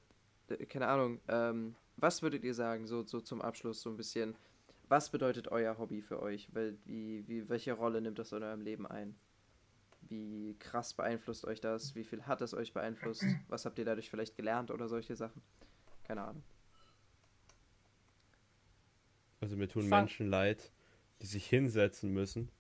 keine 0.67 0.89
Ahnung, 0.89 1.21
ähm, 1.29 1.75
was 1.97 2.23
würdet 2.23 2.45
ihr 2.45 2.55
sagen, 2.55 2.87
so, 2.87 3.05
so 3.05 3.21
zum 3.21 3.41
Abschluss, 3.43 3.83
so 3.83 3.91
ein 3.91 3.97
bisschen, 3.97 4.35
was 4.91 5.11
bedeutet 5.11 5.49
euer 5.49 5.79
Hobby 5.79 6.03
für 6.03 6.21
euch? 6.21 6.49
Wie, 6.85 7.27
wie, 7.27 7.49
welche 7.49 7.73
Rolle 7.73 8.01
nimmt 8.01 8.19
das 8.19 8.33
in 8.33 8.43
eurem 8.43 8.61
Leben 8.61 8.87
ein? 8.87 9.15
Wie 10.03 10.57
krass 10.59 10.95
beeinflusst 10.95 11.45
euch 11.45 11.61
das? 11.61 11.95
Wie 11.95 12.05
viel 12.05 12.27
hat 12.27 12.41
es 12.41 12.55
euch 12.55 12.73
beeinflusst? 12.73 13.25
Was 13.49 13.65
habt 13.65 13.79
ihr 13.79 13.85
dadurch 13.85 14.11
vielleicht 14.11 14.35
gelernt 14.37 14.71
oder 14.73 14.89
solche 14.89 15.15
Sachen? 15.15 15.41
Keine 16.03 16.23
Ahnung. 16.25 16.43
Also 19.41 19.57
mir 19.57 19.69
tun 19.69 19.89
Fang- 19.89 20.01
Menschen 20.01 20.27
leid, 20.27 20.73
die 21.23 21.27
sich 21.27 21.47
hinsetzen 21.47 22.13
müssen, 22.13 22.51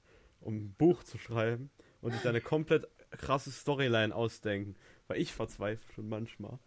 um 0.40 0.56
ein 0.56 0.74
Buch 0.74 1.02
zu 1.02 1.18
schreiben 1.18 1.70
und 2.00 2.12
sich 2.12 2.26
eine 2.28 2.40
komplett 2.40 2.86
krasse 3.10 3.50
Storyline 3.50 4.14
ausdenken. 4.14 4.76
Weil 5.08 5.20
ich 5.20 5.32
verzweifle 5.32 5.92
schon 5.94 6.08
manchmal. 6.08 6.60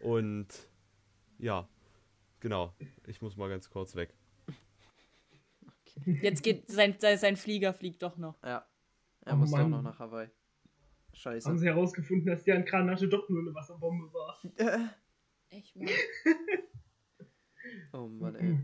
Und 0.00 0.48
ja, 1.38 1.68
genau. 2.42 2.74
Ich 3.06 3.22
muss 3.22 3.36
mal 3.36 3.48
ganz 3.48 3.70
kurz 3.70 3.94
weg. 3.94 4.14
Jetzt 6.04 6.42
geht 6.42 6.68
sein, 6.68 6.96
sein, 6.98 7.16
sein 7.18 7.36
Flieger 7.36 7.72
fliegt 7.72 8.02
doch 8.02 8.16
noch. 8.18 8.42
Ja. 8.42 8.66
Er 9.24 9.34
Oh 9.34 9.36
muss 9.36 9.50
doch 9.50 9.58
Mann. 9.58 9.70
noch 9.70 9.82
nach 9.82 9.98
Hawaii. 9.98 10.28
Scheiße. 11.14 11.48
Haben 11.48 11.58
sie 11.58 11.66
herausgefunden, 11.66 12.26
dass 12.26 12.42
die 12.44 12.50
Granate 12.50 13.08
doch 13.08 13.28
nur 13.28 13.40
eine 13.40 13.54
Wasserbombe 13.54 14.12
war. 14.12 14.38
Echt 15.50 15.76
mal. 15.76 15.88
oh 17.92 18.08
Mann, 18.08 18.34
ey. 18.34 18.58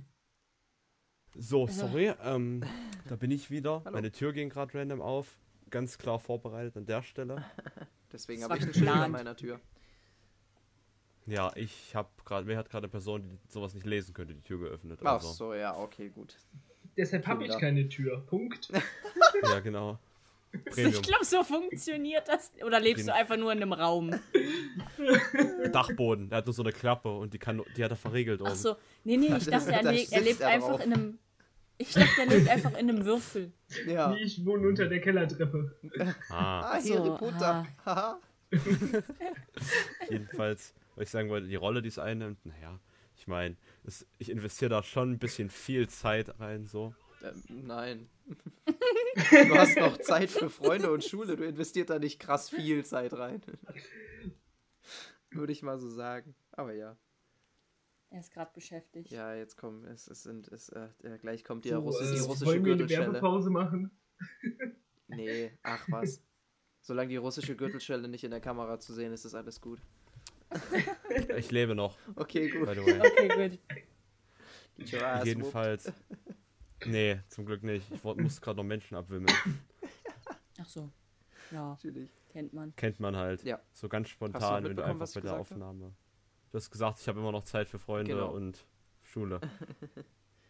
So, 1.37 1.66
sorry, 1.66 2.12
ähm, 2.24 2.64
da 3.07 3.16
bin 3.16 3.31
ich 3.31 3.51
wieder. 3.51 3.83
Hallo. 3.85 3.95
Meine 3.95 4.11
Tür 4.11 4.33
ging 4.33 4.49
gerade 4.49 4.76
random 4.76 5.01
auf. 5.01 5.39
Ganz 5.70 5.99
klar 5.99 6.18
vorbereitet 6.18 6.76
an 6.76 6.87
der 6.87 7.03
Stelle. 7.03 7.45
Deswegen 8.12 8.43
habe 8.43 8.57
ich 8.57 8.62
war 8.62 8.68
ein 8.68 8.74
Schild 8.74 8.89
an 8.89 9.11
meiner 9.11 9.37
Tür. 9.37 9.61
Ja, 11.29 11.53
ich 11.57 11.95
habe 11.95 12.09
gerade, 12.24 12.47
mir 12.47 12.57
hat 12.57 12.70
gerade 12.70 12.85
eine 12.85 12.91
Person, 12.91 13.22
die 13.22 13.39
sowas 13.53 13.74
nicht 13.74 13.87
lesen 13.87 14.14
könnte, 14.14 14.35
die 14.35 14.43
Tür 14.43 14.59
geöffnet. 14.61 14.99
Ach 15.03 15.12
Also, 15.14 15.29
so, 15.33 15.55
ja, 15.55 15.76
okay, 15.76 16.09
gut. 16.09 16.35
Deshalb 16.97 17.26
habe 17.26 17.45
ich 17.45 17.57
keine 17.59 17.89
Tür. 17.89 18.20
Punkt. 18.26 18.70
ja, 19.43 19.61
genau. 19.61 19.99
Ich 20.53 20.64
Premium. 20.64 21.03
glaube, 21.03 21.24
so 21.26 21.45
funktioniert 21.45 22.26
das. 22.26 22.51
Oder 22.64 22.81
lebst 22.81 23.07
du 23.07 23.11
Premium. 23.12 23.20
einfach 23.20 23.37
nur 23.37 23.53
in 23.53 23.59
einem 23.62 23.72
Raum? 23.74 24.11
Dachboden. 25.72 26.29
Der 26.31 26.39
hat 26.39 26.47
nur 26.47 26.55
so 26.55 26.62
eine 26.62 26.72
Klappe 26.72 27.11
und 27.14 27.35
die, 27.35 27.39
kann, 27.39 27.62
die 27.76 27.85
hat 27.85 27.91
er 27.91 27.97
verriegelt 27.97 28.41
oben. 28.41 28.51
Ach 28.53 28.57
so. 28.57 28.76
Nee, 29.05 29.18
nee, 29.18 29.37
ich 29.37 29.45
dachte, 29.51 29.72
er, 29.72 29.83
da 29.83 29.91
le 29.91 30.07
er 30.11 30.20
lebt 30.22 30.41
er 30.41 30.49
einfach 30.49 30.68
drauf. 30.70 30.85
in 30.87 30.93
einem. 30.95 31.18
Ich 31.76 31.93
dachte, 31.93 32.20
er 32.22 32.26
lebt 32.26 32.49
einfach 32.49 32.70
in 32.72 32.89
einem 32.89 33.05
Würfel. 33.05 33.53
Ja. 33.87 34.09
Nee, 34.09 34.22
Ich 34.22 34.45
wohne 34.45 34.66
unter 34.68 34.89
der 34.89 35.01
Kellertreppe. 35.01 35.76
Ah, 36.31 36.61
Ah, 36.61 36.72
Harry 36.72 36.83
So, 36.89 37.16
Potter. 37.16 37.66
Haha. 37.85 38.18
jedenfalls, 40.11 40.74
was 40.99 41.09
ich 41.09 41.11
sagen 41.11 41.28
wollte, 41.28 41.46
die 41.46 41.57
Rolle, 41.57 41.82
die 41.82 41.88
es 41.88 41.99
einnimmt, 41.99 42.44
naja, 42.44 42.80
ich 43.16 43.26
meine, 43.26 43.57
ich 44.18 44.30
investiere 44.30 44.70
da 44.70 44.82
schon 44.82 45.12
ein 45.12 45.18
bisschen 45.18 45.51
viel 45.51 45.88
Zeit 45.88 46.38
rein, 46.40 46.66
so. 46.66 46.94
ähm, 47.22 47.42
nein. 47.49 48.09
du 49.30 49.55
hast 49.57 49.76
noch 49.76 49.99
Zeit 49.99 50.30
für 50.30 50.51
Freunde 50.51 50.92
und 50.92 51.05
Schule. 51.05 51.36
Du 51.36 51.44
investierst 51.44 51.90
da 51.90 51.99
nicht 51.99 52.20
krass 52.20 52.51
viel 52.51 52.84
Zeit 52.84 53.12
rein. 53.14 53.42
Würde 55.30 55.53
ich 55.53 55.62
mal 55.62 55.78
so 55.78 55.88
sagen. 55.88 56.34
Aber 56.53 56.74
ja. 56.74 56.96
Er 58.11 58.20
ist 58.20 58.32
gerade 58.32 58.53
beschäftigt. 58.55 59.11
Ja, 59.11 59.34
jetzt 59.34 59.57
komm, 59.57 59.84
es, 59.84 60.07
es 60.09 60.22
sind, 60.22 60.49
es, 60.49 60.70
äh, 60.70 60.88
äh, 61.03 61.18
gleich 61.18 61.44
kommt 61.44 61.64
die, 61.64 61.70
So, 61.70 61.80
Russi 61.80 62.05
äh, 62.05 62.14
die 62.14 62.20
russische 62.20 62.46
wollen 62.46 62.64
wir 62.64 62.72
eine 62.72 62.82
Gürtelschelle. 62.82 63.12
Werbepause 63.12 63.51
machen? 63.51 63.90
Nee, 65.09 65.53
ach 65.62 65.86
was. 65.90 66.22
Solange 66.80 67.11
die 67.11 67.16
russische 67.16 67.57
Gürtelschelle 67.57 68.09
nicht 68.09 68.24
in 68.24 68.30
der 68.30 68.40
Kamera 68.40 68.78
zu 68.78 68.94
sehen 68.94 69.12
ist, 69.12 69.24
ist 69.24 69.34
alles 69.34 69.61
gut. 69.61 69.80
Ich 71.36 71.51
lebe 71.51 71.74
noch, 71.74 71.96
Okay, 72.16 72.49
gut. 72.51 72.66
by 72.66 72.74
the 72.74 72.80
way. 72.86 73.01
Okay, 73.01 73.59
gut. 74.78 75.24
Jedenfalls. 75.26 75.92
Nee, 76.86 77.20
zum 77.28 77.44
Glück 77.46 77.62
nicht. 77.62 77.90
Ich 77.92 78.03
musste 78.05 78.40
gerade 78.40 78.57
noch 78.59 78.64
Menschen 78.64 78.96
abwimmeln. 78.96 79.36
Ach 80.61 80.68
so. 80.68 80.90
Ja, 81.51 81.70
Natürlich. 81.70 82.11
kennt 82.30 82.53
man. 82.53 82.74
Kennt 82.76 83.01
man 83.01 83.16
halt. 83.16 83.42
Ja. 83.44 83.61
So 83.72 83.88
ganz 83.88 84.09
spontan, 84.09 84.62
du 84.62 84.68
wenn 84.70 84.76
du 84.76 84.84
einfach 84.84 85.12
bei 85.14 85.20
der? 85.20 85.34
Aufnahme. 85.38 85.92
Du 86.51 86.57
hast 86.57 86.70
gesagt, 86.70 87.01
ich 87.01 87.09
habe 87.09 87.18
immer 87.20 87.32
noch 87.32 87.44
Zeit 87.44 87.68
für 87.68 87.78
Freunde 87.78 88.12
Genau. 88.12 88.30
und 88.30 88.66
Schule. 89.03 89.40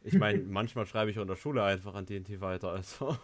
Ich 0.05 0.15
meine, 0.15 0.39
manchmal 0.45 0.87
schreibe 0.87 1.11
ich 1.11 1.19
auch 1.19 1.23
in 1.23 1.29
der 1.29 1.37
Schule 1.37 1.63
einfach 1.63 1.95
an 1.95 2.07
DNT 2.07 2.41
weiter. 2.41 2.71
Also. 2.73 3.17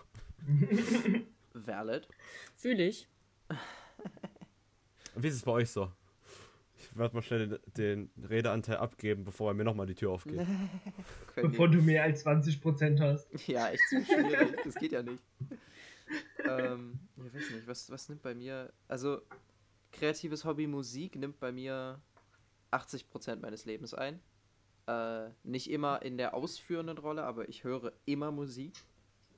Valid. 1.53 2.09
Fühle 2.57 2.87
ich. 2.89 3.09
Und 5.15 5.23
wie 5.23 5.29
ist 5.29 5.35
es 5.37 5.43
bei 5.43 5.53
euch 5.53 5.71
so? 5.71 5.91
Ich 6.95 6.99
werde 7.01 7.17
mal 7.17 7.23
schnell 7.23 7.49
den, 7.49 8.09
den 8.17 8.25
Redeanteil 8.25 8.77
abgeben, 8.77 9.25
bevor 9.25 9.51
er 9.51 9.55
mir 9.55 9.65
nochmal 9.65 9.87
die 9.87 9.97
Tür 9.97 10.13
aufgeht. 10.13 10.47
Bevor 11.35 11.69
du 11.69 11.83
mehr 11.83 12.05
als 12.05 12.25
20% 12.25 13.01
hast. 13.01 13.49
Ja, 13.49 13.71
echt 13.71 13.83
zu 13.89 14.05
schwierig. 14.05 14.57
Das 14.65 14.77
geht 14.77 14.93
ja 14.93 15.03
nicht. 15.03 15.21
ähm, 16.49 17.01
ich 17.17 17.35
weiß 17.35 17.51
nicht, 17.51 17.67
was, 17.67 17.91
was 17.91 18.09
nimmt 18.09 18.23
bei 18.23 18.37
mir. 18.37 18.73
Also, 18.87 19.23
kreatives 19.91 20.45
Hobby 20.45 20.69
Musik 20.69 21.17
nimmt 21.17 21.41
bei 21.41 21.51
mir 21.51 22.01
80% 22.71 23.41
meines 23.41 23.65
Lebens 23.65 23.93
ein. 23.93 24.21
Äh, 24.87 25.31
nicht 25.43 25.69
immer 25.69 26.01
in 26.01 26.17
der 26.17 26.33
ausführenden 26.33 26.99
Rolle, 26.99 27.25
aber 27.25 27.49
ich 27.49 27.65
höre 27.65 27.93
immer 28.05 28.31
Musik. 28.31 28.73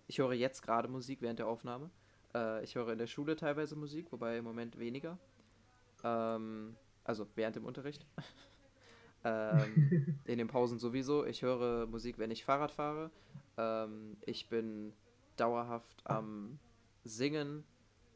Ich 0.09 0.19
höre 0.19 0.35
jetzt 0.35 0.61
gerade 0.61 0.89
Musik 0.89 1.23
während 1.23 1.39
der 1.39 1.47
Aufnahme. 1.47 1.89
Äh, 2.35 2.63
ich 2.65 2.75
höre 2.75 2.93
in 2.93 2.99
der 2.99 3.07
Schule 3.07 3.35
teilweise 3.35 3.77
Musik, 3.77 4.13
wobei 4.13 4.37
im 4.37 4.45
Moment 4.45 4.79
weniger. 4.79 5.19
Ähm, 6.05 6.77
also 7.07 7.27
während 7.35 7.57
dem 7.57 7.65
Unterricht. 7.65 8.07
ähm, 9.25 10.19
in 10.25 10.39
den 10.39 10.49
Pausen 10.49 10.79
sowieso. 10.79 11.25
Ich 11.25 11.43
höre 11.43 11.87
Musik, 11.87 12.19
wenn 12.19 12.31
ich 12.31 12.45
Fahrrad 12.45 12.73
fahre. 12.73 13.11
Ähm, 13.57 14.17
ich 14.25 14.49
bin 14.49 14.93
dauerhaft 15.37 16.03
am 16.05 16.59
Singen 17.05 17.65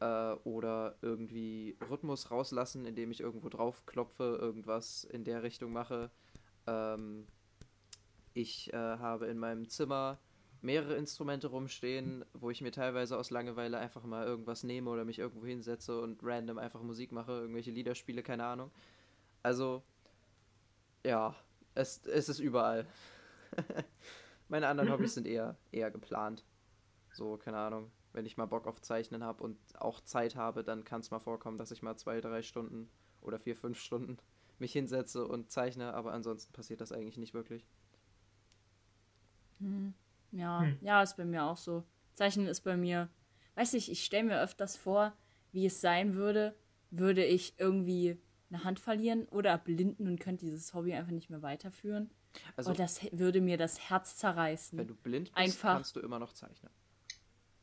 äh, 0.01 0.32
oder 0.45 0.97
irgendwie 1.03 1.76
Rhythmus 1.88 2.30
rauslassen, 2.30 2.86
indem 2.86 3.11
ich 3.11 3.20
irgendwo 3.20 3.49
drauf 3.49 3.86
klopfe, 3.86 4.38
irgendwas 4.41 5.05
in 5.05 5.24
der 5.24 5.43
Richtung 5.43 5.72
mache. 5.72 6.11
Ähm, 6.66 7.26
ich 8.34 8.72
äh, 8.72 8.76
habe 8.76 9.26
in 9.26 9.38
meinem 9.38 9.68
Zimmer 9.68 10.18
mehrere 10.63 10.97
Instrumente 10.97 11.49
rumstehen, 11.49 12.25
wo 12.33 12.51
ich 12.51 12.61
mir 12.61 12.73
teilweise 12.73 13.19
aus 13.19 13.31
Langeweile 13.31 13.79
einfach 13.79 14.05
mal 14.05 14.27
irgendwas 14.27 14.63
nehme 14.63 14.91
oder 14.91 15.05
mich 15.05 15.19
irgendwo 15.19 15.47
hinsetze 15.47 16.01
und 16.01 16.21
random 16.23 16.59
einfach 16.59 16.83
Musik 16.83 17.13
mache, 17.13 17.33
irgendwelche 17.33 17.71
Lieder 17.71 17.95
spiele, 17.95 18.23
keine 18.23 18.45
Ahnung. 18.45 18.71
Also, 19.43 19.83
ja, 21.05 21.35
es, 21.75 22.05
es 22.07 22.29
ist 22.29 22.41
überall. 22.41 22.87
Meine 24.49 24.69
anderen 24.69 24.91
Hobbys 24.91 25.15
sind 25.15 25.27
eher, 25.27 25.57
eher 25.73 25.91
geplant. 25.91 26.45
So, 27.13 27.37
keine 27.37 27.59
Ahnung. 27.59 27.91
Wenn 28.13 28.27
ich 28.27 28.37
mal 28.37 28.47
Bock 28.47 28.67
auf 28.67 28.83
Zeichnen 28.83 29.23
habe 29.23 29.43
und 29.45 29.57
auch 29.79 30.01
Zeit 30.01 30.35
habe, 30.37 30.65
dann 30.65 30.85
kann 30.85 31.01
es 31.01 31.11
mal 31.11 31.21
vorkommen, 31.21 31.59
dass 31.59 31.71
ich 31.71 31.83
mal 31.83 31.97
zwei, 31.97 32.21
drei 32.21 32.43
Stunden 32.43 32.91
oder 33.21 33.39
vier, 33.39 33.57
fünf 33.57 33.79
Stunden 33.79 34.19
mich 34.59 34.73
hinsetze 34.73 35.27
und 35.27 35.51
zeichne, 35.51 35.95
aber 35.95 36.13
ansonsten 36.13 36.53
passiert 36.53 36.81
das 36.81 36.93
eigentlich 36.93 37.17
nicht 37.17 37.35
wirklich. 37.35 37.65
Hm. 39.61 39.95
Ja, 40.33 40.61
Hm. 40.62 40.78
ja, 40.81 41.03
ist 41.03 41.16
bei 41.16 41.24
mir 41.24 41.45
auch 41.45 41.57
so. 41.57 41.85
Zeichnen 42.14 42.47
ist 42.47 42.61
bei 42.62 42.76
mir, 42.76 43.09
weiß 43.57 43.74
ich, 43.74 43.91
ich 43.91 44.05
stelle 44.05 44.24
mir 44.24 44.41
öfters 44.43 44.76
vor, 44.76 45.12
wie 45.53 45.66
es 45.66 45.81
sein 45.81 46.14
würde, 46.14 46.55
würde 46.91 47.24
ich 47.24 47.59
irgendwie 47.59 48.20
eine 48.51 48.64
Hand 48.64 48.81
verlieren 48.81 49.26
oder 49.26 49.57
blinden 49.59 50.07
und 50.09 50.18
könnte 50.20 50.45
dieses 50.45 50.74
Hobby 50.74 50.93
einfach 50.95 51.12
nicht 51.12 51.31
mehr 51.31 51.43
weiterführen. 51.43 52.11
Also, 52.57 52.70
oh, 52.70 52.74
das 52.74 53.01
würde 53.12 53.41
mir 53.41 53.57
das 53.57 53.91
Herz 53.91 54.16
zerreißen. 54.16 54.78
wenn 54.78 54.87
du 54.89 54.95
blind 54.95 55.26
bist, 55.35 55.37
Einfach- 55.37 55.74
kannst 55.74 55.97
du 55.97 56.01
immer 56.01 56.18
noch 56.18 56.33
zeichnen. 56.33 56.70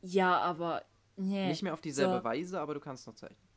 ja, 0.02 0.38
aber 0.38 0.84
nee. 1.16 1.48
Nicht 1.48 1.62
mehr 1.62 1.72
auf 1.72 1.80
dieselbe 1.80 2.18
so. 2.18 2.24
Weise, 2.24 2.60
aber 2.60 2.74
du 2.74 2.80
kannst 2.80 3.06
noch 3.06 3.14
zeichnen. 3.14 3.48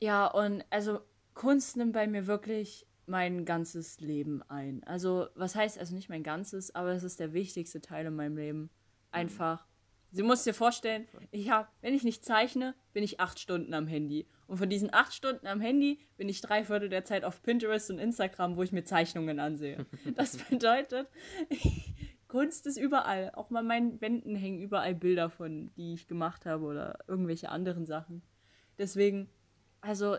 Ja, 0.00 0.26
und 0.28 0.64
also 0.70 1.00
Kunst 1.34 1.76
nimmt 1.76 1.92
bei 1.92 2.06
mir 2.06 2.26
wirklich 2.26 2.86
mein 3.08 3.44
ganzes 3.44 4.00
Leben 4.00 4.42
ein. 4.48 4.82
Also, 4.84 5.28
was 5.34 5.54
heißt 5.54 5.78
also 5.78 5.94
nicht 5.94 6.08
mein 6.08 6.22
ganzes, 6.22 6.74
aber 6.74 6.92
es 6.92 7.02
ist 7.02 7.20
der 7.20 7.32
wichtigste 7.32 7.80
Teil 7.80 8.06
in 8.06 8.14
meinem 8.14 8.36
Leben. 8.36 8.70
Einfach. 9.10 9.66
Du 10.10 10.24
musst 10.24 10.46
dir 10.46 10.54
vorstellen, 10.54 11.06
ich 11.30 11.50
hab, 11.50 11.70
wenn 11.82 11.92
ich 11.92 12.02
nicht 12.02 12.24
zeichne, 12.24 12.74
bin 12.92 13.04
ich 13.04 13.20
acht 13.20 13.38
Stunden 13.38 13.74
am 13.74 13.86
Handy. 13.86 14.26
Und 14.46 14.56
von 14.56 14.70
diesen 14.70 14.92
acht 14.92 15.12
Stunden 15.12 15.46
am 15.46 15.60
Handy 15.60 16.00
bin 16.16 16.28
ich 16.30 16.40
drei 16.40 16.64
Viertel 16.64 16.88
der 16.88 17.04
Zeit 17.04 17.24
auf 17.24 17.42
Pinterest 17.42 17.90
und 17.90 17.98
Instagram, 17.98 18.56
wo 18.56 18.62
ich 18.62 18.72
mir 18.72 18.84
Zeichnungen 18.84 19.38
ansehe. 19.38 19.84
Das 20.16 20.38
bedeutet, 20.38 21.08
Kunst 22.28 22.66
ist 22.66 22.78
überall. 22.78 23.30
Auch 23.34 23.50
mal 23.50 23.62
meinen 23.62 24.00
Wänden 24.00 24.34
hängen 24.34 24.60
überall 24.60 24.94
Bilder 24.94 25.28
von, 25.28 25.72
die 25.74 25.94
ich 25.94 26.08
gemacht 26.08 26.46
habe 26.46 26.64
oder 26.64 26.98
irgendwelche 27.06 27.50
anderen 27.50 27.84
Sachen. 27.84 28.22
Deswegen, 28.78 29.28
also 29.80 30.16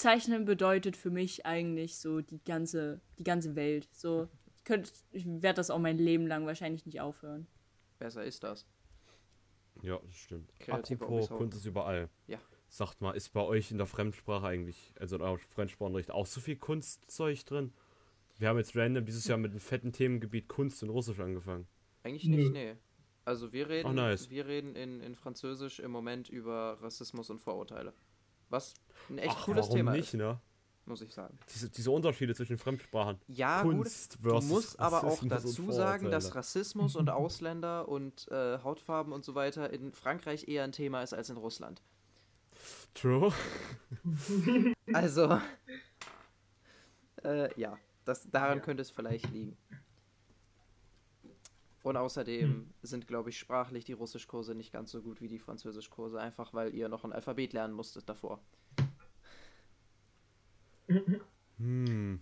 Zeichnen 0.00 0.44
bedeutet 0.44 0.96
für 0.96 1.10
mich 1.10 1.46
eigentlich 1.46 1.98
so 1.98 2.20
die 2.20 2.42
ganze, 2.42 3.00
die 3.18 3.24
ganze 3.24 3.54
Welt. 3.54 3.88
So, 3.92 4.28
ich 4.54 4.64
könnte, 4.64 4.90
ich 5.12 5.26
werde 5.26 5.56
das 5.56 5.70
auch 5.70 5.78
mein 5.78 5.98
Leben 5.98 6.26
lang 6.26 6.46
wahrscheinlich 6.46 6.86
nicht 6.86 7.00
aufhören. 7.00 7.46
Besser 7.98 8.24
ist 8.24 8.42
das. 8.42 8.66
Ja, 9.82 9.98
das 10.04 10.14
stimmt. 10.14 10.52
Kreative 10.58 11.04
Apropos. 11.04 11.28
Kunst 11.28 11.58
ist 11.58 11.66
überall. 11.66 12.08
Ja. 12.26 12.38
Sagt 12.68 13.00
mal, 13.00 13.12
ist 13.12 13.30
bei 13.32 13.42
euch 13.42 13.70
in 13.70 13.78
der 13.78 13.86
Fremdsprache 13.86 14.46
eigentlich, 14.46 14.94
also 14.98 15.16
in 15.16 15.22
eurem 15.22 15.38
Fremdsprachenunterricht, 15.38 16.10
auch 16.10 16.26
so 16.26 16.40
viel 16.40 16.56
Kunstzeug 16.56 17.44
drin? 17.44 17.72
Wir 18.38 18.48
haben 18.48 18.58
jetzt 18.58 18.76
random 18.76 19.04
dieses 19.04 19.26
Jahr 19.26 19.38
mit 19.38 19.50
einem 19.50 19.60
fetten 19.60 19.92
Themengebiet 19.92 20.48
Kunst 20.48 20.82
und 20.82 20.90
Russisch 20.90 21.20
angefangen. 21.20 21.66
Eigentlich 22.02 22.24
nicht, 22.24 22.52
nee. 22.52 22.76
Also 23.24 23.52
wir 23.52 23.68
reden, 23.68 23.88
Ach, 23.88 23.92
nice. 23.92 24.30
wir 24.30 24.46
reden 24.46 24.74
in, 24.76 25.00
in 25.00 25.14
Französisch 25.14 25.78
im 25.78 25.90
Moment 25.90 26.30
über 26.30 26.78
Rassismus 26.80 27.28
und 27.28 27.38
Vorurteile. 27.38 27.92
Was 28.50 28.74
ein 29.08 29.18
echt 29.18 29.34
Ach, 29.38 29.44
cooles 29.44 29.66
warum 29.66 29.76
Thema 29.76 29.92
nicht, 29.92 30.12
ist, 30.12 30.14
ne? 30.14 30.40
muss 30.90 31.00
ich 31.00 31.12
sagen. 31.12 31.38
Diese, 31.48 31.70
diese 31.70 31.90
Unterschiede 31.90 32.34
zwischen 32.34 32.58
Fremdsprachen. 32.58 33.18
Ja, 33.28 33.62
Kunst 33.62 34.22
gut. 34.22 34.32
Du 34.32 34.46
musst 34.46 34.78
aber 34.78 35.04
auch 35.04 35.20
dazu 35.22 35.72
sagen, 35.72 36.10
dass. 36.10 36.34
Rassismus 36.34 36.96
und 36.96 37.08
Ausländer 37.10 37.88
und 37.88 38.28
äh, 38.28 38.58
Hautfarben 38.58 39.12
und 39.12 39.24
so 39.24 39.34
weiter 39.34 39.72
in 39.72 39.92
Frankreich 39.92 40.48
eher 40.48 40.64
ein 40.64 40.72
Thema 40.72 41.02
ist 41.02 41.14
als 41.14 41.30
in 41.30 41.36
Russland. 41.36 41.80
True. 42.94 43.32
Also, 44.92 45.40
äh, 47.24 47.58
ja, 47.58 47.78
das, 48.04 48.28
daran 48.30 48.60
könnte 48.60 48.82
es 48.82 48.90
vielleicht 48.90 49.30
liegen. 49.30 49.56
Und 51.82 51.96
außerdem 51.96 52.70
sind, 52.82 53.06
glaube 53.06 53.30
ich, 53.30 53.38
sprachlich 53.38 53.84
die 53.84 53.94
Russischkurse 53.94 54.54
nicht 54.54 54.72
ganz 54.72 54.90
so 54.90 55.00
gut 55.00 55.20
wie 55.20 55.28
die 55.28 55.38
Französischkurse, 55.38 56.20
einfach 56.20 56.52
weil 56.52 56.74
ihr 56.74 56.88
noch 56.88 57.04
ein 57.04 57.12
Alphabet 57.12 57.52
lernen 57.54 57.72
musstet 57.72 58.08
davor. 58.08 58.40
Hm. 61.56 62.20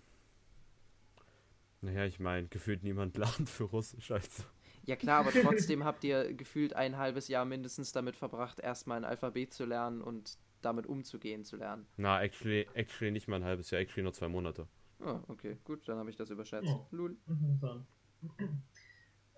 Naja, 1.80 2.04
ich 2.04 2.20
meine, 2.20 2.48
gefühlt 2.48 2.82
niemand 2.82 3.16
lernt 3.16 3.48
für 3.48 3.64
Russisch, 3.64 4.10
also. 4.10 4.44
Ja 4.84 4.96
klar, 4.96 5.20
aber 5.20 5.32
trotzdem 5.32 5.84
habt 5.84 6.02
ihr 6.04 6.32
gefühlt 6.34 6.74
ein 6.74 6.96
halbes 6.96 7.28
Jahr 7.28 7.44
mindestens 7.44 7.92
damit 7.92 8.16
verbracht, 8.16 8.58
erstmal 8.58 8.98
ein 8.98 9.04
Alphabet 9.04 9.52
zu 9.52 9.64
lernen 9.64 10.00
und 10.00 10.38
damit 10.62 10.86
umzugehen 10.86 11.44
zu 11.44 11.56
lernen. 11.56 11.86
Na, 11.96 12.22
actually, 12.22 12.66
actually 12.74 13.10
nicht 13.12 13.28
mal 13.28 13.36
ein 13.36 13.44
halbes 13.44 13.70
Jahr, 13.70 13.80
actually 13.80 14.02
nur 14.02 14.12
zwei 14.12 14.28
Monate. 14.28 14.66
Oh, 15.00 15.20
okay, 15.28 15.58
gut, 15.64 15.86
dann 15.88 15.98
habe 15.98 16.10
ich 16.10 16.16
das 16.16 16.30
überschätzt. 16.30 16.68
Oh. 16.68 16.86
Lul. 16.90 17.16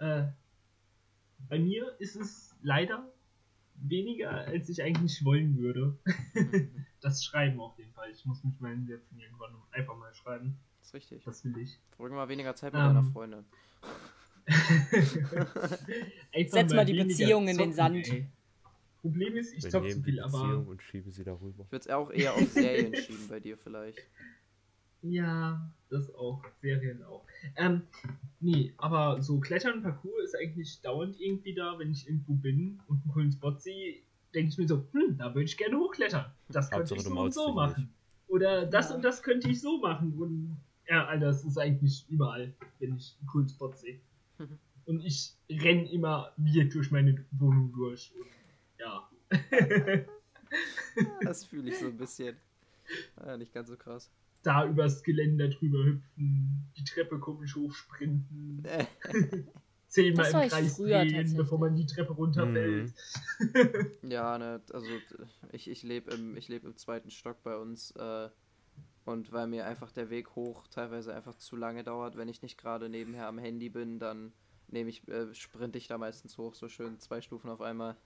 Äh, 0.01 0.25
bei 1.49 1.59
mir 1.59 1.95
ist 1.99 2.17
es 2.17 2.57
leider 2.63 3.09
weniger, 3.75 4.31
als 4.31 4.69
ich 4.69 4.83
eigentlich 4.83 5.25
wollen 5.25 5.57
würde. 5.59 5.97
das 7.01 7.25
Schreiben 7.25 7.61
auf 7.61 7.79
jeden 7.79 7.93
Fall. 7.93 8.11
Ich 8.11 8.25
muss 8.25 8.43
mich 8.45 8.59
mal 8.61 8.71
hinsetzen 8.73 9.19
irgendwann 9.19 9.55
und 9.55 9.63
einfach 9.73 9.97
mal 9.97 10.13
schreiben. 10.15 10.59
Das 10.79 10.89
ist 10.89 10.95
richtig. 10.95 11.25
Das 11.25 11.45
will 11.45 11.57
ich. 11.59 11.79
Verbring 11.97 12.15
mal 12.17 12.29
weniger 12.29 12.55
Zeit 12.55 12.73
mit 12.73 12.81
Ähm. 12.83 12.89
deiner 12.89 13.05
Freundin. 13.05 13.45
Einfach 16.33 16.53
Setz 16.53 16.73
mal 16.73 16.85
die 16.85 16.95
Beziehung 16.95 17.47
in 17.47 17.59
den 17.59 17.73
Sand. 17.73 18.09
ey. 18.09 18.27
Problem 19.01 19.37
ist, 19.37 19.55
ich 19.55 19.63
Wir 19.65 19.71
zock 19.71 19.89
zu 19.91 20.03
viel, 20.03 20.21
aber 20.21 20.39
Beziehung 20.43 20.67
und 20.67 20.83
schieben 20.83 21.13
sie 21.13 21.25
darüber. 21.25 21.65
Ich 21.65 21.73
würde 21.73 21.85
es 21.85 21.89
auch 21.89 22.11
eher 22.11 22.35
auf 22.35 22.49
Serien 22.51 22.95
schieben 22.95 23.29
bei 23.29 23.41
dir 23.41 23.57
vielleicht. 23.57 23.99
Ja, 25.03 25.71
das 25.89 26.15
auch. 26.15 26.43
Serien 26.61 27.03
auch. 27.05 27.25
Ähm, 27.57 27.83
nee, 28.41 28.73
aber 28.77 29.23
so 29.23 29.41
Klettern, 29.41 29.83
Parcours 29.83 30.25
ist 30.25 30.37
eigentlich 30.37 30.81
dauernd 30.83 31.19
irgendwie 31.21 31.55
da, 31.55 31.79
wenn 31.79 31.91
ich 31.93 32.07
irgendwo 32.07 32.35
bin 32.35 32.81
und 32.87 33.03
einen 33.03 33.13
coolen 33.13 33.33
Spot 33.33 33.57
sehe, 33.59 34.03
denke 34.35 34.51
ich 34.51 34.59
mir 34.59 34.69
so, 34.69 34.87
hm, 34.93 35.17
da 35.19 35.35
würde 35.35 35.45
ich 35.45 35.57
gerne 35.57 35.77
hochklettern. 35.79 36.27
Das 36.49 36.71
könnte 36.71 36.95
ich 36.95 37.03
so 37.03 37.19
und 37.19 37.35
so 37.35 37.53
machen. 37.53 37.93
Oder 38.29 38.67
das 38.67 38.91
Ja. 38.91 38.97
und 38.97 39.03
das 39.03 39.23
könnte 39.23 39.49
ich 39.49 39.61
so 39.61 39.79
machen. 39.79 40.13
Und 40.19 40.57
Ja, 40.89 41.07
Alter, 41.07 41.27
das 41.27 41.45
ist 41.45 41.57
eigentlich 41.59 42.05
überall, 42.09 42.53
wenn 42.81 42.97
ich 42.97 43.17
einen 43.21 43.27
coolen 43.29 43.49
Spot 43.49 43.73
sehe. 43.73 44.01
Mhm. 44.39 44.59
Und 44.87 45.05
ich 45.05 45.35
renn 45.49 45.87
immer 45.87 46.33
wild 46.37 46.75
durch 46.75 46.91
meine 46.91 47.25
Wohnung 47.33 47.73
durch. 47.73 48.13
Und, 48.17 48.27
ja. 48.79 49.09
Das 51.23 51.45
fühle 51.45 51.71
ich 51.71 51.79
so 51.79 51.87
ein 51.87 51.97
bisschen. 51.97 52.37
Ah, 53.17 53.37
nicht 53.37 53.53
ganz 53.55 53.69
so 53.69 53.77
krass. 53.77 54.11
Da 54.43 54.67
übers 54.67 55.03
Geländer 55.03 55.49
drüber 55.49 55.85
hüpfen, 55.85 56.71
die 56.77 56.85
Treppe 56.85 57.19
komisch 57.19 57.57
hochsprinten, 57.57 58.65
Äh, 58.65 58.87
zehnmal 59.87 60.27
im 60.27 60.49
Kreis 60.49 60.77
früher 60.77 61.05
drehen, 61.05 61.37
bevor 61.37 61.59
man 61.59 61.75
die 61.75 61.87
Treppe 61.87 62.13
runterfällt. 62.13 62.95
Ja, 64.03 64.39
ne, 64.39 64.61
also 64.73 64.87
ich, 65.53 65.69
ich 65.69 65.83
lebe 65.83 66.13
im, 66.13 66.37
ich 66.37 66.49
leb 66.49 66.65
im 66.65 66.77
zweiten 66.77 67.11
Stock 67.11 67.43
bei 67.43 67.57
uns 67.57 67.91
äh, 67.93 68.29
und 69.05 69.33
weil 69.33 69.47
mir 69.47 69.67
einfach 69.67 69.93
der 69.93 70.11
Weg 70.11 70.37
hoch 70.37 70.67
teilweise 70.69 71.15
einfach 71.15 71.35
zu 71.35 71.57
lange 71.57 71.85
dauert, 71.85 72.17
wenn 72.17 72.29
ich 72.29 72.43
nicht 72.43 72.59
gerade 72.59 72.89
nebenher 72.89 73.27
am 73.27 73.39
Handy 73.39 73.69
bin, 73.69 73.99
dann 73.99 74.33
nehme 74.69 74.91
ich, 74.91 75.07
äh, 75.09 75.35
sprinte 75.35 75.79
ich 75.79 75.89
da 75.89 75.99
meistens 75.99 76.39
hoch, 76.39 76.55
so 76.55 76.69
schön 76.69 76.99
zwei 76.99 77.21
Stufen 77.21 77.51
auf 77.51 77.61
einmal. 77.61 77.97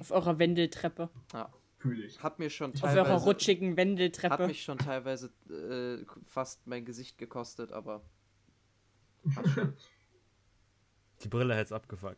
Auf 0.00 0.10
eurer 0.12 0.38
Wendeltreppe. 0.38 1.10
Ja, 1.32 1.52
Fühl 1.80 2.04
ich. 2.04 2.22
hat 2.22 2.38
mir 2.38 2.50
schon 2.50 2.72
Auf 2.74 2.82
eurer 2.82 3.04
teilweise, 3.04 3.24
rutschigen 3.24 3.70
hat 3.70 3.76
Wendeltreppe. 3.78 4.46
mich 4.46 4.62
schon 4.62 4.78
teilweise 4.78 5.30
äh, 5.48 6.04
fast 6.24 6.66
mein 6.66 6.84
Gesicht 6.84 7.18
gekostet, 7.18 7.72
aber 7.72 8.02
hat 9.34 9.48
schon. 9.48 9.74
Die 11.22 11.28
Brille 11.28 11.54
hätte 11.54 11.64
es 11.64 11.72
abgefangen. 11.72 12.16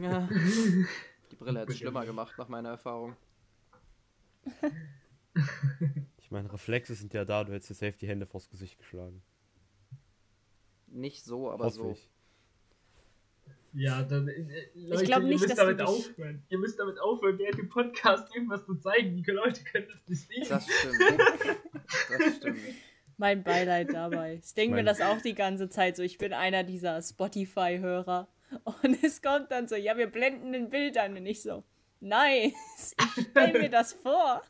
Ja. 0.00 0.26
Die 1.30 1.36
Brille 1.36 1.60
hat 1.60 1.68
es 1.68 1.78
schlimmer 1.78 2.06
gemacht, 2.06 2.32
nach 2.38 2.48
meiner 2.48 2.70
Erfahrung. 2.70 3.16
Ich 6.20 6.30
meine, 6.32 6.52
Reflexe 6.52 6.94
sind 6.94 7.14
ja 7.14 7.24
da, 7.24 7.42
du 7.44 7.52
hättest 7.54 7.70
dir 7.70 7.74
safe 7.74 7.96
die 7.96 8.06
Hände 8.08 8.26
vors 8.26 8.50
Gesicht 8.50 8.76
geschlagen. 8.76 9.22
Nicht 10.88 11.24
so, 11.24 11.50
aber 11.50 11.64
Hoffe 11.66 11.76
so. 11.76 11.90
ich. 11.92 12.10
Ja, 13.78 14.02
dann, 14.02 14.26
äh, 14.26 14.68
Leute, 14.74 15.04
glaub 15.04 15.22
ihr 15.22 15.28
nicht, 15.28 15.40
müsst 15.40 15.50
dass 15.50 15.58
damit 15.58 15.80
aufhören. 15.80 16.42
Ihr 16.48 16.58
müsst 16.58 16.80
damit 16.80 16.98
aufhören, 17.00 17.38
während 17.38 17.58
dem 17.58 17.68
Podcast 17.68 18.34
irgendwas 18.34 18.66
zu 18.66 18.74
zeigen. 18.74 19.22
Die 19.22 19.30
Leute 19.30 19.62
können 19.62 19.86
das 19.88 20.08
nicht 20.08 20.26
sehen. 20.26 20.46
Das 20.48 20.64
stimmt. 20.64 21.20
Das 22.08 22.36
stimmt. 22.36 22.58
Mein 23.16 23.44
Beileid 23.44 23.92
dabei. 23.92 24.40
Ich 24.42 24.54
denke 24.54 24.74
mir 24.74 24.84
das 24.84 25.00
auch 25.00 25.20
die 25.20 25.34
ganze 25.34 25.68
Zeit 25.68 25.96
so. 25.96 26.02
Ich 26.02 26.18
bin 26.18 26.32
einer 26.32 26.64
dieser 26.64 27.00
Spotify-Hörer. 27.00 28.28
Und 28.64 29.04
es 29.04 29.22
kommt 29.22 29.50
dann 29.52 29.68
so, 29.68 29.76
ja, 29.76 29.96
wir 29.96 30.08
blenden 30.08 30.54
ein 30.54 30.70
Bild 30.70 30.98
an. 30.98 31.16
Und 31.16 31.26
ich 31.26 31.42
so, 31.42 31.62
nice. 32.00 32.96
Ich 33.16 33.26
stell 33.30 33.52
mir 33.52 33.70
das 33.70 33.92
vor. 33.92 34.42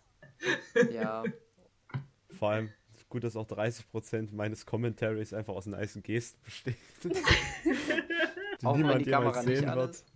Ja, 0.91 1.25
Vor 2.31 2.51
allem, 2.51 2.71
gut, 3.09 3.25
dass 3.25 3.37
auch 3.37 3.47
30% 3.47 4.29
meines 4.33 4.65
Commentaries 4.65 5.35
einfach 5.35 5.55
aus 5.55 5.67
nice 5.67 5.99
Gesten 6.03 6.41
besteht. 6.43 6.77
die 8.61 8.67
Auch 8.67 8.75
wenn 8.79 8.99
die 8.99 9.05
jemals 9.05 9.37
Kamera 9.37 9.43
nicht 9.43 9.67
an 9.67 9.79
ist? 9.91 10.07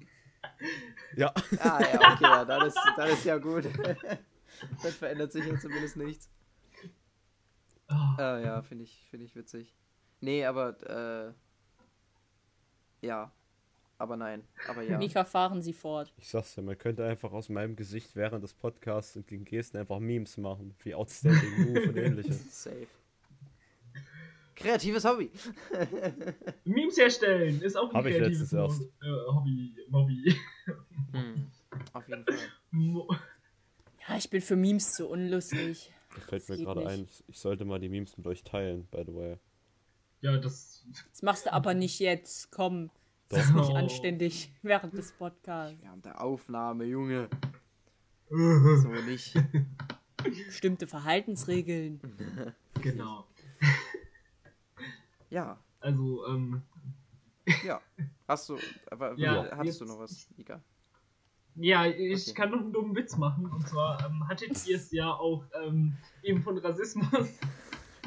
Ja, 1.16 1.32
Ah 1.60 1.80
ja, 1.80 2.12
okay, 2.12 2.24
ja, 2.24 2.44
dann 2.44 2.66
ist, 2.66 2.78
dann 2.96 3.08
ist 3.08 3.24
ja 3.24 3.38
gut. 3.38 3.64
dann 4.82 4.92
verändert 4.92 5.32
sich 5.32 5.44
ja 5.46 5.58
zumindest 5.58 5.96
nichts. 5.96 6.30
Ah, 7.88 8.16
Äh, 8.18 8.44
ja, 8.44 8.62
finde 8.62 8.84
ich, 8.84 9.06
finde 9.10 9.26
ich 9.26 9.36
witzig. 9.36 9.74
Nee, 10.20 10.44
aber, 10.44 11.34
äh, 13.02 13.06
ja. 13.06 13.30
Aber 13.98 14.16
nein, 14.16 14.42
aber 14.68 14.82
ja. 14.82 14.98
Mika, 14.98 15.24
fahren 15.24 15.62
Sie 15.62 15.72
fort. 15.72 16.12
ich 16.16 16.28
sag's 16.28 16.56
ja, 16.56 16.62
man 16.64 16.76
könnte 16.76 17.04
einfach 17.04 17.30
aus 17.30 17.48
meinem 17.48 17.76
Gesicht 17.76 18.16
während 18.16 18.42
des 18.42 18.52
Podcasts 18.52 19.14
und 19.14 19.28
gegen 19.28 19.44
Gesten 19.44 19.76
einfach 19.76 20.00
Memes 20.00 20.36
machen, 20.38 20.74
wie 20.82 20.92
Outstanding 20.94 21.66
Move 21.66 21.88
und 21.88 21.96
ähnliches. 21.98 22.64
Safe. 22.64 22.88
Kreatives 24.54 25.04
Hobby. 25.04 25.30
Memes 26.64 26.96
herstellen 26.96 27.60
ist 27.62 27.76
auch 27.76 27.88
ein 27.90 27.94
Hab 27.96 28.06
ich 28.06 28.16
kreatives 28.16 28.52
letztens 28.52 28.78
Mo- 28.80 28.86
äh, 29.02 29.34
Hobby. 29.34 29.74
Hobby. 29.92 30.36
Hm, 31.12 31.46
auf 31.92 32.08
jeden 32.08 32.24
Fall. 32.24 33.18
Ja, 34.08 34.16
ich 34.16 34.28
bin 34.30 34.40
für 34.40 34.56
Memes 34.56 34.92
zu 34.92 35.08
unlustig. 35.08 35.92
Das 36.14 36.24
fällt 36.24 36.48
mir 36.48 36.56
geht 36.56 36.66
gerade 36.66 36.86
ein, 36.86 37.08
ich 37.28 37.38
sollte 37.38 37.64
mal 37.64 37.78
die 37.80 37.88
Memes 37.88 38.16
mit 38.18 38.26
euch 38.26 38.42
teilen, 38.44 38.86
by 38.90 39.02
the 39.06 39.14
way. 39.14 39.38
Ja, 40.20 40.36
das. 40.36 40.84
Das 41.10 41.22
machst 41.22 41.46
du 41.46 41.52
aber 41.52 41.74
nicht 41.74 41.98
jetzt. 41.98 42.50
Komm. 42.52 42.90
Das 43.28 43.46
ist 43.46 43.54
nicht 43.54 43.70
anständig 43.74 44.52
während 44.62 44.92
des 44.96 45.12
Podcasts. 45.12 45.76
Während 45.82 46.04
der 46.04 46.20
Aufnahme, 46.22 46.84
Junge. 46.84 47.28
So 48.30 48.88
nicht. 49.06 49.34
Bestimmte 50.46 50.86
Verhaltensregeln. 50.86 52.00
genau. 52.80 53.26
Ja, 55.32 55.58
Also, 55.80 56.26
ähm, 56.26 56.62
ja. 57.64 57.80
Hast 58.28 58.48
du, 58.50 58.58
aber 58.90 59.14
Ja, 59.18 59.44
hattest 59.52 59.64
jetzt- 59.64 59.80
du 59.80 59.84
noch 59.86 59.98
was, 59.98 60.28
Nika? 60.36 60.60
ja, 61.54 61.86
ich 61.86 62.22
Okay. 62.28 62.34
kann 62.34 62.50
noch 62.50 62.60
einen 62.60 62.72
dummen 62.72 62.94
Witz 62.94 63.16
machen. 63.16 63.46
Und 63.46 63.66
zwar 63.66 64.04
ähm, 64.06 64.28
hattet 64.28 64.66
ihr 64.66 64.76
es 64.76 64.92
ja 64.92 65.10
auch 65.10 65.44
ähm, 65.64 65.96
eben 66.22 66.42
von 66.42 66.58
Rassismus. 66.58 67.08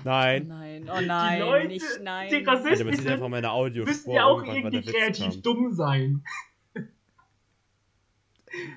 Nein! 0.04 0.48
nein, 0.48 0.84
oh 0.88 1.02
nein, 1.02 1.40
Leute, 1.40 1.68
nicht 1.68 1.86
nein. 2.04 2.30
die 2.30 2.44
Rassisten 2.44 3.08
einfach 3.08 3.28
meine 3.28 3.50
Audiospur 3.50 3.92
müssen 3.92 4.12
ja 4.12 4.26
auch 4.26 4.44
irgendwie 4.44 4.84
kreativ 4.84 5.42
dumm 5.42 5.72
sein. 5.74 6.24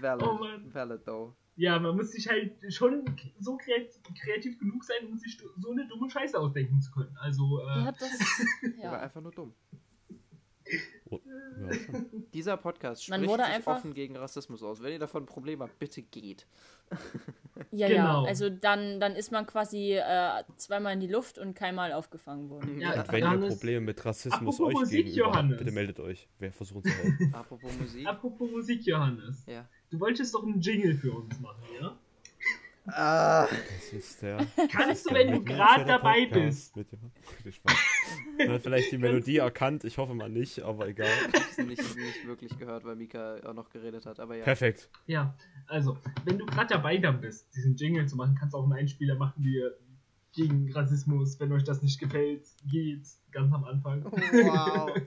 Valid. 0.00 0.22
Oh. 0.26 0.38
Valid, 0.72 1.04
though. 1.04 1.34
Ja, 1.60 1.78
man 1.80 1.96
muss 1.96 2.12
sich 2.12 2.28
halt 2.28 2.52
schon 2.72 3.04
so 3.40 3.56
kreativ, 3.56 4.00
kreativ 4.22 4.58
genug 4.60 4.84
sein, 4.84 5.08
um 5.10 5.18
sich 5.18 5.36
so 5.58 5.70
eine 5.72 5.86
dumme 5.88 6.08
Scheiße 6.08 6.38
ausdenken 6.38 6.80
zu 6.80 6.92
können. 6.92 7.16
Also, 7.20 7.60
äh, 7.62 7.64
Ja, 7.66 7.92
das, 7.92 8.10
ja. 8.82 8.92
einfach 9.00 9.20
nur 9.20 9.32
dumm. 9.32 9.52
Oh, 11.10 11.18
ja. 11.24 12.00
Dieser 12.34 12.56
Podcast 12.58 13.08
Man 13.08 13.20
spricht 13.20 13.30
wurde 13.32 13.44
sich 13.44 13.54
einfach- 13.54 13.76
offen 13.78 13.94
gegen 13.94 14.16
Rassismus 14.16 14.62
aus. 14.62 14.82
Wenn 14.82 14.92
ihr 14.92 14.98
davon 14.98 15.22
ein 15.22 15.26
Problem 15.26 15.60
habt, 15.62 15.78
bitte 15.78 16.02
geht. 16.02 16.46
ja, 17.72 17.88
Genau. 17.88 18.22
ja. 18.22 18.28
Also 18.28 18.50
dann, 18.50 19.00
dann 19.00 19.16
ist 19.16 19.32
man 19.32 19.46
quasi 19.46 19.94
äh, 19.94 20.44
zweimal 20.58 20.92
in 20.92 21.00
die 21.00 21.06
Luft 21.06 21.38
und 21.38 21.54
keinmal 21.54 21.92
aufgefangen 21.92 22.50
worden. 22.50 22.78
Ja, 22.80 23.00
Und 23.00 23.10
wenn 23.12 23.24
ihr 23.24 23.48
Probleme 23.48 23.80
mit 23.80 24.04
Rassismus 24.04 24.56
apropos 24.56 24.60
euch 24.60 24.74
Musik, 24.74 25.06
gegenüber 25.06 25.26
habt, 25.26 25.34
Johannes. 25.36 25.58
bitte 25.58 25.72
meldet 25.72 26.00
euch. 26.00 26.28
Wir 26.38 26.52
versuchen 26.52 26.84
zu 26.84 26.90
helfen. 26.90 27.34
Apropos 27.34 27.70
Musik. 27.80 28.06
apropos 28.06 28.50
Musik, 28.50 28.86
Johannes. 28.86 29.44
ja. 29.46 29.66
Du 29.90 30.00
wolltest 30.00 30.34
doch 30.34 30.42
einen 30.44 30.60
Jingle 30.60 30.94
für 30.94 31.12
uns 31.12 31.38
machen, 31.40 31.62
ja? 31.80 31.98
Ah, 32.90 33.46
Das 33.46 33.92
ist 33.92 34.22
der. 34.22 34.46
Kannst 34.72 35.04
du, 35.04 35.10
der 35.14 35.18
wenn 35.26 35.34
du 35.34 35.44
gerade 35.44 35.84
dabei 35.84 36.24
Podcast 36.26 36.74
bist. 36.74 36.76
Mit 36.76 36.92
dem- 36.92 37.10
Viel 37.42 37.52
Spaß. 37.52 37.74
Man 38.38 38.48
hat 38.50 38.62
vielleicht 38.62 38.92
die 38.92 38.98
Melodie 38.98 39.36
erkannt, 39.38 39.84
ich 39.84 39.98
hoffe 39.98 40.14
mal 40.14 40.30
nicht, 40.30 40.60
aber 40.60 40.88
egal. 40.88 41.08
ich 41.28 41.34
hab's 41.40 41.58
nicht, 41.58 41.96
nicht 41.96 42.26
wirklich 42.26 42.56
gehört, 42.58 42.84
weil 42.84 42.96
Mika 42.96 43.36
auch 43.44 43.52
noch 43.52 43.68
geredet 43.68 44.06
hat. 44.06 44.20
Aber 44.20 44.36
ja. 44.36 44.44
Perfekt. 44.44 44.88
Ja, 45.06 45.36
also, 45.66 45.98
wenn 46.24 46.38
du 46.38 46.46
gerade 46.46 46.68
dabei 46.74 46.96
dann 46.96 47.20
bist, 47.20 47.54
diesen 47.54 47.76
Jingle 47.76 48.06
zu 48.06 48.16
machen, 48.16 48.34
kannst 48.38 48.54
du 48.54 48.58
auch 48.58 48.64
einen 48.64 48.72
Einspieler 48.72 49.16
machen, 49.16 49.34
wie 49.44 49.56
ihr 49.56 49.76
gegen 50.32 50.72
Rassismus, 50.72 51.38
wenn 51.40 51.52
euch 51.52 51.64
das 51.64 51.82
nicht 51.82 51.98
gefällt, 52.00 52.46
geht 52.70 53.02
ganz 53.32 53.52
am 53.52 53.64
Anfang. 53.64 54.04
Wow. 54.04 54.90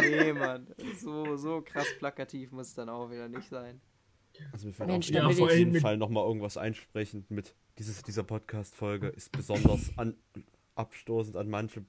Nee, 0.00 0.32
Mann. 0.32 0.66
So, 1.00 1.36
so 1.36 1.60
krass 1.62 1.86
plakativ 1.98 2.50
muss 2.52 2.68
es 2.68 2.74
dann 2.74 2.88
auch 2.88 3.10
wieder 3.10 3.28
nicht 3.28 3.48
sein. 3.48 3.80
Also 4.52 4.66
wir 4.66 4.78
werden 4.78 5.26
auf 5.26 5.52
jeden 5.52 5.72
mit- 5.72 5.82
Fall 5.82 5.96
nochmal 5.96 6.26
irgendwas 6.26 6.56
einsprechen 6.56 7.24
mit 7.28 7.54
dieses, 7.78 8.02
dieser 8.02 8.22
Podcast-Folge 8.24 9.08
ist 9.08 9.32
besonders 9.32 9.96
an, 9.96 10.14
abstoßend 10.74 11.36
an 11.36 11.48
manche 11.50 11.84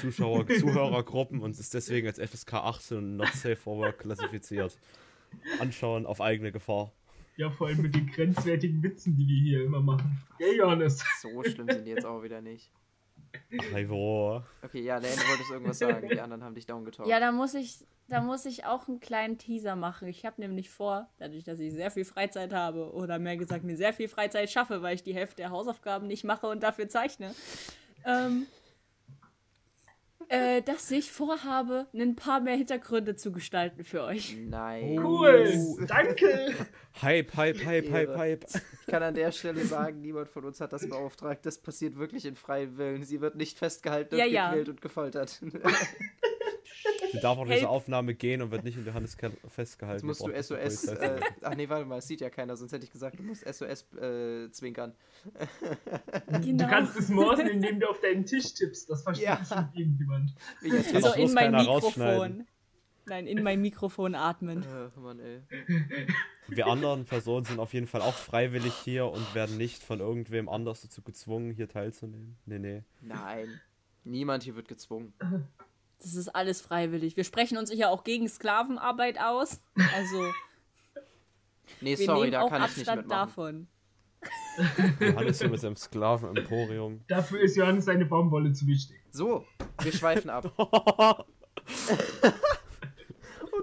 Zuschauer, 0.00 0.46
Zuhörergruppen 0.58 1.40
und 1.40 1.58
ist 1.58 1.74
deswegen 1.74 2.06
als 2.06 2.18
FSK 2.18 2.54
18 2.54 2.96
und 2.98 3.16
not 3.16 3.28
safe 3.28 3.56
for 3.56 3.78
work 3.78 3.98
klassifiziert. 4.00 4.78
Anschauen 5.60 6.06
auf 6.06 6.20
eigene 6.20 6.52
Gefahr. 6.52 6.92
Ja, 7.36 7.50
vor 7.50 7.66
allem 7.66 7.82
mit 7.82 7.94
den 7.94 8.06
grenzwertigen 8.06 8.82
Witzen, 8.82 9.16
die 9.16 9.26
wir 9.26 9.36
hier 9.40 9.64
immer 9.64 9.80
machen. 9.80 10.22
Gell, 10.38 10.56
Johannes? 10.56 11.04
So 11.20 11.42
schlimm 11.42 11.68
sind 11.68 11.84
die 11.84 11.90
jetzt 11.90 12.06
auch 12.06 12.22
wieder 12.22 12.40
nicht. 12.40 12.70
Ivo. 13.50 14.42
Okay, 14.62 14.80
ja, 14.82 15.00
Dan, 15.00 15.10
du 15.10 15.28
wolltest 15.28 15.50
irgendwas 15.50 15.78
sagen. 15.78 16.08
Die 16.08 16.20
anderen 16.20 16.42
haben 16.44 16.54
dich 16.54 16.66
downgetalkt. 16.66 17.10
Ja, 17.10 17.20
da 17.20 17.32
muss 17.32 17.54
ich, 17.54 17.86
da 18.08 18.20
muss 18.20 18.44
ich 18.46 18.64
auch 18.64 18.88
einen 18.88 19.00
kleinen 19.00 19.38
Teaser 19.38 19.76
machen. 19.76 20.08
Ich 20.08 20.24
habe 20.24 20.40
nämlich 20.40 20.70
vor, 20.70 21.08
dadurch, 21.18 21.44
dass 21.44 21.58
ich 21.58 21.72
sehr 21.72 21.90
viel 21.90 22.04
Freizeit 22.04 22.52
habe 22.52 22.92
oder 22.92 23.18
mehr 23.18 23.36
gesagt 23.36 23.64
mir 23.64 23.76
sehr 23.76 23.92
viel 23.92 24.08
Freizeit 24.08 24.50
schaffe, 24.50 24.82
weil 24.82 24.94
ich 24.94 25.02
die 25.02 25.14
Hälfte 25.14 25.36
der 25.36 25.50
Hausaufgaben 25.50 26.06
nicht 26.06 26.24
mache 26.24 26.46
und 26.46 26.62
dafür 26.62 26.88
zeichne, 26.88 27.34
ähm, 28.04 28.46
äh, 30.28 30.62
dass 30.62 30.90
ich 30.90 31.10
vorhabe, 31.10 31.86
ein 31.94 32.16
paar 32.16 32.40
mehr 32.40 32.56
Hintergründe 32.56 33.16
zu 33.16 33.32
gestalten 33.32 33.84
für 33.84 34.02
euch. 34.04 34.36
Nein. 34.48 34.98
Cool! 35.04 35.48
Danke! 35.86 36.54
Hype, 37.02 37.36
Hype, 37.36 37.64
Hype, 37.64 37.90
Hype. 37.90 38.16
Hype. 38.16 38.44
Ich 38.80 38.86
kann 38.86 39.02
an 39.02 39.14
der 39.14 39.32
Stelle 39.32 39.64
sagen, 39.64 40.00
niemand 40.00 40.28
von 40.28 40.44
uns 40.44 40.60
hat 40.60 40.72
das 40.72 40.88
beauftragt. 40.88 41.44
Das 41.44 41.58
passiert 41.58 41.96
wirklich 41.98 42.24
in 42.24 42.36
freiem 42.36 42.76
Willen. 42.78 43.02
Sie 43.04 43.20
wird 43.20 43.34
nicht 43.36 43.58
festgehalten 43.58 44.14
und 44.14 44.20
Ja, 44.20 44.26
ja. 44.26 44.48
gequält 44.50 44.68
und 44.68 44.80
gefoltert. 44.80 45.40
Die 47.14 47.20
darf 47.20 47.38
auch 47.38 47.44
diese 47.44 47.60
Help. 47.60 47.68
Aufnahme 47.68 48.14
gehen 48.14 48.42
und 48.42 48.50
wird 48.50 48.64
nicht 48.64 48.76
in 48.76 48.84
Johannes 48.84 49.16
Keller 49.16 49.34
festgehalten. 49.48 50.06
Jetzt 50.06 50.20
musst 50.20 50.26
du 50.26 50.42
SOS. 50.42 50.84
Äh, 50.88 51.20
ach 51.42 51.54
nee, 51.54 51.68
warte 51.68 51.86
mal, 51.86 51.98
es 51.98 52.06
sieht 52.08 52.20
ja 52.20 52.28
keiner, 52.30 52.56
sonst 52.56 52.72
hätte 52.72 52.84
ich 52.84 52.90
gesagt, 52.90 53.18
du 53.18 53.22
musst 53.22 53.42
SOS 53.46 53.92
äh, 53.94 54.50
zwinkern. 54.50 54.94
Genau. 56.42 56.64
Du 56.64 56.70
kannst 56.70 56.96
es 56.98 57.08
morsen, 57.08 57.46
indem 57.46 57.80
du 57.80 57.88
auf 57.88 58.00
deinen 58.00 58.24
Tisch 58.26 58.52
tippst. 58.54 58.90
Das 58.90 59.02
versteht 59.02 59.26
Ja. 59.26 59.36
bestimmt 59.36 59.70
irgendjemand. 59.74 60.34
Jetzt 60.62 60.92
Kann 60.92 61.02
so 61.02 61.08
auch 61.08 61.16
in 61.16 61.32
mein 61.32 61.52
Mikrofon. 61.52 62.46
Nein, 63.06 63.26
in 63.26 63.42
mein 63.42 63.60
Mikrofon 63.60 64.14
atmen. 64.14 64.62
Äh, 64.62 64.98
Mann, 64.98 65.20
ey. 65.20 65.42
Wir 66.48 66.66
anderen 66.66 67.04
Personen 67.04 67.44
sind 67.44 67.58
auf 67.60 67.72
jeden 67.74 67.86
Fall 67.86 68.00
auch 68.00 68.14
freiwillig 68.14 68.72
hier 68.74 69.06
und 69.06 69.34
werden 69.34 69.56
nicht 69.58 69.82
von 69.82 70.00
irgendwem 70.00 70.48
anders 70.48 70.80
dazu 70.82 71.02
gezwungen, 71.02 71.52
hier 71.52 71.68
teilzunehmen. 71.68 72.36
Nee, 72.46 72.58
nee. 72.58 72.82
Nein. 73.02 73.60
Niemand 74.04 74.42
hier 74.42 74.56
wird 74.56 74.68
gezwungen. 74.68 75.12
Das 76.04 76.14
ist 76.14 76.28
alles 76.28 76.60
freiwillig. 76.60 77.16
Wir 77.16 77.24
sprechen 77.24 77.56
uns 77.56 77.72
ja 77.72 77.88
auch 77.88 78.04
gegen 78.04 78.28
Sklavenarbeit 78.28 79.18
aus. 79.18 79.62
Also, 79.96 80.22
Nee, 81.80 81.98
wir 81.98 82.06
sorry, 82.06 82.20
nehmen 82.20 82.32
da 82.32 82.42
auch 82.42 82.50
kann 82.50 82.62
ich 82.62 82.76
nicht 82.76 82.88
Abstand 82.88 83.08
mitmachen. 83.08 83.28
davon. 83.28 83.68
Johannes 85.00 85.38
hier 85.38 85.48
mit 85.48 85.60
seinem 85.60 85.76
Sklaven-Emporium. 85.76 87.04
Dafür 87.08 87.40
ist 87.40 87.56
Johannes 87.56 87.86
seine 87.86 88.04
Baumwolle 88.06 88.52
zu 88.52 88.66
wichtig. 88.66 88.96
So, 89.10 89.46
wir 89.82 89.92
schweifen 89.92 90.30
ab. 90.30 90.52
oh 90.56 91.24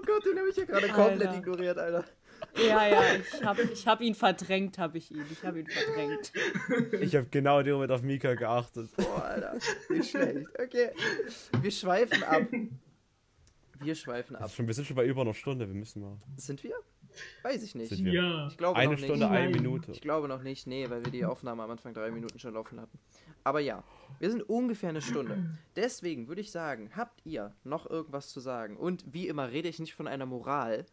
Gott, 0.04 0.24
den 0.24 0.38
habe 0.38 0.48
ich 0.50 0.56
ja 0.56 0.64
gerade 0.64 0.88
komplett 0.88 1.34
ignoriert, 1.36 1.78
Alter. 1.78 2.04
Ja, 2.56 2.86
ja, 2.86 3.00
ich 3.14 3.44
hab, 3.44 3.58
ich 3.58 3.86
hab 3.86 4.00
ihn 4.00 4.14
verdrängt, 4.14 4.78
hab 4.78 4.94
ich 4.94 5.10
ihn. 5.10 5.24
Ich 5.30 5.42
hab 5.44 5.56
ihn 5.56 5.66
verdrängt. 5.66 6.32
Ich 7.00 7.16
habe 7.16 7.26
genau 7.30 7.60
in 7.60 7.64
dem 7.64 7.74
Moment 7.74 7.92
auf 7.92 8.02
Mika 8.02 8.34
geachtet. 8.34 8.90
Boah, 8.96 9.24
Alter. 9.24 9.58
Nicht 9.88 10.10
schlecht. 10.10 10.46
Okay. 10.62 10.90
Wir 11.60 11.70
schweifen 11.70 12.22
ab. 12.24 12.42
Wir 13.80 13.94
schweifen 13.94 14.36
ab. 14.36 14.50
schon, 14.50 14.66
wir 14.66 14.74
sind 14.74 14.86
schon 14.86 14.96
bei 14.96 15.06
über 15.06 15.22
einer 15.22 15.34
Stunde. 15.34 15.66
Wir 15.66 15.74
müssen 15.74 16.02
mal. 16.02 16.18
Sind 16.36 16.62
wir? 16.62 16.74
Weiß 17.42 17.62
ich 17.62 17.74
nicht. 17.74 17.90
Sind 17.90 18.04
wir. 18.04 18.12
Ja. 18.12 18.48
Ich 18.48 18.56
glaube 18.56 18.78
Eine 18.78 18.92
noch 18.92 18.98
Stunde, 18.98 19.26
nicht. 19.26 19.30
eine. 19.34 19.50
Minute. 19.50 19.92
Ich 19.92 20.00
glaube 20.00 20.28
noch 20.28 20.42
nicht, 20.42 20.66
nee, 20.66 20.88
weil 20.88 21.04
wir 21.04 21.12
die 21.12 21.24
Aufnahme 21.24 21.62
am 21.62 21.70
Anfang 21.70 21.94
drei 21.94 22.10
Minuten 22.10 22.38
schon 22.38 22.54
laufen 22.54 22.80
hatten. 22.80 22.98
Aber 23.44 23.60
ja, 23.60 23.82
wir 24.18 24.30
sind 24.30 24.42
ungefähr 24.48 24.90
eine 24.90 25.02
Stunde. 25.02 25.58
Deswegen 25.76 26.28
würde 26.28 26.40
ich 26.40 26.50
sagen, 26.52 26.90
habt 26.96 27.20
ihr 27.24 27.54
noch 27.64 27.88
irgendwas 27.90 28.28
zu 28.28 28.40
sagen? 28.40 28.76
Und 28.76 29.04
wie 29.12 29.28
immer 29.28 29.50
rede 29.50 29.68
ich 29.68 29.78
nicht 29.78 29.94
von 29.94 30.06
einer 30.06 30.26
Moral, 30.26 30.86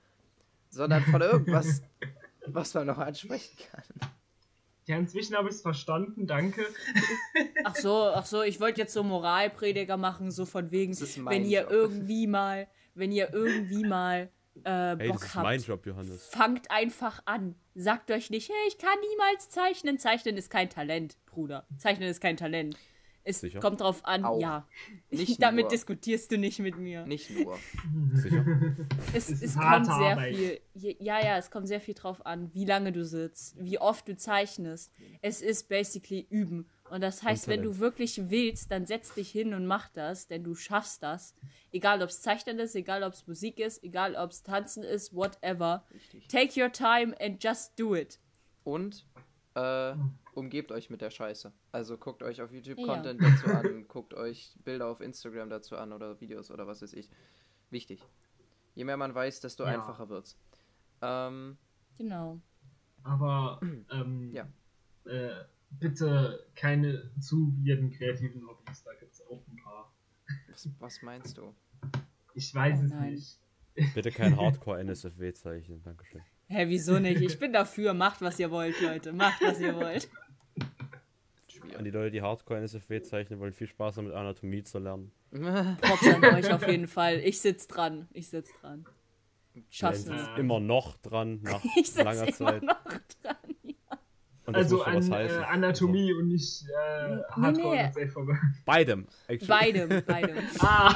sondern 0.70 1.03
von 1.03 1.22
irgendwas, 1.22 1.82
was 2.47 2.74
man 2.74 2.88
noch 2.88 2.97
ansprechen 2.97 3.57
kann. 3.72 3.84
Ja, 4.86 4.97
inzwischen 4.97 5.36
habe 5.36 5.49
ich 5.49 5.55
es 5.55 5.61
verstanden, 5.61 6.26
danke. 6.26 6.65
Ach 7.63 7.76
so, 7.76 8.11
ach 8.13 8.26
so, 8.26 8.41
ich 8.41 8.59
wollte 8.59 8.82
jetzt 8.82 8.93
so 8.93 9.03
Moralprediger 9.03 9.97
machen, 9.97 10.32
so 10.32 10.45
von 10.47 10.72
wegen, 10.72 10.93
Das 10.93 11.01
ist 11.01 11.17
mein 11.20 11.36
wenn 11.36 11.45
ihr 11.45 11.61
Job. 11.61 11.72
irgendwie 11.72 12.26
mal, 12.28 12.67
wenn 12.95 13.11
ihr 13.11 13.32
irgendwie 13.32 13.86
mal 13.86 14.32
äh, 14.63 14.95
Hey, 14.97 14.97
das 14.97 15.07
Bock 15.09 15.24
ist 15.26 15.36
mein 15.36 15.59
habt, 15.59 15.67
Job, 15.67 15.86
Johannes. 15.86 16.26
fangt 16.30 16.72
einfach 16.72 17.22
an. 17.26 17.53
Sagt 17.76 18.09
euch 18.09 18.32
nicht, 18.32 18.49
hey, 18.49 18.67
ich 18.67 18.80
kann 18.80 18.97
niemals 19.11 19.49
zeichnen. 19.49 19.99
Zeichnen 19.99 20.38
ist 20.38 20.49
kein 20.49 20.70
Talent, 20.72 21.17
Bruder. 21.28 21.67
Zeichnen 21.78 22.09
ist 22.09 22.20
kein 22.20 22.36
Talent. 22.36 22.76
Es 23.30 23.41
Sicher? 23.41 23.59
kommt 23.59 23.82
drauf 23.82 24.03
an, 24.05 24.23
Auch. 24.25 24.41
ja. 24.41 24.67
Nicht 25.11 25.39
Damit 25.41 25.65
nur. 25.65 25.69
diskutierst 25.69 26.32
du 26.32 26.38
nicht 26.38 26.59
mit 26.59 26.77
mir. 26.77 27.05
Nicht 27.05 27.30
nur. 27.30 27.57
Sicher. 28.13 28.45
Es, 29.13 29.30
Es 29.30 29.55
kommt 29.55 29.86
sehr 29.86 29.93
Arbeit. 30.11 30.36
viel. 30.36 30.59
Ja, 30.99 31.23
ja, 31.23 31.38
es 31.38 31.51
kommt 31.51 31.67
sehr 31.67 31.80
viel 31.82 31.93
drauf 31.93 32.25
an, 32.25 32.49
wie 32.53 32.65
lange 32.65 32.91
du 32.91 33.05
sitzt, 33.05 33.55
wie 33.59 33.77
oft 33.80 34.07
du 34.07 34.15
zeichnest. 34.15 34.91
Es 35.21 35.41
ist 35.41 35.69
basically 35.69 36.25
üben. 36.30 36.67
Und 36.89 37.01
das 37.01 37.21
heißt, 37.21 37.47
wenn 37.47 37.61
du 37.61 37.77
wirklich 37.77 38.30
willst, 38.32 38.71
dann 38.71 38.88
setz 38.88 39.13
dich 39.13 39.30
hin 39.30 39.53
und 39.53 39.67
mach 39.67 39.89
das, 39.89 40.25
denn 40.27 40.43
du 40.43 40.55
schaffst 40.55 41.03
das. 41.03 41.36
Egal 41.71 42.01
ob 42.01 42.09
es 42.09 42.21
Zeichnen 42.21 42.57
ist, 42.57 42.75
egal 42.75 43.03
ob 43.03 43.13
es 43.13 43.27
Musik 43.27 43.59
ist, 43.59 43.84
egal 43.84 44.15
ob 44.15 44.32
es 44.32 44.41
Tanzen 44.41 44.82
ist, 44.84 45.13
whatever. 45.13 45.86
Richtig. 45.93 46.27
Take 46.30 46.59
your 46.59 46.71
time 46.71 47.15
and 47.21 47.43
just 47.43 47.80
do 47.80 47.95
it. 47.95 48.19
Und 48.63 49.05
äh, 49.55 49.93
umgebt 50.39 50.71
euch 50.71 50.89
mit 50.89 51.01
der 51.01 51.11
Scheiße. 51.11 51.51
Also 51.71 51.97
guckt 51.97 52.23
euch 52.23 52.41
auf 52.41 52.51
YouTube 52.51 52.79
Ja. 52.79 52.85
Content 52.87 53.21
dazu 53.21 53.47
an, 53.47 53.87
guckt 53.87 54.13
euch 54.13 54.55
Bilder 54.63 54.87
auf 54.87 55.01
Instagram 55.01 55.49
dazu 55.49 55.75
an 55.77 55.93
oder 55.93 56.19
Videos 56.21 56.49
oder 56.51 56.65
was 56.67 56.81
weiß 56.81 56.93
ich. 56.93 57.09
Wichtig. 57.69 58.01
Je 58.75 58.83
mehr 58.85 58.97
man 58.97 59.13
weiß, 59.13 59.41
desto 59.41 59.63
Ja. 59.63 59.69
einfacher 59.71 60.09
wird's. 60.09 60.37
Ähm, 61.01 61.57
Genau. 61.97 62.39
Aber 63.03 63.59
ähm, 63.91 64.31
Ja. 64.33 64.47
äh, 65.05 65.43
bitte 65.71 66.45
keine 66.55 67.11
zu 67.19 67.53
weirden 67.63 67.91
kreativen 67.91 68.47
Hobbys, 68.47 68.83
da 68.83 68.93
gibt 68.95 69.13
es 69.13 69.21
auch 69.27 69.41
ein 69.47 69.55
paar. 69.63 69.91
was, 70.49 70.69
was 70.79 71.01
meinst 71.01 71.37
du? 71.37 71.53
Ich 72.33 72.53
weiß 72.55 72.79
Oh 72.81 72.85
es 72.85 72.91
nein. 72.91 73.11
nicht. 73.13 73.39
Bitte 73.93 74.11
kein 74.11 74.35
Hardcore-NSFW 74.37 75.33
zeichnen. 75.33 75.81
Dankeschön. 75.83 76.21
Hä, 76.47 76.65
wieso 76.67 76.99
nicht? 76.99 77.21
Ich 77.21 77.37
bin 77.39 77.53
dafür. 77.53 77.93
Macht, 77.93 78.21
was 78.21 78.39
ihr 78.39 78.49
wollt, 78.51 78.79
Leute. 78.81 79.13
Macht, 79.13 79.41
was 79.41 79.59
ihr 79.59 79.75
wollt. 79.75 80.09
An 81.78 81.84
die 81.86 81.91
Leute, 81.91 82.11
die 82.11 82.22
Hardcore-NSFW 82.22 83.01
zeichnen 83.01 83.39
wollen, 83.39 83.53
viel 83.53 83.67
Spaß 83.67 83.95
damit, 83.95 84.13
Anatomie 84.13 84.63
zu 84.63 84.80
lernen. 84.80 85.11
Props 85.32 86.07
an 86.07 86.24
euch 86.26 86.51
auf 86.51 86.67
jeden 86.67 86.88
Fall. 86.88 87.20
Ich 87.20 87.39
sitz 87.39 87.67
dran. 87.67 88.07
Ich 88.13 88.30
sitz 88.30 88.49
dran. 88.59 88.86
Schaff's 89.70 90.05
Jens 90.07 90.22
es. 90.22 90.39
immer 90.39 90.59
noch 90.59 90.97
dran, 90.97 91.39
nach 91.43 91.63
Ich 91.76 91.91
sitz 91.91 92.03
langer 92.03 92.24
immer 92.28 92.32
Zeit. 92.32 92.63
noch 92.63 92.84
dran. 93.22 93.36
Und 94.45 94.55
das 94.55 94.63
Also 94.63 94.78
muss 94.78 94.86
schon 94.86 94.95
was 94.95 95.11
an 95.11 95.28
äh, 95.28 95.45
Anatomie 95.45 96.13
und 96.13 96.28
nicht 96.30 96.63
äh, 96.63 97.15
Nee, 97.15 97.22
Hardcore 97.30 97.76
nee. 97.76 97.86
und 97.86 97.93
Safe. 97.93 98.39
Beidem. 98.65 99.07
Actually. 99.28 99.47
Beidem, 99.47 99.89
beidem. 100.07 100.38
Ah! 100.59 100.95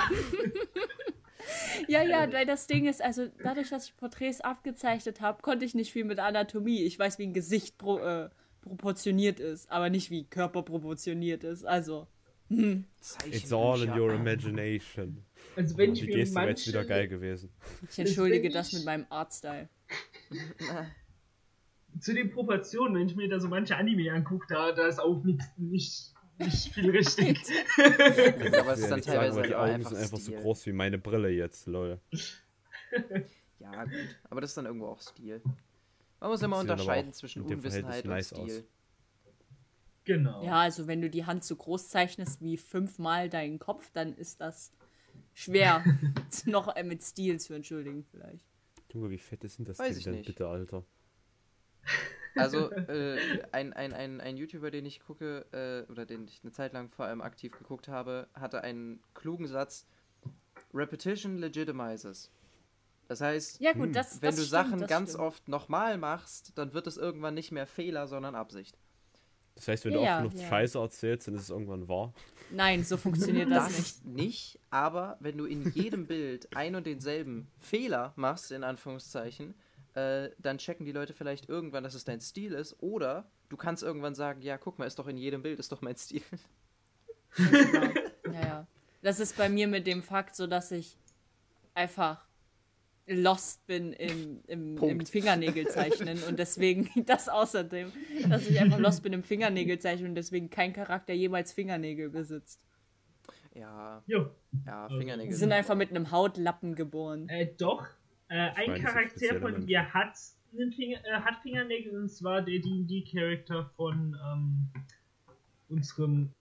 Ja, 1.88 2.02
ja, 2.04 2.32
weil 2.32 2.46
das 2.46 2.68
Ding 2.68 2.86
ist, 2.88 3.02
also 3.02 3.28
dadurch, 3.44 3.70
dass 3.70 3.86
ich 3.88 3.98
Porträts 3.98 4.42
abgezeichnet 4.42 5.20
habe, 5.22 5.42
konnte 5.42 5.66
ich 5.66 5.76
nicht 5.76 5.92
viel 5.92 6.06
mit 6.06 6.18
Anatomie. 6.20 6.84
Ich 6.84 6.98
weiß, 6.98 7.20
wie 7.20 7.24
ein 7.28 7.34
Gesicht 7.34 7.78
pro, 7.78 8.00
äh, 8.00 8.30
proportioniert 8.64 9.40
ist, 9.40 9.70
aber 9.70 9.90
nicht 9.90 10.10
wie 10.10 10.24
Körper 10.26 10.64
proportioniert 10.64 11.44
ist. 11.44 11.64
Also, 11.66 12.08
It's 12.50 13.52
all 13.54 13.82
in 13.84 13.92
your 13.92 14.14
imagination. 14.14 15.24
Also 15.56 15.78
wenn 15.78 15.94
ich 15.94 16.02
Die 16.02 16.08
mir 16.08 16.16
Geste 16.18 16.36
wäre 16.36 16.46
manche, 16.46 16.60
jetzt 16.62 16.68
wieder 16.68 16.86
geil 16.86 17.08
gewesen. 17.08 17.50
ich 17.90 18.00
entschuldige 18.00 18.50
das 18.50 18.68
ich- 18.70 18.74
mit 18.80 18.86
meinem 18.86 19.06
Artstyle. 19.10 19.70
zu 22.00 22.14
den 22.14 22.32
Proportionen, 22.32 22.96
wenn 23.00 23.08
ich 23.08 23.16
mir 23.16 23.30
da 23.30 23.40
so 23.40 23.48
manche 23.48 23.76
Anime 23.76 24.12
angucke, 24.12 24.46
da, 24.50 24.72
da 24.72 24.88
ist 24.88 25.00
auch 25.00 25.24
nicht, 25.24 25.42
nicht, 25.58 26.14
nicht 26.40 26.74
viel 26.74 26.90
richtig. 26.92 27.40
Aber 27.78 28.74
es 28.74 28.80
ist 28.80 28.84
Ja, 28.86 28.90
dann 28.90 29.02
sagen, 29.02 29.02
teilweise 29.04 29.36
weil 29.38 29.48
die 29.48 29.56
auch 29.56 29.62
Augen 29.62 29.72
einfach, 29.74 29.90
sind 29.92 30.00
einfach 30.00 30.18
so 30.18 30.32
Stil. 30.32 30.42
groß 30.42 30.66
wie 30.68 30.72
meine 30.74 30.98
Brille 30.98 31.30
jetzt, 31.30 31.68
lol. 31.68 32.00
Ja, 33.60 33.86
gut. 33.86 33.94
Aber 34.30 34.42
das 34.42 34.52
ist 34.52 34.58
dann 34.58 34.66
irgendwo 34.66 34.88
auch 34.88 35.00
Stil. 35.02 35.42
Man 36.24 36.32
muss 36.32 36.42
immer 36.42 36.60
unterscheiden 36.60 37.12
zwischen 37.12 37.42
Unwissenheit 37.42 38.06
und 38.06 38.12
nice 38.12 38.28
Stil. 38.28 38.66
genau. 40.06 40.42
Ja, 40.46 40.62
also 40.62 40.88
wenn 40.88 41.02
du 41.02 41.10
die 41.10 41.26
Hand 41.26 41.44
so 41.44 41.54
groß 41.54 41.90
zeichnest 41.90 42.42
wie 42.42 42.56
fünfmal 42.56 43.30
deinen 43.30 43.60
Kopf, 43.60 43.92
dann 43.92 44.14
ist 44.14 44.40
das 44.40 44.72
schwer, 45.34 45.84
noch 46.46 46.74
äh, 46.78 46.84
mit 46.84 47.04
Stil 47.04 47.42
zu 47.42 47.54
entschuldigen 47.54 48.06
vielleicht. 48.06 48.46
Junge, 48.94 49.10
wie 49.10 49.18
fett 49.18 49.44
ist 49.44 49.58
denn 49.60 49.66
das 49.66 49.80
Weiß 49.80 49.96
Ding 49.96 50.04
denn 50.06 50.14
nicht. 50.14 50.28
bitte, 50.28 50.48
Alter? 50.48 50.86
Also, 52.36 52.72
äh, 52.72 53.44
ein, 53.52 53.74
ein, 53.74 53.92
ein, 53.92 54.22
ein 54.22 54.38
YouTuber, 54.38 54.72
den 54.72 54.86
ich 54.86 55.02
gucke, 55.02 55.46
äh, 55.52 55.92
oder 55.92 56.06
den 56.06 56.26
ich 56.26 56.40
eine 56.42 56.54
Zeit 56.54 56.72
lang 56.72 56.90
vor 56.90 57.04
allem 57.04 57.20
aktiv 57.20 57.52
geguckt 57.52 57.90
habe, 57.90 58.30
hatte 58.34 58.62
einen 58.62 59.02
klugen 59.14 59.48
Satz: 59.48 59.86
Repetition 60.74 61.38
legitimizes. 61.38 62.32
Das 63.14 63.22
heißt, 63.22 63.60
Ja 63.62 63.74
gut, 63.74 63.84
Hm. 63.88 63.94
das, 63.94 64.22
wenn 64.24 64.30
das 64.30 64.36
du 64.38 64.42
stimmt, 64.42 64.50
Sachen 64.52 64.88
ganz 64.88 65.12
stimmt. 65.12 65.24
oft 65.24 65.48
nochmal 65.48 65.98
machst, 66.00 66.52
dann 66.56 66.74
wird 66.74 66.88
es 66.88 66.98
irgendwann 66.98 67.36
nicht 67.36 67.52
mehr 67.52 67.68
Fehler, 67.68 68.08
sondern 68.08 68.34
Absicht. 68.34 68.76
Das 69.56 69.68
heißt, 69.68 69.86
wenn 69.86 69.92
Ja, 69.94 70.00
du 70.00 70.04
ja, 70.06 70.16
oft 70.18 70.32
genug 70.32 70.42
ja. 70.42 70.50
Scheiße 70.50 70.80
erzählst, 70.80 71.28
dann 71.28 71.36
ist 71.36 71.44
es 71.44 71.50
irgendwann 71.52 71.88
wahr. 71.88 72.12
Nein, 72.50 72.84
so 72.84 72.98
funktioniert 72.98 73.52
das, 73.52 73.68
Das 73.68 73.78
nicht. 73.78 74.06
nicht, 74.06 74.60
aber 74.72 75.18
wenn 75.20 75.38
du 75.38 75.46
in 75.46 75.72
jedem 75.74 76.08
Bild 76.08 76.56
ein 76.56 76.74
und 76.76 76.88
denselben 76.88 77.48
Fehler 77.60 78.14
machst, 78.16 78.52
in 78.52 78.64
Anführungszeichen, 78.64 79.54
äh, 79.94 80.30
dann 80.40 80.58
checken 80.58 80.88
die 80.88 80.92
Leute 80.92 81.14
vielleicht 81.14 81.50
irgendwann, 81.50 81.84
dass 81.84 81.94
es 81.94 82.04
dein 82.04 82.20
Stil 82.20 82.54
ist. 82.54 82.76
Oder 82.82 83.30
du 83.50 83.58
kannst 83.58 83.84
irgendwann 83.84 84.16
sagen, 84.16 84.42
ja, 84.42 84.58
guck 84.58 84.80
mal, 84.80 84.88
ist 84.88 84.98
doch 84.98 85.08
in 85.08 85.18
jedem 85.18 85.44
Bild, 85.44 85.60
ist 85.60 85.72
doch 85.72 85.82
mein 85.84 85.96
Stil. 85.98 86.24
Ja, 87.38 87.92
ja. 88.34 88.68
Das 89.04 89.20
ist 89.20 89.38
bei 89.38 89.50
mir 89.50 89.68
mit 89.68 89.86
dem 89.86 90.02
Fakt 90.02 90.36
so, 90.36 90.48
dass 90.48 90.72
ich 90.72 90.98
einfach 91.76 92.24
lost 93.08 93.66
bin 93.68 93.94
im, 93.94 94.42
im, 94.48 94.78
im. 94.78 95.06
Fingernägelzeichnen 95.06 96.24
und 96.24 96.40
deswegen 96.40 96.90
das 97.06 97.30
außerdem, 97.30 97.92
dass 98.30 98.48
ich 98.48 98.60
einfach 98.60 98.80
lost 98.80 99.04
bin 99.04 99.14
im 99.14 99.24
Fingernägelzeichnen 99.24 100.10
und 100.10 100.16
deswegen 100.16 100.50
kein 100.50 100.74
Charakter 100.74 101.14
jemals 101.14 101.52
Fingernägel 101.54 102.10
besitzt. 102.10 102.62
Ja, 103.56 104.02
Jo. 104.08 104.32
ja, 104.66 104.88
Fingernägel. 104.88 105.28
Die 105.28 105.38
sind 105.38 105.52
einfach 105.52 105.76
mit 105.76 105.92
einem 105.92 106.12
Hautlappen 106.12 106.76
geboren. 106.76 107.30
Äh, 107.30 107.54
doch. 107.58 107.86
Äh, 108.30 108.36
ein 108.36 108.68
meine, 108.68 108.84
Charakter 108.84 109.40
von 109.40 109.66
dir 109.66 109.94
hat, 109.94 110.18
einen 110.54 110.72
Finger, 110.72 110.98
äh, 111.06 111.22
hat 111.22 111.42
Fingernägel 111.44 112.00
und 112.00 112.10
zwar 112.10 112.42
der 112.42 112.60
D&D-Charakter 112.60 113.70
von 113.76 114.18
ähm, 114.26 114.70
unserem 115.70 116.34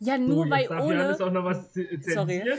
Ja, 0.00 0.16
nur 0.16 0.44
so, 0.44 0.50
weil 0.50 0.64
Johannes 0.64 1.20
Ole. 1.20 1.26
auch 1.28 1.32
noch 1.32 1.44
was 1.44 1.72
z- 1.72 2.04
Sorry. 2.04 2.42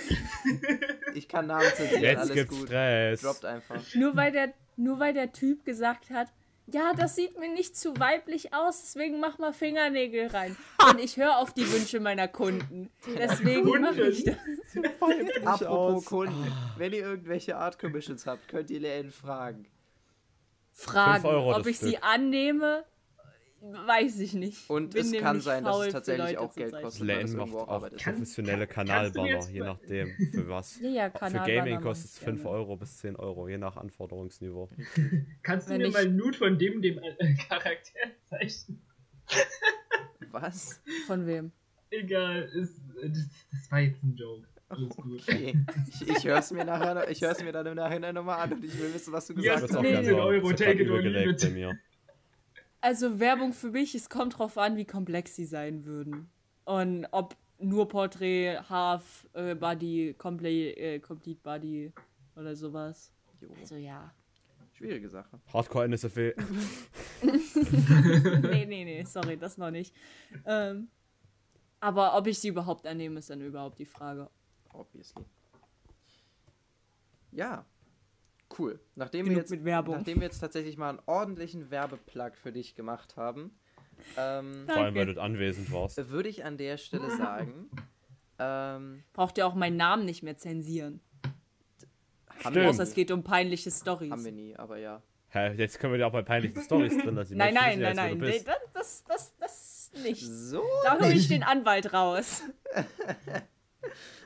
Ich 1.15 1.27
kann 1.27 1.47
Namen 1.47 1.65
zensieren, 1.75 2.03
Jetzt 2.03 2.19
alles 2.19 2.33
gibt's 2.33 2.57
gut. 2.57 2.67
Stress. 2.67 3.21
Droppt 3.21 3.45
einfach. 3.45 3.75
Nur 3.95 4.15
weil 4.15 4.31
der, 4.31 4.53
nur 4.77 4.99
weil 4.99 5.13
der 5.13 5.31
Typ 5.31 5.65
gesagt 5.65 6.09
hat, 6.11 6.27
ja, 6.71 6.93
das 6.95 7.15
sieht 7.15 7.39
mir 7.39 7.51
nicht 7.51 7.75
zu 7.75 7.99
weiblich 7.99 8.53
aus, 8.53 8.81
deswegen 8.81 9.19
mach 9.19 9.39
mal 9.39 9.53
Fingernägel 9.53 10.27
rein. 10.27 10.55
Und 10.87 10.99
ich 10.99 11.17
höre 11.17 11.37
auf 11.39 11.51
die 11.51 11.65
Wünsche 11.71 11.99
meiner 11.99 12.27
Kunden. 12.27 12.91
Deswegen 13.17 13.67
mache 13.81 14.09
ich 14.09 14.23
das. 14.23 14.35
Apropos 15.45 16.03
aus. 16.03 16.05
Kunden, 16.05 16.51
wenn 16.77 16.93
ihr 16.93 17.01
irgendwelche 17.01 17.57
Art 17.57 17.79
Commissions 17.79 18.27
habt, 18.27 18.47
könnt 18.49 18.69
ihr 18.69 18.79
Lane 18.81 19.09
fragen. 19.11 19.65
Fragen, 20.71 21.25
ob 21.25 21.65
ich 21.65 21.79
sie 21.79 21.89
Stück. 21.93 22.03
annehme, 22.03 22.85
weiß 23.61 24.19
ich 24.19 24.33
nicht. 24.33 24.69
Und 24.69 24.93
Bin 24.93 25.01
es 25.01 25.11
kann 25.21 25.41
sein, 25.41 25.63
dass 25.63 25.79
es 25.87 25.93
tatsächlich 25.93 26.37
auch 26.37 26.53
Geld 26.53 26.71
kostet. 26.71 27.07
weil 27.07 27.23
das 27.23 27.31
Lane 27.33 27.45
macht 27.45 27.53
auch 27.67 27.89
professionelle 27.89 28.67
Kanalbanner, 28.67 29.49
je 29.49 29.59
nachdem, 29.59 30.09
für 30.33 30.47
was. 30.49 30.79
Ja, 30.81 30.89
ja, 30.89 31.09
Für 31.09 31.39
Gaming 31.45 31.81
kostet 31.81 32.11
es 32.11 32.17
ich 32.17 32.23
5 32.23 32.41
gerne. 32.43 32.57
Euro 32.57 32.77
bis 32.77 32.97
10 32.97 33.15
Euro, 33.17 33.47
je 33.49 33.57
nach 33.57 33.77
Anforderungsniveau. 33.77 34.69
Kannst 35.43 35.67
du 35.67 35.73
Wenn 35.73 35.81
mir 35.81 35.87
ich- 35.87 35.93
mal 35.93 36.03
einen 36.05 36.15
Nude 36.15 36.37
von 36.37 36.57
dem, 36.57 36.81
dem 36.81 36.99
äh, 36.99 37.33
Charakter 37.49 37.99
zeichnen? 38.29 38.81
Was? 40.31 40.81
Von 41.07 41.25
wem? 41.25 41.51
Egal, 41.91 42.43
ist, 42.53 42.79
das, 43.01 43.11
das 43.51 43.71
war 43.71 43.79
jetzt 43.79 44.03
ein 44.03 44.15
Joke. 44.15 44.47
Alles 44.69 44.89
gut. 44.95 45.21
Okay. 45.27 45.55
Ich, 45.89 46.07
ich 46.07 46.23
höre 46.25 46.37
es 46.37 46.51
mir 46.51 46.63
nachher, 46.63 47.09
ich 47.09 47.21
höre 47.21 47.31
es 47.31 47.43
mir 47.43 47.51
dann 47.51 47.65
im 47.65 47.73
Nachhinein 47.75 48.13
nochmal 48.13 48.39
an 48.41 48.53
und 48.53 48.63
ich 48.63 48.77
will 48.79 48.93
wissen, 48.93 49.11
was 49.11 49.25
du 49.25 49.33
Ja, 49.41 49.55
gesagt 49.55 49.73
hast. 49.73 49.81
nee. 49.81 49.95
sagen. 49.95 50.13
Euro, 50.19 50.51
Das 50.51 50.51
hat 50.51 50.67
take 50.67 50.83
it 50.83 50.89
or 50.91 51.01
leave 51.01 51.31
it. 51.31 51.77
Also 52.81 53.19
Werbung 53.19 53.53
für 53.53 53.71
mich, 53.71 53.93
es 53.95 54.09
kommt 54.09 54.37
drauf 54.39 54.57
an, 54.57 54.77
wie 54.77 54.85
komplex 54.85 55.35
sie 55.35 55.45
sein 55.45 55.85
würden. 55.85 56.29
Und 56.65 57.07
ob 57.11 57.35
nur 57.59 57.87
Porträt, 57.89 58.59
Half, 58.69 59.27
äh, 59.33 59.55
Body, 59.55 60.15
Complete, 60.17 60.77
äh, 60.79 60.99
Complete 60.99 61.41
Body 61.41 61.91
oder 62.35 62.55
sowas. 62.55 63.11
Jo, 63.41 63.49
Also 63.59 63.75
ja. 63.75 64.13
schwierige 64.73 65.09
Sache. 65.09 65.39
Hardcore 65.51 65.85
NSFW. 65.85 66.33
nee, 67.21 68.65
nee, 68.65 68.85
nee, 68.85 69.03
sorry, 69.03 69.35
das 69.37 69.57
noch 69.57 69.71
nicht. 69.71 69.93
Ähm, 70.45 70.87
aber 71.81 72.17
ob 72.17 72.27
ich 72.27 72.39
sie 72.39 72.49
überhaupt 72.49 72.85
annehme, 72.87 73.19
ist 73.19 73.29
dann 73.29 73.41
überhaupt 73.41 73.79
die 73.79 73.85
Frage. 73.85 74.29
Obviously. 74.73 75.25
Ja. 77.31 77.65
Cool. 78.57 78.79
Nachdem 78.95 79.25
Genug 79.25 79.35
wir, 79.35 79.41
jetzt, 79.41 79.51
mit 79.51 79.63
Werbung. 79.65 79.95
nachdem 79.97 80.17
wir 80.21 80.27
jetzt 80.27 80.39
tatsächlich 80.39 80.77
mal 80.77 80.89
einen 80.89 80.99
ordentlichen 81.05 81.69
Werbeplug 81.69 82.35
für 82.35 82.51
dich 82.51 82.75
gemacht 82.75 83.15
haben, 83.15 83.51
ähm, 84.17 84.65
Vor 84.67 84.77
allem, 84.77 84.95
weil 84.95 85.13
du 85.13 85.21
anwesend 85.21 85.71
warst. 85.71 86.09
würde 86.09 86.29
ich 86.29 86.43
an 86.45 86.57
der 86.57 86.77
Stelle 86.77 87.09
sagen, 87.17 87.69
ähm, 88.39 89.03
Braucht 89.13 89.37
ihr 89.37 89.45
auch 89.45 89.53
meinen 89.55 89.77
Namen 89.77 90.05
nicht 90.05 90.23
mehr 90.23 90.37
zensieren. 90.37 91.01
haben, 92.43 92.55
wir, 92.55 92.69
Außer 92.69 92.83
es 92.83 92.93
geht 92.93 93.11
um 93.11 93.23
peinliche 93.23 93.69
Stories. 93.71 94.11
haben 94.11 94.23
wir 94.25 94.31
nie, 94.31 94.55
aber 94.55 94.77
ja. 94.77 95.01
Hä, 95.31 95.53
jetzt 95.57 95.77
können 95.79 95.93
wir 95.93 95.97
dir 95.99 96.07
auch 96.07 96.11
bei 96.11 96.23
peinlichen 96.23 96.59
Stories 96.63 96.97
drin 96.97 97.13
lassen. 97.15 97.37
Nein, 97.37 97.53
nein, 97.53 97.79
nein, 97.79 97.95
nein. 97.95 98.17
nee, 98.17 98.41
Das, 98.43 98.57
das, 98.73 99.03
das, 99.07 99.33
das 99.37 99.91
nicht. 100.03 100.25
So. 100.25 100.63
Da 100.85 100.97
hole 100.99 101.13
ich 101.13 101.27
den 101.27 101.43
Anwalt 101.43 101.93
raus. 101.93 102.41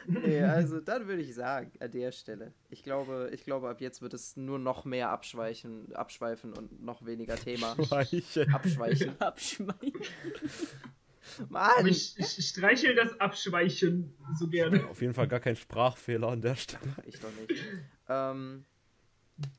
Nee, 0.07 0.41
also 0.43 0.79
dann 0.79 1.07
würde 1.07 1.21
ich 1.21 1.33
sagen, 1.33 1.71
an 1.79 1.91
der 1.91 2.11
Stelle. 2.11 2.53
Ich 2.69 2.83
glaube, 2.83 3.29
ich 3.33 3.43
glaube, 3.43 3.69
ab 3.69 3.81
jetzt 3.81 4.01
wird 4.01 4.13
es 4.13 4.37
nur 4.37 4.59
noch 4.59 4.85
mehr 4.85 5.09
abschweichen, 5.09 5.93
abschweifen 5.95 6.53
und 6.53 6.83
noch 6.83 7.05
weniger 7.05 7.35
Thema. 7.35 7.77
Weiche. 7.77 8.47
Abschweichen. 8.51 9.19
Abschmeißen. 9.19 9.91
Mann! 11.49 11.71
Aber 11.79 11.87
ich, 11.87 12.17
ich 12.17 12.47
streichel 12.47 12.95
das 12.95 13.19
Abschweichen 13.19 14.13
so 14.37 14.47
gerne. 14.47 14.87
Auf 14.87 15.01
jeden 15.01 15.13
Fall 15.13 15.27
gar 15.27 15.39
kein 15.39 15.55
Sprachfehler 15.55 16.27
an 16.27 16.41
der 16.41 16.55
Stelle. 16.55 16.93
Ich 17.05 17.19
doch 17.19 17.31
nicht. 17.39 17.63
Ähm, 18.09 18.65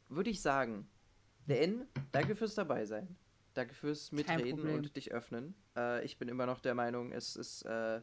würde 0.08 0.30
ich 0.30 0.42
sagen, 0.42 0.86
der 1.46 1.62
N, 1.62 1.86
danke 2.12 2.34
fürs 2.34 2.54
dabei 2.54 2.84
sein. 2.84 3.16
Danke 3.54 3.74
fürs 3.74 4.12
Mitreden 4.12 4.68
und 4.68 4.96
dich 4.96 5.12
öffnen. 5.12 5.54
Äh, 5.76 6.04
ich 6.04 6.18
bin 6.18 6.28
immer 6.28 6.46
noch 6.46 6.60
der 6.60 6.74
Meinung, 6.74 7.12
es 7.12 7.36
ist 7.36 7.62
äh, 7.62 8.00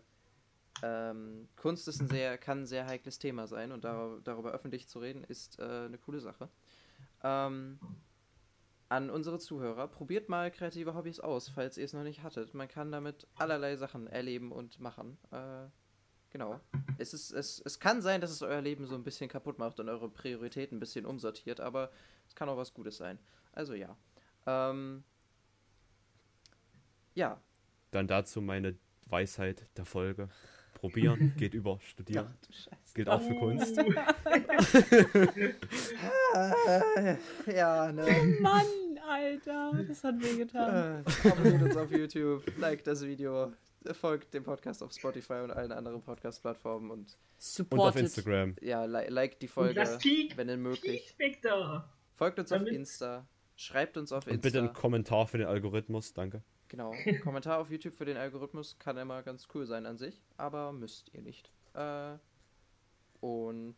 ähm, 0.83 1.47
Kunst 1.55 1.87
ist 1.87 2.01
ein 2.01 2.07
sehr, 2.07 2.37
kann 2.37 2.61
ein 2.61 2.65
sehr 2.65 2.87
heikles 2.87 3.19
Thema 3.19 3.47
sein 3.47 3.71
und 3.71 3.83
dar 3.83 4.19
darüber 4.23 4.51
öffentlich 4.51 4.87
zu 4.87 4.99
reden 4.99 5.23
ist 5.23 5.59
äh, 5.59 5.63
eine 5.63 5.97
coole 5.97 6.19
Sache. 6.19 6.49
Ähm, 7.23 7.79
an 8.89 9.09
unsere 9.09 9.39
Zuhörer, 9.39 9.87
probiert 9.87 10.27
mal 10.27 10.51
kreative 10.51 10.93
Hobbys 10.95 11.21
aus, 11.21 11.47
falls 11.47 11.77
ihr 11.77 11.85
es 11.85 11.93
noch 11.93 12.03
nicht 12.03 12.23
hattet. 12.23 12.53
Man 12.53 12.67
kann 12.67 12.91
damit 12.91 13.25
allerlei 13.35 13.77
Sachen 13.77 14.07
erleben 14.07 14.51
und 14.51 14.81
machen. 14.81 15.17
Äh, 15.31 15.69
genau. 16.29 16.59
Es, 16.97 17.13
ist, 17.13 17.31
es, 17.31 17.61
es 17.63 17.79
kann 17.79 18.01
sein, 18.01 18.19
dass 18.19 18.31
es 18.31 18.41
euer 18.41 18.59
Leben 18.59 18.85
so 18.85 18.95
ein 18.95 19.03
bisschen 19.05 19.29
kaputt 19.29 19.59
macht 19.59 19.79
und 19.79 19.87
eure 19.87 20.09
Prioritäten 20.09 20.75
ein 20.75 20.79
bisschen 20.81 21.05
umsortiert, 21.05 21.61
aber 21.61 21.89
es 22.27 22.35
kann 22.35 22.49
auch 22.49 22.57
was 22.57 22.73
Gutes 22.73 22.97
sein. 22.97 23.17
Also 23.53 23.75
ja. 23.75 23.95
Ähm, 24.45 25.05
ja. 27.13 27.39
Dann 27.91 28.07
dazu 28.07 28.41
meine 28.41 28.77
Weisheit 29.05 29.67
der 29.77 29.85
Folge. 29.85 30.27
Probieren 30.73 31.33
geht 31.37 31.53
über 31.53 31.79
studieren. 31.81 32.27
Ach. 32.71 32.93
Gilt 32.93 33.07
auch 33.09 33.21
für 33.21 33.35
Kunst. 33.35 33.77
Ja, 37.47 37.91
ne. 37.91 38.05
Mann, 38.39 38.65
Alter. 39.07 39.83
Das 39.87 40.03
hat 40.03 40.15
wehgetan. 40.21 41.03
Äh, 41.05 41.27
abonniert 41.29 41.61
uns 41.63 41.77
auf 41.77 41.91
YouTube, 41.91 42.43
liked 42.57 42.87
das 42.87 43.03
Video, 43.05 43.53
folgt 43.93 44.33
dem 44.33 44.43
Podcast 44.43 44.81
auf 44.83 44.91
Spotify 44.93 45.41
und 45.43 45.51
allen 45.51 45.71
anderen 45.71 46.01
Podcast-Plattformen 46.01 46.91
und 46.91 47.17
Und 47.69 47.79
auf. 47.79 47.95
Instagram. 47.95 48.55
ja, 48.61 48.85
li 48.85 49.07
liked 49.09 49.41
die 49.41 49.47
Und 49.47 49.51
Folge, 49.53 49.81
wenn 50.35 50.47
denn 50.47 50.61
möglich. 50.61 51.03
Feedback 51.17 51.41
da. 51.41 51.89
Folgt 52.13 52.39
uns 52.39 52.51
auf 52.51 52.59
Damit- 52.59 52.73
Insta, 52.73 53.25
schreibt 53.55 53.97
uns 53.97 54.11
auf 54.11 54.25
Und 54.27 54.33
Insta. 54.33 54.47
bitte 54.47 54.59
einen 54.59 54.73
Kommentar 54.73 55.27
für 55.27 55.37
den 55.39 55.47
Algorithmus, 55.47 56.13
danke. 56.13 56.43
Genau. 56.71 56.95
Kommentar 57.21 57.59
auf 57.59 57.69
YouTube 57.69 57.93
für 57.93 58.05
den 58.05 58.15
Algorithmus 58.15 58.79
kann 58.79 58.95
immer 58.95 59.23
ganz 59.23 59.49
cool 59.53 59.65
sein 59.65 59.85
an 59.85 59.97
sich, 59.97 60.23
aber 60.37 60.71
müsst 60.71 61.13
ihr 61.13 61.21
nicht. 61.21 61.51
Äh, 61.73 62.13
und 63.19 63.75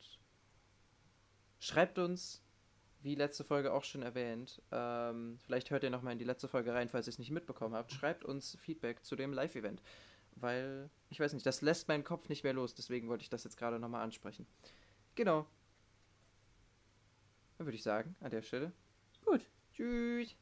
schreibt 1.59 1.97
uns, 1.97 2.43
wie 3.01 3.15
letzte 3.15 3.43
Folge 3.43 3.73
auch 3.73 3.83
schon 3.83 4.03
erwähnt, 4.03 4.61
ähm, 4.71 5.39
vielleicht 5.41 5.71
hört 5.71 5.83
ihr 5.83 5.89
nochmal 5.89 6.13
in 6.13 6.19
die 6.19 6.23
letzte 6.23 6.47
Folge 6.47 6.71
rein, 6.71 6.87
falls 6.87 7.07
ihr 7.07 7.13
es 7.13 7.17
nicht 7.17 7.31
mitbekommen 7.31 7.73
habt. 7.73 7.91
Schreibt 7.91 8.23
uns 8.25 8.59
Feedback 8.61 9.03
zu 9.03 9.15
dem 9.15 9.33
Live-Event. 9.33 9.81
Weil, 10.35 10.91
ich 11.09 11.19
weiß 11.19 11.33
nicht, 11.33 11.47
das 11.47 11.61
lässt 11.61 11.87
meinen 11.87 12.03
Kopf 12.03 12.29
nicht 12.29 12.43
mehr 12.43 12.53
los, 12.53 12.75
deswegen 12.75 13.07
wollte 13.07 13.23
ich 13.23 13.29
das 13.31 13.43
jetzt 13.43 13.57
gerade 13.57 13.79
nochmal 13.79 14.03
ansprechen. 14.03 14.45
Genau. 15.15 15.47
Dann 17.57 17.65
würde 17.65 17.75
ich 17.75 17.83
sagen, 17.83 18.15
an 18.19 18.29
der 18.29 18.43
Stelle. 18.43 18.71
Gut. 19.25 19.41
Tschüss. 19.73 20.35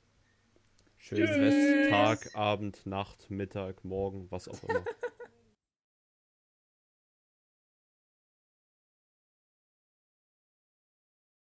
Rest, 1.09 1.89
Tag, 1.89 2.35
Abend, 2.35 2.85
Nacht, 2.85 3.29
Mittag, 3.29 3.83
Morgen, 3.83 4.27
was 4.29 4.47
auch 4.47 4.63
immer. 4.63 4.83